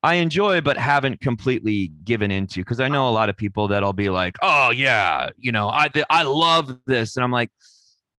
I 0.03 0.15
enjoy 0.15 0.59
but 0.59 0.77
haven't 0.77 1.21
completely 1.21 1.93
given 2.03 2.31
into. 2.31 2.59
Because 2.59 2.81
I 2.81 2.85
oh. 2.85 2.89
know 2.89 3.07
a 3.07 3.11
lot 3.11 3.29
of 3.29 3.37
people 3.37 3.69
that'll 3.69 3.93
be 3.93 4.09
like, 4.09 4.35
"Oh 4.41 4.71
yeah, 4.71 5.29
you 5.37 5.53
know, 5.53 5.69
I 5.69 5.89
I 6.09 6.23
love 6.23 6.77
this," 6.85 7.15
and 7.15 7.23
I'm 7.23 7.31
like, 7.31 7.49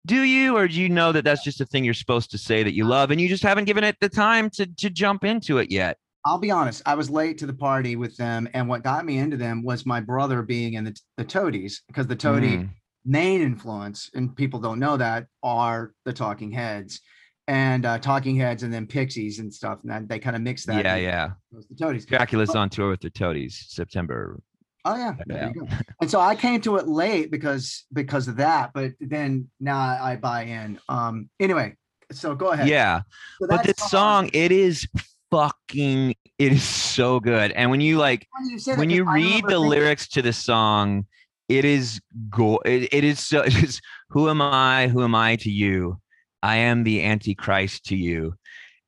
"Do 0.06 0.22
you, 0.22 0.56
or 0.56 0.68
do 0.68 0.80
you 0.80 0.88
know 0.88 1.12
that 1.12 1.24
that's 1.24 1.42
just 1.44 1.60
a 1.60 1.66
thing 1.66 1.84
you're 1.84 1.94
supposed 1.94 2.30
to 2.32 2.38
say 2.38 2.62
that 2.62 2.74
you 2.74 2.84
love, 2.84 3.10
and 3.10 3.20
you 3.20 3.28
just 3.28 3.42
haven't 3.42 3.64
given 3.64 3.84
it 3.84 3.96
the 4.00 4.08
time 4.08 4.50
to 4.50 4.66
to 4.66 4.90
jump 4.90 5.24
into 5.24 5.58
it 5.58 5.70
yet?" 5.70 5.98
I'll 6.26 6.38
be 6.38 6.50
honest. 6.50 6.80
I 6.86 6.94
was 6.94 7.10
late 7.10 7.36
to 7.38 7.46
the 7.46 7.52
party 7.52 7.96
with 7.96 8.16
them, 8.16 8.48
and 8.54 8.66
what 8.68 8.82
got 8.82 9.04
me 9.04 9.18
into 9.18 9.36
them 9.36 9.62
was 9.62 9.84
my 9.84 10.00
brother 10.00 10.42
being 10.42 10.74
in 10.74 10.84
the 10.84 10.98
the 11.16 11.24
Toadies 11.24 11.82
because 11.86 12.06
the 12.06 12.16
Toady 12.16 12.56
Mm. 12.58 12.70
main 13.04 13.42
influence, 13.42 14.10
and 14.14 14.34
people 14.34 14.58
don't 14.60 14.78
know 14.78 14.96
that, 14.96 15.26
are 15.42 15.92
the 16.06 16.12
Talking 16.14 16.50
Heads, 16.50 17.00
and 17.46 17.84
uh, 17.84 17.98
Talking 17.98 18.36
Heads, 18.36 18.62
and 18.62 18.72
then 18.72 18.86
Pixies 18.86 19.38
and 19.38 19.52
stuff. 19.52 19.80
And 19.82 19.90
that, 19.90 20.08
they 20.08 20.18
kind 20.18 20.34
of 20.34 20.40
mix 20.40 20.64
that. 20.64 20.82
Yeah, 20.82 20.96
yeah. 20.96 21.30
The 21.52 21.74
Toadies. 21.74 22.06
Drakulas 22.06 22.54
on 22.54 22.70
tour 22.70 22.88
with 22.88 23.00
the 23.00 23.10
Toadies 23.10 23.62
September. 23.68 24.40
Oh 24.84 24.96
yeah, 24.96 25.14
Check 25.16 25.26
there 25.26 25.52
you 25.54 25.60
go. 25.62 25.68
And 26.00 26.10
so 26.10 26.20
I 26.20 26.34
came 26.34 26.60
to 26.62 26.76
it 26.76 26.86
late 26.86 27.30
because 27.30 27.84
because 27.92 28.28
of 28.28 28.36
that, 28.36 28.72
but 28.74 28.92
then 29.00 29.48
now 29.60 29.78
I 29.78 30.16
buy 30.16 30.42
in. 30.44 30.78
Um. 30.88 31.30
Anyway, 31.40 31.76
so 32.12 32.34
go 32.34 32.48
ahead. 32.48 32.68
Yeah. 32.68 33.00
So 33.40 33.46
but 33.48 33.64
this 33.64 33.76
song 33.76 34.30
it 34.32 34.52
is 34.52 34.86
fucking 35.30 36.14
it 36.38 36.52
is 36.52 36.62
so 36.62 37.18
good 37.18 37.50
and 37.52 37.68
when 37.68 37.80
you 37.80 37.98
like 37.98 38.28
when 38.36 38.46
you 38.48 38.76
when 38.76 38.90
you 38.90 39.04
read 39.04 39.44
the 39.48 39.58
lyrics 39.58 40.06
to 40.06 40.22
the 40.22 40.32
song 40.32 41.04
it 41.48 41.64
is 41.64 42.00
go 42.30 42.58
it, 42.64 42.88
it 42.92 43.02
is 43.02 43.18
so 43.18 43.40
it 43.44 43.62
is 43.62 43.80
who 44.10 44.28
am 44.28 44.40
i 44.40 44.86
who 44.88 45.02
am 45.02 45.14
i 45.14 45.34
to 45.34 45.50
you 45.50 45.98
i 46.42 46.56
am 46.56 46.84
the 46.84 47.02
antichrist 47.02 47.84
to 47.84 47.96
you 47.96 48.34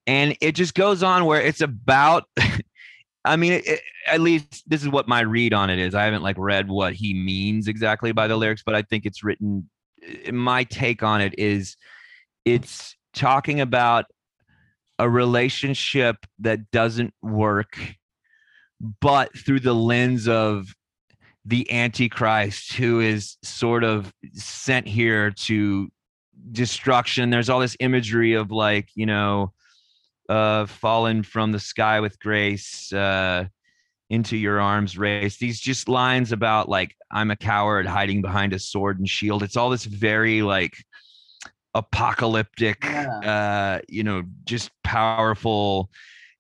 and 0.07 0.37
it 0.41 0.53
just 0.53 0.75
goes 0.75 1.03
on 1.03 1.25
where 1.25 1.41
it's 1.41 1.61
about 1.61 2.25
i 3.27 3.37
mean 3.37 3.53
it, 3.53 3.67
it- 3.67 3.83
at 4.09 4.21
least 4.21 4.63
this 4.69 4.83
is 4.83 4.89
what 4.89 5.09
my 5.09 5.21
read 5.21 5.53
on 5.53 5.69
it 5.69 5.81
is. 5.81 5.93
I 5.93 6.05
haven't 6.05 6.23
like 6.23 6.37
read 6.39 6.69
what 6.69 6.93
he 6.95 7.13
means 7.13 7.67
exactly 7.67 8.13
by 8.13 8.29
the 8.29 8.37
lyrics 8.37 8.63
but 8.65 8.75
i 8.77 8.83
think 8.83 9.05
it's 9.05 9.25
written 9.25 9.69
eh, 10.03 10.31
my 10.31 10.63
take 10.65 11.03
on 11.03 11.21
it 11.21 11.35
is 11.39 11.77
it's 12.45 12.95
talking 13.15 13.61
about 13.61 14.05
a 15.01 15.11
relationship 15.11 16.17
that 16.39 16.71
doesn't 16.71 17.13
work 17.21 17.77
but 19.01 19.37
through 19.37 19.61
the 19.61 19.75
lens 19.75 20.29
of 20.29 20.69
the 21.45 21.71
antichrist 21.73 22.75
who 22.75 23.01
is 23.01 23.37
sort 23.43 23.85
of 23.85 24.13
sent 24.35 24.87
here 24.87 25.31
to 25.31 25.89
destruction. 26.53 27.31
There's 27.31 27.49
all 27.49 27.61
this 27.61 27.77
imagery 27.81 28.35
of 28.35 28.51
like 28.51 28.89
you 28.95 29.07
know 29.07 29.53
uh 30.29 30.67
fallen 30.67 31.23
from 31.23 31.53
the 31.53 31.61
sky 31.61 32.01
with 32.01 32.19
grace 32.19 32.93
uh 32.93 33.45
into 34.11 34.37
your 34.37 34.61
arms 34.61 34.97
race 34.97 35.37
these 35.39 35.59
just 35.59 35.89
lines 35.89 36.33
about 36.33 36.69
like 36.69 36.95
i'm 37.11 37.31
a 37.31 37.37
coward 37.37 37.87
hiding 37.87 38.23
behind 38.23 38.53
a 38.53 38.59
sword 38.59 38.99
and 38.99 39.09
shield. 39.09 39.43
It's 39.43 39.57
all 39.57 39.71
this 39.71 39.85
very 39.85 40.43
like 40.43 40.77
apocalyptic 41.75 42.85
uh 42.87 43.81
you 43.89 44.03
know 44.03 44.23
just 44.45 44.71
powerful 44.83 45.91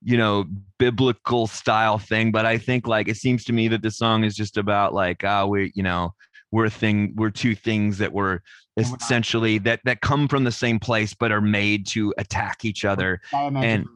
you 0.02 0.16
know 0.16 0.46
biblical 0.78 1.46
style 1.46 1.98
thing. 1.98 2.32
But 2.32 2.46
i 2.46 2.58
think 2.58 2.86
like 2.86 3.08
it 3.08 3.16
seems 3.16 3.44
to 3.44 3.52
me 3.52 3.68
that 3.68 3.82
the 3.82 3.90
song 3.90 4.24
is 4.24 4.34
just 4.34 4.56
about 4.56 4.94
like 4.94 5.24
uh 5.24 5.46
we 5.48 5.72
you 5.74 5.82
know 5.82 6.14
we're 6.52 6.66
a 6.66 6.70
thing 6.70 7.12
we're 7.16 7.30
two 7.30 7.54
things 7.54 7.98
that 7.98 8.12
were 8.12 8.42
essentially 8.76 9.58
that 9.58 9.80
that 9.84 10.00
come 10.00 10.28
from 10.28 10.44
the 10.44 10.52
same 10.52 10.78
place 10.78 11.14
but 11.14 11.32
are 11.32 11.40
made 11.40 11.86
to 11.86 12.12
attack 12.18 12.64
each 12.64 12.84
other 12.84 13.20
and 13.32 13.86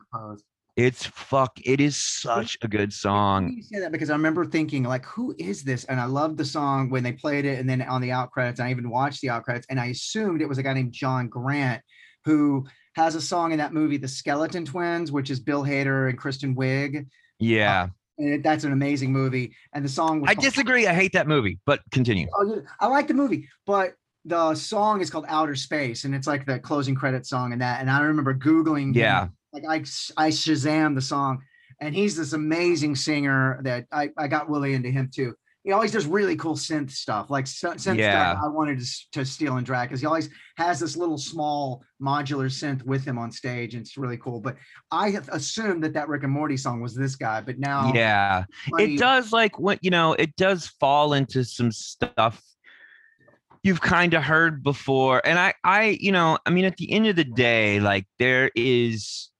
it's 0.76 1.04
fuck 1.06 1.58
it 1.64 1.80
is 1.80 1.96
such 1.96 2.56
a 2.62 2.68
good 2.68 2.92
song 2.92 3.52
You 3.56 3.62
say 3.62 3.80
that 3.80 3.92
because 3.92 4.08
I 4.08 4.14
remember 4.14 4.46
thinking, 4.46 4.84
like, 4.84 5.04
who 5.04 5.34
is 5.38 5.62
this? 5.62 5.84
And 5.84 6.00
I 6.00 6.04
loved 6.06 6.38
the 6.38 6.44
song 6.44 6.88
when 6.88 7.02
they 7.02 7.12
played 7.12 7.44
it, 7.44 7.58
and 7.58 7.68
then 7.68 7.82
on 7.82 8.00
the 8.00 8.12
out 8.12 8.30
credits, 8.30 8.60
I 8.60 8.70
even 8.70 8.88
watched 8.88 9.20
the 9.20 9.28
out 9.30 9.42
credits, 9.44 9.66
and 9.68 9.78
I 9.80 9.86
assumed 9.86 10.40
it 10.40 10.48
was 10.48 10.58
a 10.58 10.62
guy 10.62 10.72
named 10.72 10.92
John 10.92 11.28
Grant 11.28 11.82
who 12.24 12.66
has 12.94 13.14
a 13.14 13.20
song 13.20 13.52
in 13.52 13.58
that 13.58 13.74
movie, 13.74 13.96
The 13.96 14.08
Skeleton 14.08 14.64
Twins, 14.64 15.10
which 15.12 15.28
is 15.28 15.40
Bill 15.40 15.64
Hader 15.64 16.08
and 16.08 16.16
Kristen 16.16 16.54
Wiig. 16.54 17.06
yeah 17.40 17.82
uh, 17.82 17.88
And 18.18 18.28
it- 18.34 18.42
that's 18.42 18.64
an 18.64 18.72
amazing 18.72 19.12
movie. 19.12 19.54
And 19.74 19.84
the 19.84 19.88
song 19.88 20.20
was 20.22 20.30
i 20.30 20.34
called- 20.34 20.44
disagree 20.44 20.86
i 20.86 20.94
hate 20.94 21.12
that 21.12 21.26
movie 21.26 21.58
but 21.66 21.80
continue 21.90 22.28
Oh, 22.34 22.62
I 22.78 22.86
like 22.86 23.08
the 23.08 23.14
movie, 23.14 23.48
but 23.66 23.94
the 24.24 24.54
song 24.54 25.00
is 25.00 25.10
called 25.10 25.24
Outer 25.28 25.54
Space, 25.56 26.04
and 26.04 26.14
it's 26.14 26.26
like 26.26 26.46
the 26.46 26.58
closing 26.58 26.94
credit 26.94 27.26
song 27.26 27.52
and 27.52 27.60
that. 27.62 27.80
And 27.80 27.90
I 27.90 28.00
remember 28.02 28.34
Googling, 28.34 28.94
him, 28.94 28.94
Yeah. 28.94 29.28
like 29.52 29.64
I 29.68 29.76
I 30.16 30.30
Shazam 30.30 30.94
the 30.94 31.00
song, 31.00 31.40
and 31.80 31.94
he's 31.94 32.16
this 32.16 32.32
amazing 32.32 32.96
singer 32.96 33.60
that 33.64 33.86
I 33.92 34.10
I 34.18 34.28
got 34.28 34.50
really 34.50 34.74
into 34.74 34.90
him 34.90 35.10
too. 35.14 35.34
He 35.62 35.72
always 35.72 35.92
does 35.92 36.06
really 36.06 36.36
cool 36.36 36.54
synth 36.54 36.90
stuff, 36.90 37.28
like 37.28 37.44
synth 37.44 37.96
Yeah. 37.96 38.32
stuff 38.32 38.44
I 38.44 38.48
wanted 38.48 38.78
to, 38.80 38.86
to 39.12 39.24
steal 39.26 39.58
and 39.58 39.66
drag 39.66 39.88
because 39.90 40.00
he 40.00 40.06
always 40.06 40.30
has 40.56 40.80
this 40.80 40.96
little 40.96 41.18
small 41.18 41.82
modular 42.02 42.46
synth 42.50 42.82
with 42.84 43.04
him 43.04 43.18
on 43.18 43.30
stage, 43.30 43.74
and 43.74 43.82
it's 43.82 43.98
really 43.98 44.16
cool. 44.16 44.40
But 44.40 44.56
I 44.90 45.18
assumed 45.30 45.84
that 45.84 45.92
that 45.94 46.08
Rick 46.08 46.22
and 46.24 46.32
Morty 46.32 46.56
song 46.56 46.80
was 46.80 46.94
this 46.94 47.14
guy, 47.16 47.40
but 47.42 47.58
now 47.58 47.92
yeah 47.94 48.44
funny- 48.70 48.94
it 48.94 48.98
does 48.98 49.32
like 49.32 49.58
what 49.58 49.78
you 49.82 49.90
know 49.90 50.12
it 50.14 50.34
does 50.36 50.66
fall 50.80 51.12
into 51.14 51.44
some 51.44 51.72
stuff 51.72 52.42
you've 53.62 53.80
kind 53.80 54.14
of 54.14 54.22
heard 54.22 54.62
before 54.62 55.20
and 55.24 55.38
i 55.38 55.52
i 55.64 55.98
you 56.00 56.12
know 56.12 56.38
i 56.46 56.50
mean 56.50 56.64
at 56.64 56.76
the 56.76 56.90
end 56.92 57.06
of 57.06 57.16
the 57.16 57.24
day 57.24 57.80
like 57.80 58.06
there 58.18 58.50
is 58.54 59.30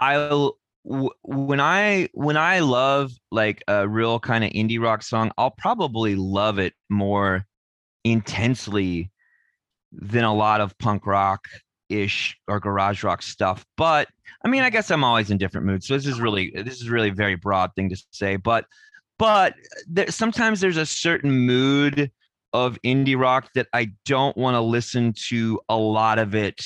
i'll 0.00 0.58
when 0.84 1.60
i 1.60 2.08
when 2.12 2.36
i 2.36 2.60
love 2.60 3.12
like 3.30 3.62
a 3.68 3.88
real 3.88 4.18
kind 4.18 4.44
of 4.44 4.50
indie 4.50 4.80
rock 4.80 5.02
song 5.02 5.30
i'll 5.38 5.50
probably 5.50 6.14
love 6.14 6.58
it 6.58 6.74
more 6.90 7.44
intensely 8.04 9.10
than 9.92 10.24
a 10.24 10.34
lot 10.34 10.60
of 10.60 10.76
punk 10.78 11.06
rock 11.06 11.48
ish 11.88 12.36
or 12.48 12.60
garage 12.60 13.02
rock 13.02 13.22
stuff 13.22 13.64
but 13.76 14.08
i 14.44 14.48
mean 14.48 14.62
i 14.62 14.70
guess 14.70 14.90
i'm 14.90 15.04
always 15.04 15.30
in 15.30 15.38
different 15.38 15.66
moods 15.66 15.86
so 15.86 15.94
this 15.94 16.06
is 16.06 16.20
really 16.20 16.50
this 16.54 16.80
is 16.80 16.88
really 16.88 17.10
a 17.10 17.14
very 17.14 17.34
broad 17.34 17.70
thing 17.76 17.88
to 17.88 17.96
say 18.10 18.36
but 18.36 18.64
but 19.18 19.54
there, 19.86 20.10
sometimes 20.10 20.60
there's 20.60 20.76
a 20.76 20.86
certain 20.86 21.30
mood 21.30 22.10
of 22.54 22.78
indie 22.82 23.18
rock 23.18 23.50
that 23.54 23.66
i 23.74 23.90
don't 24.06 24.36
want 24.36 24.54
to 24.54 24.60
listen 24.60 25.12
to 25.12 25.60
a 25.68 25.76
lot 25.76 26.18
of 26.18 26.34
it 26.34 26.62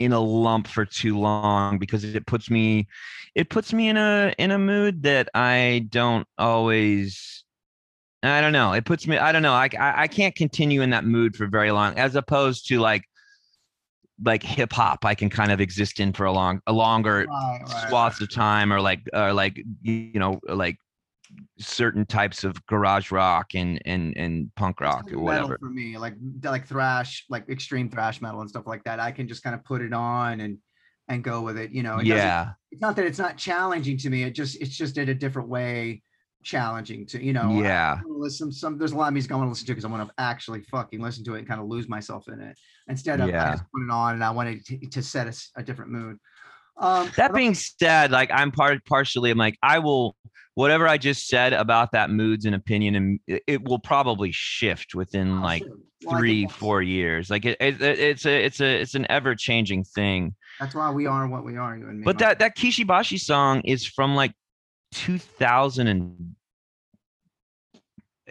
in 0.00 0.12
a 0.12 0.20
lump 0.20 0.66
for 0.66 0.84
too 0.84 1.18
long 1.18 1.78
because 1.78 2.02
it 2.04 2.26
puts 2.26 2.50
me 2.50 2.88
it 3.34 3.48
puts 3.48 3.72
me 3.72 3.88
in 3.88 3.96
a 3.96 4.34
in 4.38 4.50
a 4.50 4.58
mood 4.58 5.04
that 5.04 5.28
i 5.34 5.86
don't 5.90 6.26
always 6.38 7.44
I 8.22 8.40
don't 8.40 8.52
know. 8.52 8.72
It 8.72 8.84
puts 8.84 9.06
me. 9.06 9.18
I 9.18 9.30
don't 9.30 9.42
know. 9.42 9.52
I, 9.52 9.68
I 9.78 10.02
I 10.02 10.08
can't 10.08 10.34
continue 10.34 10.82
in 10.82 10.90
that 10.90 11.04
mood 11.04 11.36
for 11.36 11.46
very 11.46 11.70
long, 11.70 11.96
as 11.98 12.16
opposed 12.16 12.66
to 12.68 12.80
like 12.80 13.04
like 14.24 14.42
hip 14.42 14.72
hop. 14.72 15.04
I 15.04 15.14
can 15.14 15.28
kind 15.28 15.52
of 15.52 15.60
exist 15.60 16.00
in 16.00 16.12
for 16.12 16.24
a 16.24 16.32
long 16.32 16.60
a 16.66 16.72
longer 16.72 17.26
Right, 17.28 17.60
right, 17.60 17.88
swaths 17.88 18.20
of 18.20 18.30
time, 18.30 18.72
or 18.72 18.80
like 18.80 19.02
or 19.12 19.32
like 19.32 19.62
you 19.82 20.18
know 20.18 20.40
like 20.48 20.76
certain 21.58 22.06
types 22.06 22.44
of 22.44 22.64
garage 22.66 23.10
rock 23.10 23.54
and 23.54 23.80
and 23.84 24.16
and 24.16 24.54
punk 24.54 24.80
rock 24.80 25.10
or 25.12 25.18
whatever. 25.20 25.56
for 25.58 25.70
me 25.70 25.96
like 25.98 26.14
like 26.42 26.66
thrash 26.66 27.24
like 27.28 27.48
extreme 27.48 27.88
thrash 27.88 28.20
metal 28.20 28.40
and 28.40 28.48
stuff 28.48 28.66
like 28.66 28.84
that. 28.84 29.00
I 29.00 29.10
can 29.12 29.28
just 29.28 29.42
kind 29.42 29.54
of 29.54 29.64
put 29.64 29.82
it 29.82 29.92
on 29.92 30.40
and 30.40 30.58
and 31.08 31.22
go 31.22 31.40
with 31.42 31.56
it 31.56 31.70
you 31.70 31.82
know 31.82 31.98
it 31.98 32.06
Yeah, 32.06 32.50
it's 32.72 32.80
not 32.80 32.96
that 32.96 33.06
it's 33.06 33.18
not 33.18 33.36
challenging 33.36 33.96
to 33.98 34.10
me 34.10 34.24
it 34.24 34.32
just 34.32 34.60
it's 34.60 34.76
just 34.76 34.98
in 34.98 35.08
a 35.08 35.14
different 35.14 35.48
way 35.48 36.02
challenging 36.42 37.04
to 37.06 37.22
you 37.22 37.32
know 37.32 37.50
yeah, 37.60 37.98
listen 38.06 38.52
some 38.52 38.78
there's 38.78 38.92
a 38.92 38.96
lot 38.96 39.08
of 39.08 39.12
music 39.12 39.32
i 39.32 39.34
want 39.34 39.46
to 39.46 39.50
listen 39.50 39.66
to 39.66 39.72
because 39.72 39.84
i 39.84 39.88
want 39.88 40.06
to 40.06 40.14
actually 40.18 40.62
fucking 40.62 41.00
listen 41.00 41.24
to 41.24 41.34
it 41.34 41.38
and 41.38 41.48
kind 41.48 41.60
of 41.60 41.66
lose 41.66 41.88
myself 41.88 42.28
in 42.28 42.40
it. 42.40 42.56
Instead 42.88 43.20
of 43.20 43.28
Yeah. 43.28 43.48
i 43.48 43.50
just 43.52 43.64
put 43.74 43.82
it 43.82 43.90
on 43.90 44.14
and 44.14 44.24
i 44.24 44.30
wanted 44.30 44.64
to, 44.66 44.78
to 44.78 45.02
set 45.02 45.26
a 45.56 45.62
different 45.62 45.90
mood 45.90 46.18
um 46.78 47.10
That 47.16 47.34
being 47.34 47.54
said, 47.54 48.10
like 48.10 48.30
I'm 48.32 48.50
part 48.52 48.84
partially, 48.84 49.30
I'm 49.30 49.38
like 49.38 49.58
I 49.62 49.78
will 49.78 50.16
whatever 50.54 50.88
I 50.88 50.96
just 50.96 51.28
said 51.28 51.52
about 51.52 51.92
that 51.92 52.10
moods 52.10 52.46
and 52.46 52.54
opinion, 52.54 52.94
and 52.94 53.20
it, 53.26 53.62
will 53.62 53.78
probably 53.78 54.32
shift 54.32 54.94
within 54.94 55.40
like 55.40 55.62
well, 56.04 56.18
three 56.18 56.46
four 56.48 56.82
years. 56.82 57.30
Like 57.30 57.44
it, 57.44 57.56
it 57.60 57.80
it's 57.80 58.26
a 58.26 58.44
it's 58.44 58.60
a 58.60 58.80
it's 58.80 58.94
an 58.94 59.06
ever 59.08 59.34
changing 59.34 59.84
thing. 59.84 60.34
that's 60.58 60.74
why 60.74 60.90
we 60.90 61.06
are 61.06 61.28
what 61.28 61.44
we 61.44 61.56
are 61.56 61.76
you 61.76 61.88
and 61.88 62.00
me 62.00 62.04
But 62.04 62.18
that 62.18 62.40
that 62.40 62.56
Kishibashi 62.56 63.20
song 63.20 63.60
is 63.60 63.86
from 63.86 64.14
like 64.14 64.32
2000 64.92 65.86
and 65.86 66.34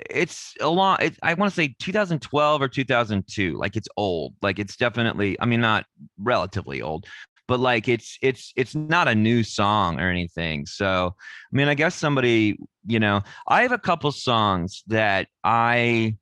it's 0.09 0.53
a 0.59 0.69
lot. 0.69 1.03
It, 1.03 1.17
I 1.23 1.33
want 1.35 1.51
to 1.51 1.55
say 1.55 1.75
2012 1.79 2.61
or 2.61 2.67
2002. 2.67 3.57
Like 3.57 3.75
it's 3.75 3.87
old. 3.95 4.33
Like 4.41 4.59
it's 4.59 4.75
definitely. 4.75 5.39
I 5.39 5.45
mean, 5.45 5.61
not 5.61 5.85
relatively 6.17 6.81
old, 6.81 7.05
but 7.47 7.59
like 7.59 7.87
it's 7.87 8.17
it's 8.21 8.53
it's 8.55 8.75
not 8.75 9.07
a 9.07 9.15
new 9.15 9.43
song 9.43 9.99
or 9.99 10.09
anything. 10.09 10.65
So 10.65 11.15
I 11.17 11.55
mean, 11.55 11.67
I 11.67 11.73
guess 11.73 11.95
somebody 11.95 12.57
you 12.85 12.99
know, 12.99 13.21
I 13.47 13.63
have 13.63 13.71
a 13.71 13.79
couple 13.79 14.11
songs 14.11 14.83
that 14.87 15.27
I 15.43 16.17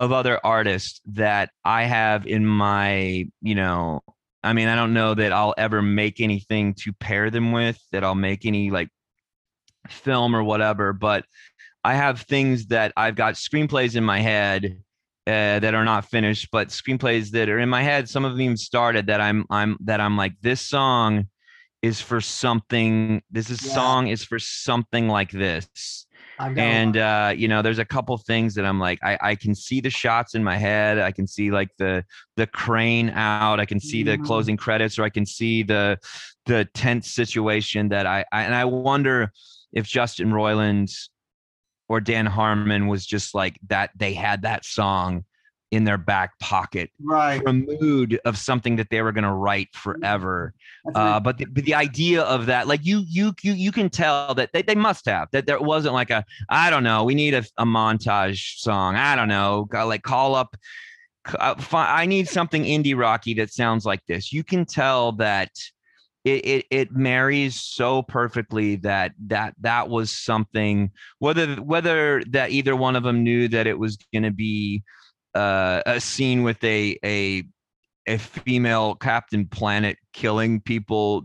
of 0.00 0.12
other 0.12 0.40
artists 0.44 1.00
that 1.06 1.50
I 1.64 1.84
have 1.84 2.26
in 2.26 2.46
my, 2.46 3.26
you 3.40 3.54
know, 3.54 4.02
I 4.44 4.52
mean, 4.52 4.68
I 4.68 4.76
don't 4.76 4.94
know 4.94 5.14
that 5.14 5.32
I'll 5.32 5.54
ever 5.56 5.82
make 5.82 6.20
anything 6.20 6.74
to 6.80 6.92
pair 6.92 7.30
them 7.30 7.52
with, 7.52 7.80
that 7.92 8.04
I'll 8.04 8.14
make 8.14 8.44
any 8.46 8.70
like 8.70 8.88
film 9.88 10.34
or 10.34 10.42
whatever, 10.42 10.92
but 10.92 11.24
I 11.84 11.94
have 11.94 12.22
things 12.22 12.66
that 12.66 12.92
I've 12.96 13.16
got 13.16 13.34
screenplays 13.34 13.96
in 13.96 14.04
my 14.04 14.20
head 14.20 14.78
uh, 15.26 15.58
that 15.60 15.74
are 15.74 15.84
not 15.84 16.06
finished, 16.06 16.48
but 16.50 16.68
screenplays 16.68 17.30
that 17.30 17.48
are 17.48 17.58
in 17.58 17.68
my 17.68 17.82
head. 17.82 18.08
Some 18.08 18.24
of 18.24 18.36
them 18.36 18.56
started 18.56 19.06
that 19.06 19.20
I'm 19.20 19.44
I'm 19.50 19.76
that 19.84 20.00
I'm 20.00 20.16
like 20.16 20.34
this 20.40 20.60
song 20.60 21.28
is 21.82 22.00
for 22.00 22.20
something. 22.20 23.22
This 23.30 23.50
is 23.50 23.60
Yeah. 23.60 23.72
song 23.72 24.08
is 24.08 24.24
for 24.24 24.38
something 24.38 25.08
like 25.08 25.30
this. 25.30 26.06
I've 26.38 26.54
got 26.54 26.72
a 26.72 26.80
And 26.80 26.96
uh, 26.96 27.32
you 27.36 27.48
know, 27.48 27.62
there's 27.62 27.78
a 27.78 27.84
couple 27.84 28.16
things 28.18 28.54
that 28.56 28.66
I'm 28.66 28.78
like, 28.78 28.98
I, 29.02 29.18
I 29.22 29.34
can 29.36 29.54
see 29.54 29.80
the 29.80 29.88
shots 29.90 30.34
in 30.34 30.44
my 30.44 30.56
head. 30.56 30.98
I 30.98 31.10
can 31.10 31.26
see 31.26 31.50
like 31.50 31.70
the 31.78 32.04
the 32.36 32.46
crane 32.46 33.10
out. 33.10 33.58
I 33.58 33.64
can 33.64 33.80
see 33.80 34.02
the 34.02 34.18
Mhm. 34.18 34.22
closing 34.22 34.56
credits, 34.56 34.98
or 34.98 35.04
I 35.04 35.08
can 35.10 35.24
see 35.24 35.62
the 35.62 35.98
the 36.46 36.66
tense 36.74 37.12
situation 37.12 37.88
that 37.90 38.06
I, 38.06 38.24
I 38.32 38.42
and 38.42 38.54
I 38.54 38.64
wonder 38.66 39.32
if 39.72 39.86
Justin 39.86 40.30
Roiland 40.30 40.92
or 41.88 42.00
Dan 42.00 42.26
Harmon 42.26 42.86
was 42.86 43.06
just 43.06 43.34
like 43.34 43.58
that. 43.68 43.90
They 43.96 44.14
had 44.14 44.42
that 44.42 44.64
song 44.64 45.24
in 45.72 45.84
their 45.84 45.96
back 45.96 46.38
pocket 46.38 46.90
right. 47.00 47.42
a 47.46 47.52
mood 47.52 48.20
of 48.26 48.36
something 48.36 48.76
that 48.76 48.90
they 48.90 49.00
were 49.00 49.10
going 49.10 49.24
to 49.24 49.32
write 49.32 49.74
forever. 49.74 50.52
Uh, 50.94 51.18
but 51.18 51.38
the, 51.38 51.46
but 51.46 51.64
the 51.64 51.74
idea 51.74 52.20
of 52.22 52.44
that, 52.44 52.68
like 52.68 52.84
you, 52.84 53.02
you, 53.08 53.32
you, 53.42 53.54
you 53.54 53.72
can 53.72 53.88
tell 53.88 54.34
that 54.34 54.50
they, 54.52 54.60
they 54.60 54.74
must 54.74 55.06
have 55.06 55.28
that 55.32 55.46
there 55.46 55.58
wasn't 55.58 55.94
like 55.94 56.10
a, 56.10 56.24
I 56.50 56.68
don't 56.68 56.84
know, 56.84 57.04
we 57.04 57.14
need 57.14 57.32
a, 57.32 57.42
a 57.56 57.64
montage 57.64 58.58
song. 58.58 58.96
I 58.96 59.16
don't 59.16 59.28
know, 59.28 59.66
like 59.72 60.02
call 60.02 60.34
up. 60.34 60.54
uh, 61.38 61.54
I 61.72 62.04
need 62.04 62.28
something 62.28 62.64
indie 62.64 62.98
rocky 62.98 63.32
that 63.34 63.50
sounds 63.50 63.86
like 63.86 64.04
this. 64.06 64.30
You 64.30 64.44
can 64.44 64.66
tell 64.66 65.12
that 65.12 65.50
it, 66.24 66.46
it 66.46 66.66
it 66.70 66.92
marries 66.92 67.60
so 67.60 68.02
perfectly 68.02 68.76
that 68.76 69.12
that 69.26 69.54
that 69.60 69.88
was 69.88 70.10
something 70.12 70.90
whether 71.18 71.56
whether 71.56 72.22
that 72.30 72.50
either 72.50 72.76
one 72.76 72.94
of 72.96 73.02
them 73.02 73.24
knew 73.24 73.48
that 73.48 73.66
it 73.66 73.78
was 73.78 73.96
going 74.12 74.22
to 74.22 74.30
be 74.30 74.82
uh, 75.34 75.82
a 75.86 76.00
scene 76.00 76.42
with 76.42 76.62
a 76.62 76.96
a 77.04 77.44
a 78.06 78.18
female 78.18 78.94
Captain 78.94 79.46
Planet 79.46 79.96
killing 80.12 80.60
people 80.60 81.24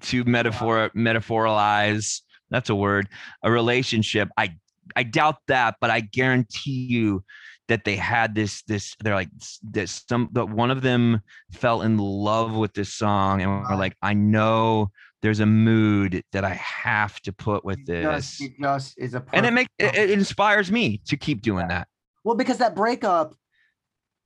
to 0.00 0.24
metaphor 0.24 0.90
metaphoralize 0.94 2.22
that's 2.50 2.70
a 2.70 2.74
word 2.74 3.08
a 3.42 3.50
relationship. 3.50 4.28
I 4.36 4.56
I 4.94 5.02
doubt 5.04 5.36
that, 5.48 5.76
but 5.80 5.90
I 5.90 6.00
guarantee 6.00 6.86
you 6.88 7.24
that 7.68 7.84
they 7.84 7.96
had 7.96 8.34
this 8.34 8.62
this 8.64 8.94
they're 9.02 9.14
like 9.14 9.30
this 9.62 10.04
some 10.08 10.28
that 10.32 10.46
one 10.48 10.70
of 10.70 10.82
them 10.82 11.20
fell 11.52 11.82
in 11.82 11.96
love 11.98 12.54
with 12.54 12.72
this 12.74 12.92
song 12.92 13.40
and 13.40 13.50
were 13.50 13.76
like 13.76 13.96
I 14.02 14.14
know 14.14 14.90
there's 15.22 15.40
a 15.40 15.46
mood 15.46 16.22
that 16.32 16.44
I 16.44 16.54
have 16.54 17.20
to 17.22 17.32
put 17.32 17.64
with 17.64 17.78
It 17.88 18.02
just, 18.02 18.38
this. 18.40 18.48
it 18.48 18.52
just 18.60 18.98
is 18.98 19.14
a 19.14 19.24
And 19.32 19.46
it 19.46 19.52
makes 19.52 19.70
it, 19.78 19.94
it 19.94 20.10
inspires 20.10 20.70
me 20.72 21.00
to 21.06 21.16
keep 21.16 21.42
doing 21.42 21.68
that. 21.68 21.86
well 22.24 22.34
because 22.36 22.58
that 22.58 22.74
breakup 22.74 23.34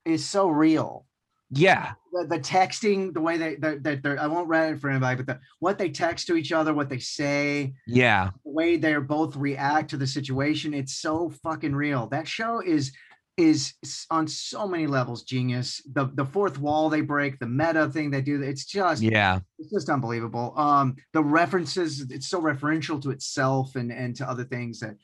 is 0.05 0.25
so 0.25 0.47
real. 0.49 1.05
Yeah. 1.49 1.93
The, 2.11 2.25
the 2.27 2.39
texting, 2.39 3.13
the 3.13 3.21
way 3.21 3.37
they 3.37 3.55
that 3.57 3.83
they, 3.83 3.95
they're 3.95 4.19
I 4.19 4.27
won't 4.27 4.49
read 4.49 4.73
it 4.73 4.79
for 4.79 4.89
anybody, 4.89 5.15
but 5.21 5.27
the, 5.27 5.39
what 5.59 5.77
they 5.77 5.89
text 5.89 6.27
to 6.27 6.35
each 6.35 6.51
other, 6.51 6.73
what 6.73 6.89
they 6.89 6.99
say, 6.99 7.73
Yeah. 7.85 8.31
the 8.43 8.51
way 8.51 8.75
they're 8.77 8.99
both 9.01 9.35
react 9.35 9.89
to 9.91 9.97
the 9.97 10.07
situation, 10.07 10.73
it's 10.73 10.97
so 10.97 11.29
fucking 11.43 11.75
real. 11.75 12.07
That 12.07 12.27
show 12.27 12.59
is 12.61 12.91
is 13.37 13.73
on 14.09 14.27
so 14.27 14.67
many 14.67 14.87
levels 14.87 15.23
genius. 15.23 15.81
The 15.93 16.09
the 16.15 16.25
fourth 16.25 16.59
wall 16.59 16.89
they 16.89 17.01
break, 17.01 17.37
the 17.39 17.47
meta 17.47 17.87
thing 17.89 18.09
they 18.09 18.21
do, 18.21 18.41
it's 18.41 18.65
just 18.65 19.01
Yeah. 19.01 19.39
it's 19.59 19.71
just 19.71 19.89
unbelievable. 19.89 20.53
Um, 20.57 20.95
the 21.13 21.23
references, 21.23 22.01
it's 22.09 22.27
so 22.27 22.41
referential 22.41 23.01
to 23.03 23.11
itself 23.11 23.75
and 23.75 23.91
and 23.91 24.15
to 24.15 24.27
other 24.29 24.43
things 24.43 24.79
that, 24.79 24.95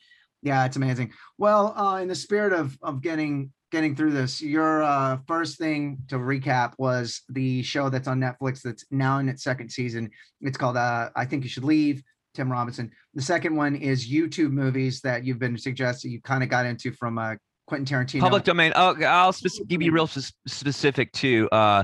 yeah, 0.42 0.66
it's 0.66 0.78
amazing. 0.78 1.14
Well, 1.38 1.78
uh, 1.78 1.98
in 2.02 2.08
the 2.08 2.16
spirit 2.16 2.54
of 2.54 2.76
of 2.82 3.02
getting 3.02 3.52
getting 3.72 3.96
through 3.96 4.12
this, 4.12 4.42
your 4.42 4.84
uh, 4.84 5.18
first 5.28 5.58
thing 5.58 5.98
to 6.08 6.18
recap 6.18 6.74
was 6.78 7.22
the 7.30 7.62
show 7.64 7.90
that's 7.90 8.08
on 8.08 8.20
Netflix 8.20 8.62
that's 8.62 8.86
now 8.92 9.20
in 9.20 9.30
its 9.30 9.44
second 9.44 9.70
season. 9.72 10.10
It's 10.42 10.58
called 10.58 10.78
uh, 10.78 11.10
I 11.16 11.26
think 11.26 11.44
you 11.44 11.50
should 11.50 11.64
leave. 11.66 12.02
Tim 12.34 12.52
Robinson. 12.52 12.90
The 13.14 13.22
second 13.22 13.56
one 13.56 13.76
is 13.76 14.10
YouTube 14.10 14.50
movies 14.52 15.02
that 15.02 15.24
you've 15.24 15.38
been 15.38 15.56
suggesting 15.56 16.10
you 16.12 16.20
kind 16.20 16.42
of 16.42 16.50
got 16.50 16.66
into 16.66 16.92
from 16.92 17.20
uh, 17.20 17.36
Quentin 17.66 17.86
Tarantino. 17.86 18.22
Public 18.22 18.44
domain. 18.44 18.74
Oh, 18.76 18.96
I'll 19.04 19.34
give 19.68 19.82
you 19.82 19.92
real 19.92 20.08
spec- 20.08 20.34
specific 20.48 21.12
too. 21.14 21.50
Uh, 21.52 21.84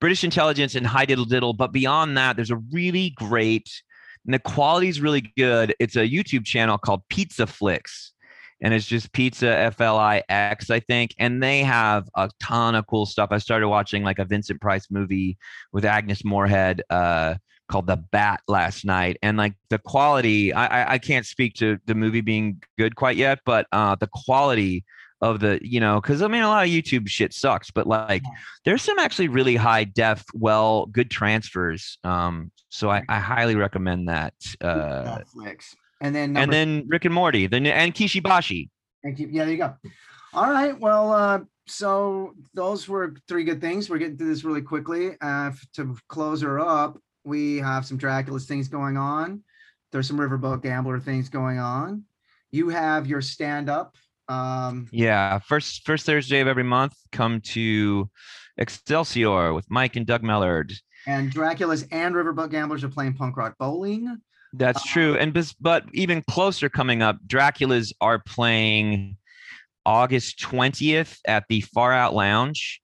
British 0.00 0.24
intelligence 0.24 0.74
and 0.74 0.86
High 0.86 1.04
Diddle 1.04 1.24
Diddle. 1.24 1.52
But 1.52 1.72
beyond 1.72 2.16
that, 2.16 2.36
there's 2.36 2.50
a 2.50 2.60
really 2.72 3.10
great, 3.10 3.70
and 4.24 4.34
the 4.34 4.38
quality's 4.38 5.00
really 5.00 5.32
good. 5.36 5.74
It's 5.78 5.96
a 5.96 6.08
YouTube 6.08 6.44
channel 6.44 6.78
called 6.78 7.02
Pizza 7.08 7.46
Flicks. 7.46 8.12
And 8.62 8.74
it's 8.74 8.84
just 8.84 9.10
pizza 9.12 9.48
F 9.48 9.80
L 9.80 9.96
I 9.96 10.22
X, 10.28 10.68
I 10.68 10.80
think. 10.80 11.14
And 11.18 11.42
they 11.42 11.62
have 11.62 12.10
a 12.14 12.28
ton 12.40 12.74
of 12.74 12.86
cool 12.86 13.06
stuff. 13.06 13.30
I 13.32 13.38
started 13.38 13.68
watching 13.68 14.02
like 14.02 14.18
a 14.18 14.26
Vincent 14.26 14.60
Price 14.60 14.88
movie 14.90 15.38
with 15.72 15.86
Agnes 15.86 16.26
Moorehead 16.26 16.82
uh, 16.90 17.36
called 17.70 17.86
The 17.86 17.96
Bat 17.96 18.42
last 18.48 18.84
night. 18.84 19.16
And 19.22 19.38
like 19.38 19.54
the 19.70 19.78
quality, 19.78 20.52
I, 20.52 20.82
I, 20.82 20.92
I 20.92 20.98
can't 20.98 21.24
speak 21.24 21.54
to 21.54 21.78
the 21.86 21.94
movie 21.94 22.20
being 22.20 22.62
good 22.76 22.96
quite 22.96 23.16
yet, 23.16 23.38
but 23.46 23.66
uh, 23.72 23.94
the 23.94 24.08
quality 24.12 24.84
of 25.20 25.40
the 25.40 25.58
you 25.62 25.80
know 25.80 26.00
because 26.00 26.22
i 26.22 26.26
mean 26.28 26.42
a 26.42 26.48
lot 26.48 26.64
of 26.64 26.70
youtube 26.70 27.06
shit 27.08 27.32
sucks 27.34 27.70
but 27.70 27.86
like 27.86 28.22
Yeah. 28.24 28.30
there's 28.64 28.82
some 28.82 28.98
actually 28.98 29.28
really 29.28 29.56
high 29.56 29.84
def 29.84 30.24
well 30.34 30.86
good 30.86 31.10
transfers 31.10 31.98
um 32.04 32.50
so 32.70 32.90
i, 32.90 33.02
I 33.08 33.18
highly 33.18 33.54
recommend 33.56 34.08
that 34.08 34.34
uh 34.62 35.18
Netflix. 35.18 35.74
And 36.00 36.14
then 36.14 36.36
and 36.36 36.50
then 36.52 36.84
rick 36.88 37.04
and 37.04 37.14
morty 37.14 37.46
the, 37.46 37.60
new- 37.60 37.70
and 37.70 37.94
kishibashi 37.94 38.70
Thank 39.02 39.18
you. 39.18 39.28
Yeah, 39.30 39.44
there 39.44 39.52
you 39.52 39.58
go. 39.58 39.74
All 40.34 40.50
right. 40.50 40.78
Well, 40.78 41.10
uh, 41.10 41.40
so 41.66 42.34
those 42.52 42.86
were 42.86 43.14
three 43.28 43.44
good 43.44 43.58
things. 43.60 43.88
We're 43.88 43.96
getting 43.96 44.18
through 44.18 44.28
this 44.28 44.44
really 44.44 44.60
quickly. 44.60 45.12
Uh, 45.22 45.52
to 45.72 45.96
close 46.08 46.42
her 46.42 46.60
up, 46.60 46.98
we 47.24 47.56
have 47.56 47.86
some 47.86 47.98
Drakulas 47.98 48.44
things 48.44 48.68
going 48.68 48.98
on. 48.98 49.42
There's 49.90 50.06
some 50.06 50.18
Riverboat 50.18 50.62
Gambler 50.62 51.00
things 51.00 51.30
going 51.30 51.58
on. 51.58 52.04
You 52.50 52.68
have 52.68 53.06
your 53.06 53.22
stand 53.22 53.70
up. 53.70 53.96
Um, 54.30 54.88
yeah 54.92 55.40
first 55.40 55.84
first 55.84 56.06
thursday 56.06 56.40
of 56.40 56.46
every 56.46 56.62
month 56.62 56.94
come 57.10 57.40
to 57.40 58.08
excelsior 58.56 59.52
with 59.52 59.68
mike 59.70 59.96
and 59.96 60.06
doug 60.06 60.22
mellard 60.22 60.72
and 61.06 61.32
Drakulas 61.32 61.86
and 61.90 62.14
Riverboat 62.14 62.50
Gamblers 62.50 62.84
are 62.84 62.88
playing 62.88 63.14
punk 63.14 63.36
rock 63.36 63.56
bowling. 63.58 64.18
That's 64.52 64.82
true. 64.84 65.16
And 65.16 65.36
but 65.60 65.84
even 65.92 66.22
closer 66.28 66.68
coming 66.68 67.02
up, 67.02 67.18
Drakulas 67.26 67.92
are 68.00 68.18
playing 68.18 69.16
August 69.86 70.40
20th 70.40 71.18
at 71.26 71.44
the 71.48 71.60
Far 71.60 71.92
Out 71.92 72.14
Lounge 72.14 72.80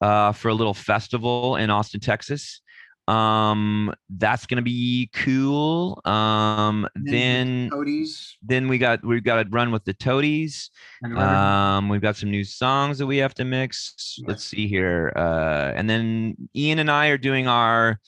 uh, 0.00 0.32
for 0.32 0.48
a 0.48 0.54
little 0.54 0.74
festival 0.74 1.56
in 1.56 1.70
Austin, 1.70 2.00
Texas. 2.00 2.60
Um, 3.08 3.94
that's 4.10 4.44
gonna 4.46 4.62
be 4.62 5.08
cool. 5.14 6.00
Um, 6.04 6.86
then 6.94 7.70
then 7.70 7.70
then 8.42 8.68
we 8.68 8.76
got 8.76 9.04
we've 9.04 9.24
got 9.24 9.42
to 9.42 9.48
run 9.48 9.72
with 9.72 9.84
the 9.84 9.94
Toadies. 9.94 10.70
Um, 11.16 11.88
we've 11.88 12.02
got 12.02 12.16
some 12.16 12.30
new 12.30 12.44
songs 12.44 12.98
that 12.98 13.06
we 13.06 13.16
have 13.18 13.34
to 13.34 13.44
mix. 13.44 14.18
Let's 14.26 14.44
see 14.44 14.68
here. 14.68 15.12
Uh, 15.16 15.72
and 15.74 15.88
then 15.88 16.36
Ian 16.54 16.80
and 16.80 16.90
I 16.90 17.08
are 17.08 17.18
doing 17.18 17.48
our 17.48 17.98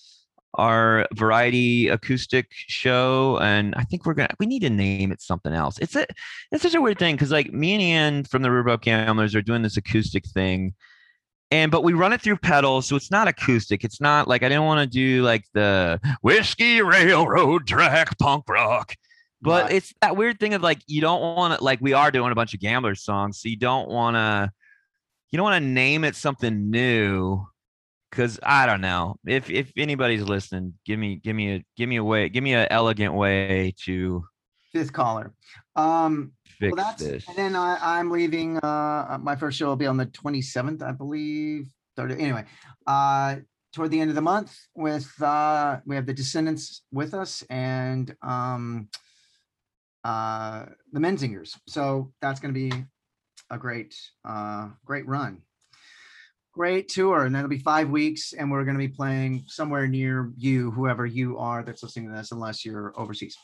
our 0.55 1.07
variety 1.15 1.89
acoustic 1.89 2.49
show, 2.51 3.39
and 3.41 3.75
I 3.77 3.85
think 3.85 4.05
we're 4.05 4.15
gonna 4.15 4.35
we 4.39 4.47
need 4.47 4.61
to 4.61 4.71
name 4.71 5.13
it 5.13 5.23
something 5.23 5.53
else. 5.53 5.79
It's 5.79 5.97
a 5.97 6.07
it's 6.53 6.63
such 6.63 6.75
a 6.75 6.81
weird 6.81 6.99
thing 6.99 7.15
because 7.15 7.31
like 7.31 7.53
me 7.53 7.73
and 7.73 7.83
Ian 7.83 8.25
from 8.25 8.43
the 8.43 8.49
Riverboat 8.49 8.83
Gamblers 8.83 9.35
are 9.35 9.43
doing 9.43 9.63
this 9.63 9.77
acoustic 9.77 10.27
thing. 10.27 10.75
And 11.53 11.73
but 11.73 11.83
we 11.83 11.93
run 11.95 12.13
it 12.13 12.21
through 12.23 12.37
pedals, 12.37 12.87
so 12.87 12.95
it's 12.97 13.11
not 13.11 13.27
acoustic. 13.27 13.83
It's 13.83 14.01
not 14.01 14.29
like 14.29 14.43
I 14.45 14.49
didn't 14.49 14.65
want 14.67 14.81
to 14.81 14.87
do 14.87 15.23
like 15.23 15.45
the 15.53 16.01
whiskey 16.23 16.81
railroad 16.83 17.67
track 17.67 18.17
punk 18.19 18.45
rock 18.49 18.95
but 19.43 19.65
Right. 19.65 19.73
it's 19.73 19.95
that 20.03 20.17
weird 20.17 20.39
thing 20.39 20.53
of 20.55 20.63
like 20.63 20.81
you 20.87 21.01
don't 21.01 21.21
want 21.37 21.59
to 21.59 21.65
like 21.65 21.81
we 21.81 21.93
are 21.95 22.11
doing 22.11 22.31
a 22.31 22.35
bunch 22.35 22.53
of 22.53 22.61
gambler 22.61 22.95
songs 22.95 23.41
so 23.41 23.49
you 23.49 23.57
don't 23.57 23.89
want 23.89 24.15
to 24.15 24.51
you 25.31 25.39
don't 25.39 25.45
want 25.45 25.63
to 25.63 25.67
name 25.69 26.05
it 26.05 26.15
something 26.15 26.71
new 26.71 27.47
because 28.11 28.39
i 28.43 28.67
don't 28.67 28.83
know 28.83 29.17
if 29.27 29.49
if 29.49 29.73
anybody's 29.79 30.23
listening 30.25 30.75
give 30.85 30.99
me 30.99 31.17
give 31.17 31.35
me 31.35 31.55
a 31.55 31.65
give 31.77 31.89
me 31.89 31.97
a 31.97 32.05
way 32.05 32.29
give 32.29 32.45
me 32.45 32.53
an 32.53 32.67
elegant 32.71 33.15
way 33.15 33.73
to 33.85 34.23
fifth 34.73 34.93
caller. 34.93 35.33
Um, 35.75 36.33
fix 36.61 36.77
well, 36.77 36.85
that's 36.85 37.03
this 37.03 37.27
and 37.29 37.37
then 37.37 37.57
I, 37.57 37.79
I'm 37.99 38.11
leaving. 38.11 38.59
Uh, 38.59 39.19
my 39.21 39.35
first 39.35 39.59
show 39.59 39.67
will 39.67 39.77
be 39.77 39.87
on 39.87 39.97
the 39.97 40.07
27th, 40.07 40.83
I 40.83 40.93
believe. 40.93 41.67
30, 41.97 42.21
anyway, 42.23 42.45
uh, 42.87 43.37
toward 43.75 43.91
the 43.91 44.01
end 44.01 44.11
of 44.11 44.17
the 44.17 44.23
month, 44.23 44.57
with 44.75 45.11
uh, 45.23 45.79
we 45.87 45.97
have 45.97 46.07
the 46.07 46.15
Descendents 46.15 46.83
with 46.93 47.15
us 47.15 47.43
and 47.51 48.15
um, 48.23 48.89
uh, 50.05 50.67
the 50.93 51.01
Menzingers. 51.01 51.57
So 51.67 52.13
that's 52.21 52.41
going 52.41 52.55
to 52.55 52.71
be 52.71 52.85
a 53.51 53.59
great, 53.59 53.95
uh, 54.25 54.69
great 54.85 55.07
run. 55.07 55.43
Great 56.53 56.89
tour, 56.89 57.25
and 57.25 57.35
that'll 57.35 57.49
be 57.49 57.59
five 57.59 57.91
weeks, 57.91 58.33
and 58.33 58.51
we're 58.51 58.65
going 58.65 58.77
to 58.77 58.87
be 58.87 58.89
playing 58.89 59.45
somewhere 59.47 59.87
near 59.87 60.33
you, 60.37 60.73
whoever 60.73 61.07
you 61.07 61.39
are 61.39 61.63
that's 61.63 61.83
listening 61.83 62.09
to 62.09 62.17
this, 62.17 62.33
unless 62.33 62.65
you're 62.65 62.93
overseas. 62.97 63.37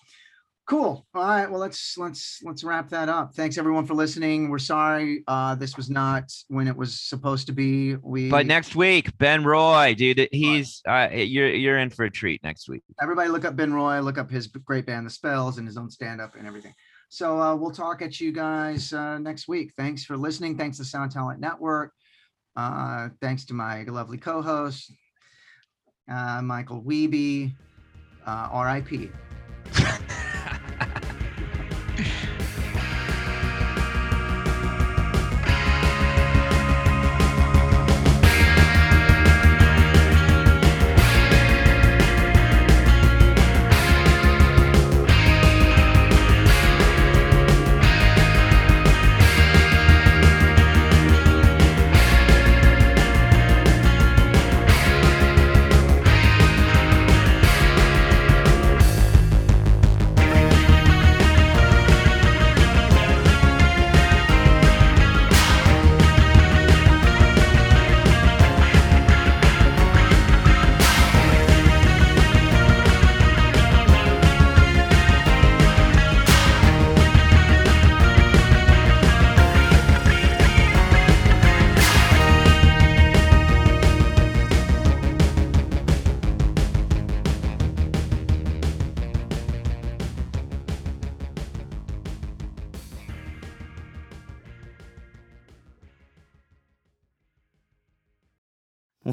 Cool. 0.67 1.07
All 1.15 1.23
right. 1.23 1.49
Well, 1.49 1.61
let's 1.61 1.97
let's 1.97 2.41
let's 2.43 2.65
wrap 2.65 2.89
that 2.89 3.09
up. 3.09 3.35
Thanks 3.37 3.57
everyone 3.57 3.87
for 3.87 3.95
listening. 3.95 4.49
We're 4.49 4.59
sorry 4.59 5.23
uh, 5.29 5.55
this 5.55 5.77
was 5.77 5.89
not 5.89 6.25
when 6.49 6.67
it 6.67 6.77
was 6.77 7.01
supposed 7.01 7.47
to 7.47 7.53
be. 7.53 7.95
We 7.95 8.29
But 8.29 8.47
next 8.47 8.75
week, 8.75 9.17
Ben 9.19 9.45
Roy, 9.45 9.95
dude, 9.95 10.29
he's 10.33 10.83
uh, 10.89 11.09
you're 11.13 11.51
you're 11.51 11.79
in 11.79 11.91
for 11.91 12.05
a 12.05 12.11
treat 12.11 12.43
next 12.43 12.69
week. 12.69 12.83
everybody 13.01 13.29
look 13.29 13.45
up 13.45 13.55
Ben 13.55 13.73
Roy, 13.73 14.01
look 14.01 14.19
up 14.19 14.29
his 14.29 14.49
great 14.49 14.87
band, 14.87 15.07
The 15.07 15.11
Spells, 15.11 15.59
and 15.59 15.69
his 15.69 15.77
own 15.77 15.89
stand 15.89 16.21
up 16.21 16.35
and 16.35 16.49
everything. 16.49 16.75
So 17.11 17.41
uh, 17.41 17.55
we'll 17.55 17.71
talk 17.71 18.03
at 18.03 18.21
you 18.21 18.33
guys 18.33 18.93
uh, 18.93 19.19
next 19.19 19.47
week. 19.47 19.73
Thanks 19.77 20.05
for 20.05 20.17
listening. 20.17 20.59
Thanks 20.59 20.79
to 20.79 20.85
Sound 20.85 21.13
Talent 21.13 21.39
Network. 21.39 21.93
Uh, 22.57 23.11
thanks 23.21 23.45
to 23.45 23.55
my 23.55 23.85
lovely 23.85 24.19
co 24.19 24.43
host, 24.43 24.93
uh, 26.11 26.43
Michael 26.43 26.83
Wiebe, 26.83 27.55
uh, 28.27 28.49
RIP. 28.53 29.13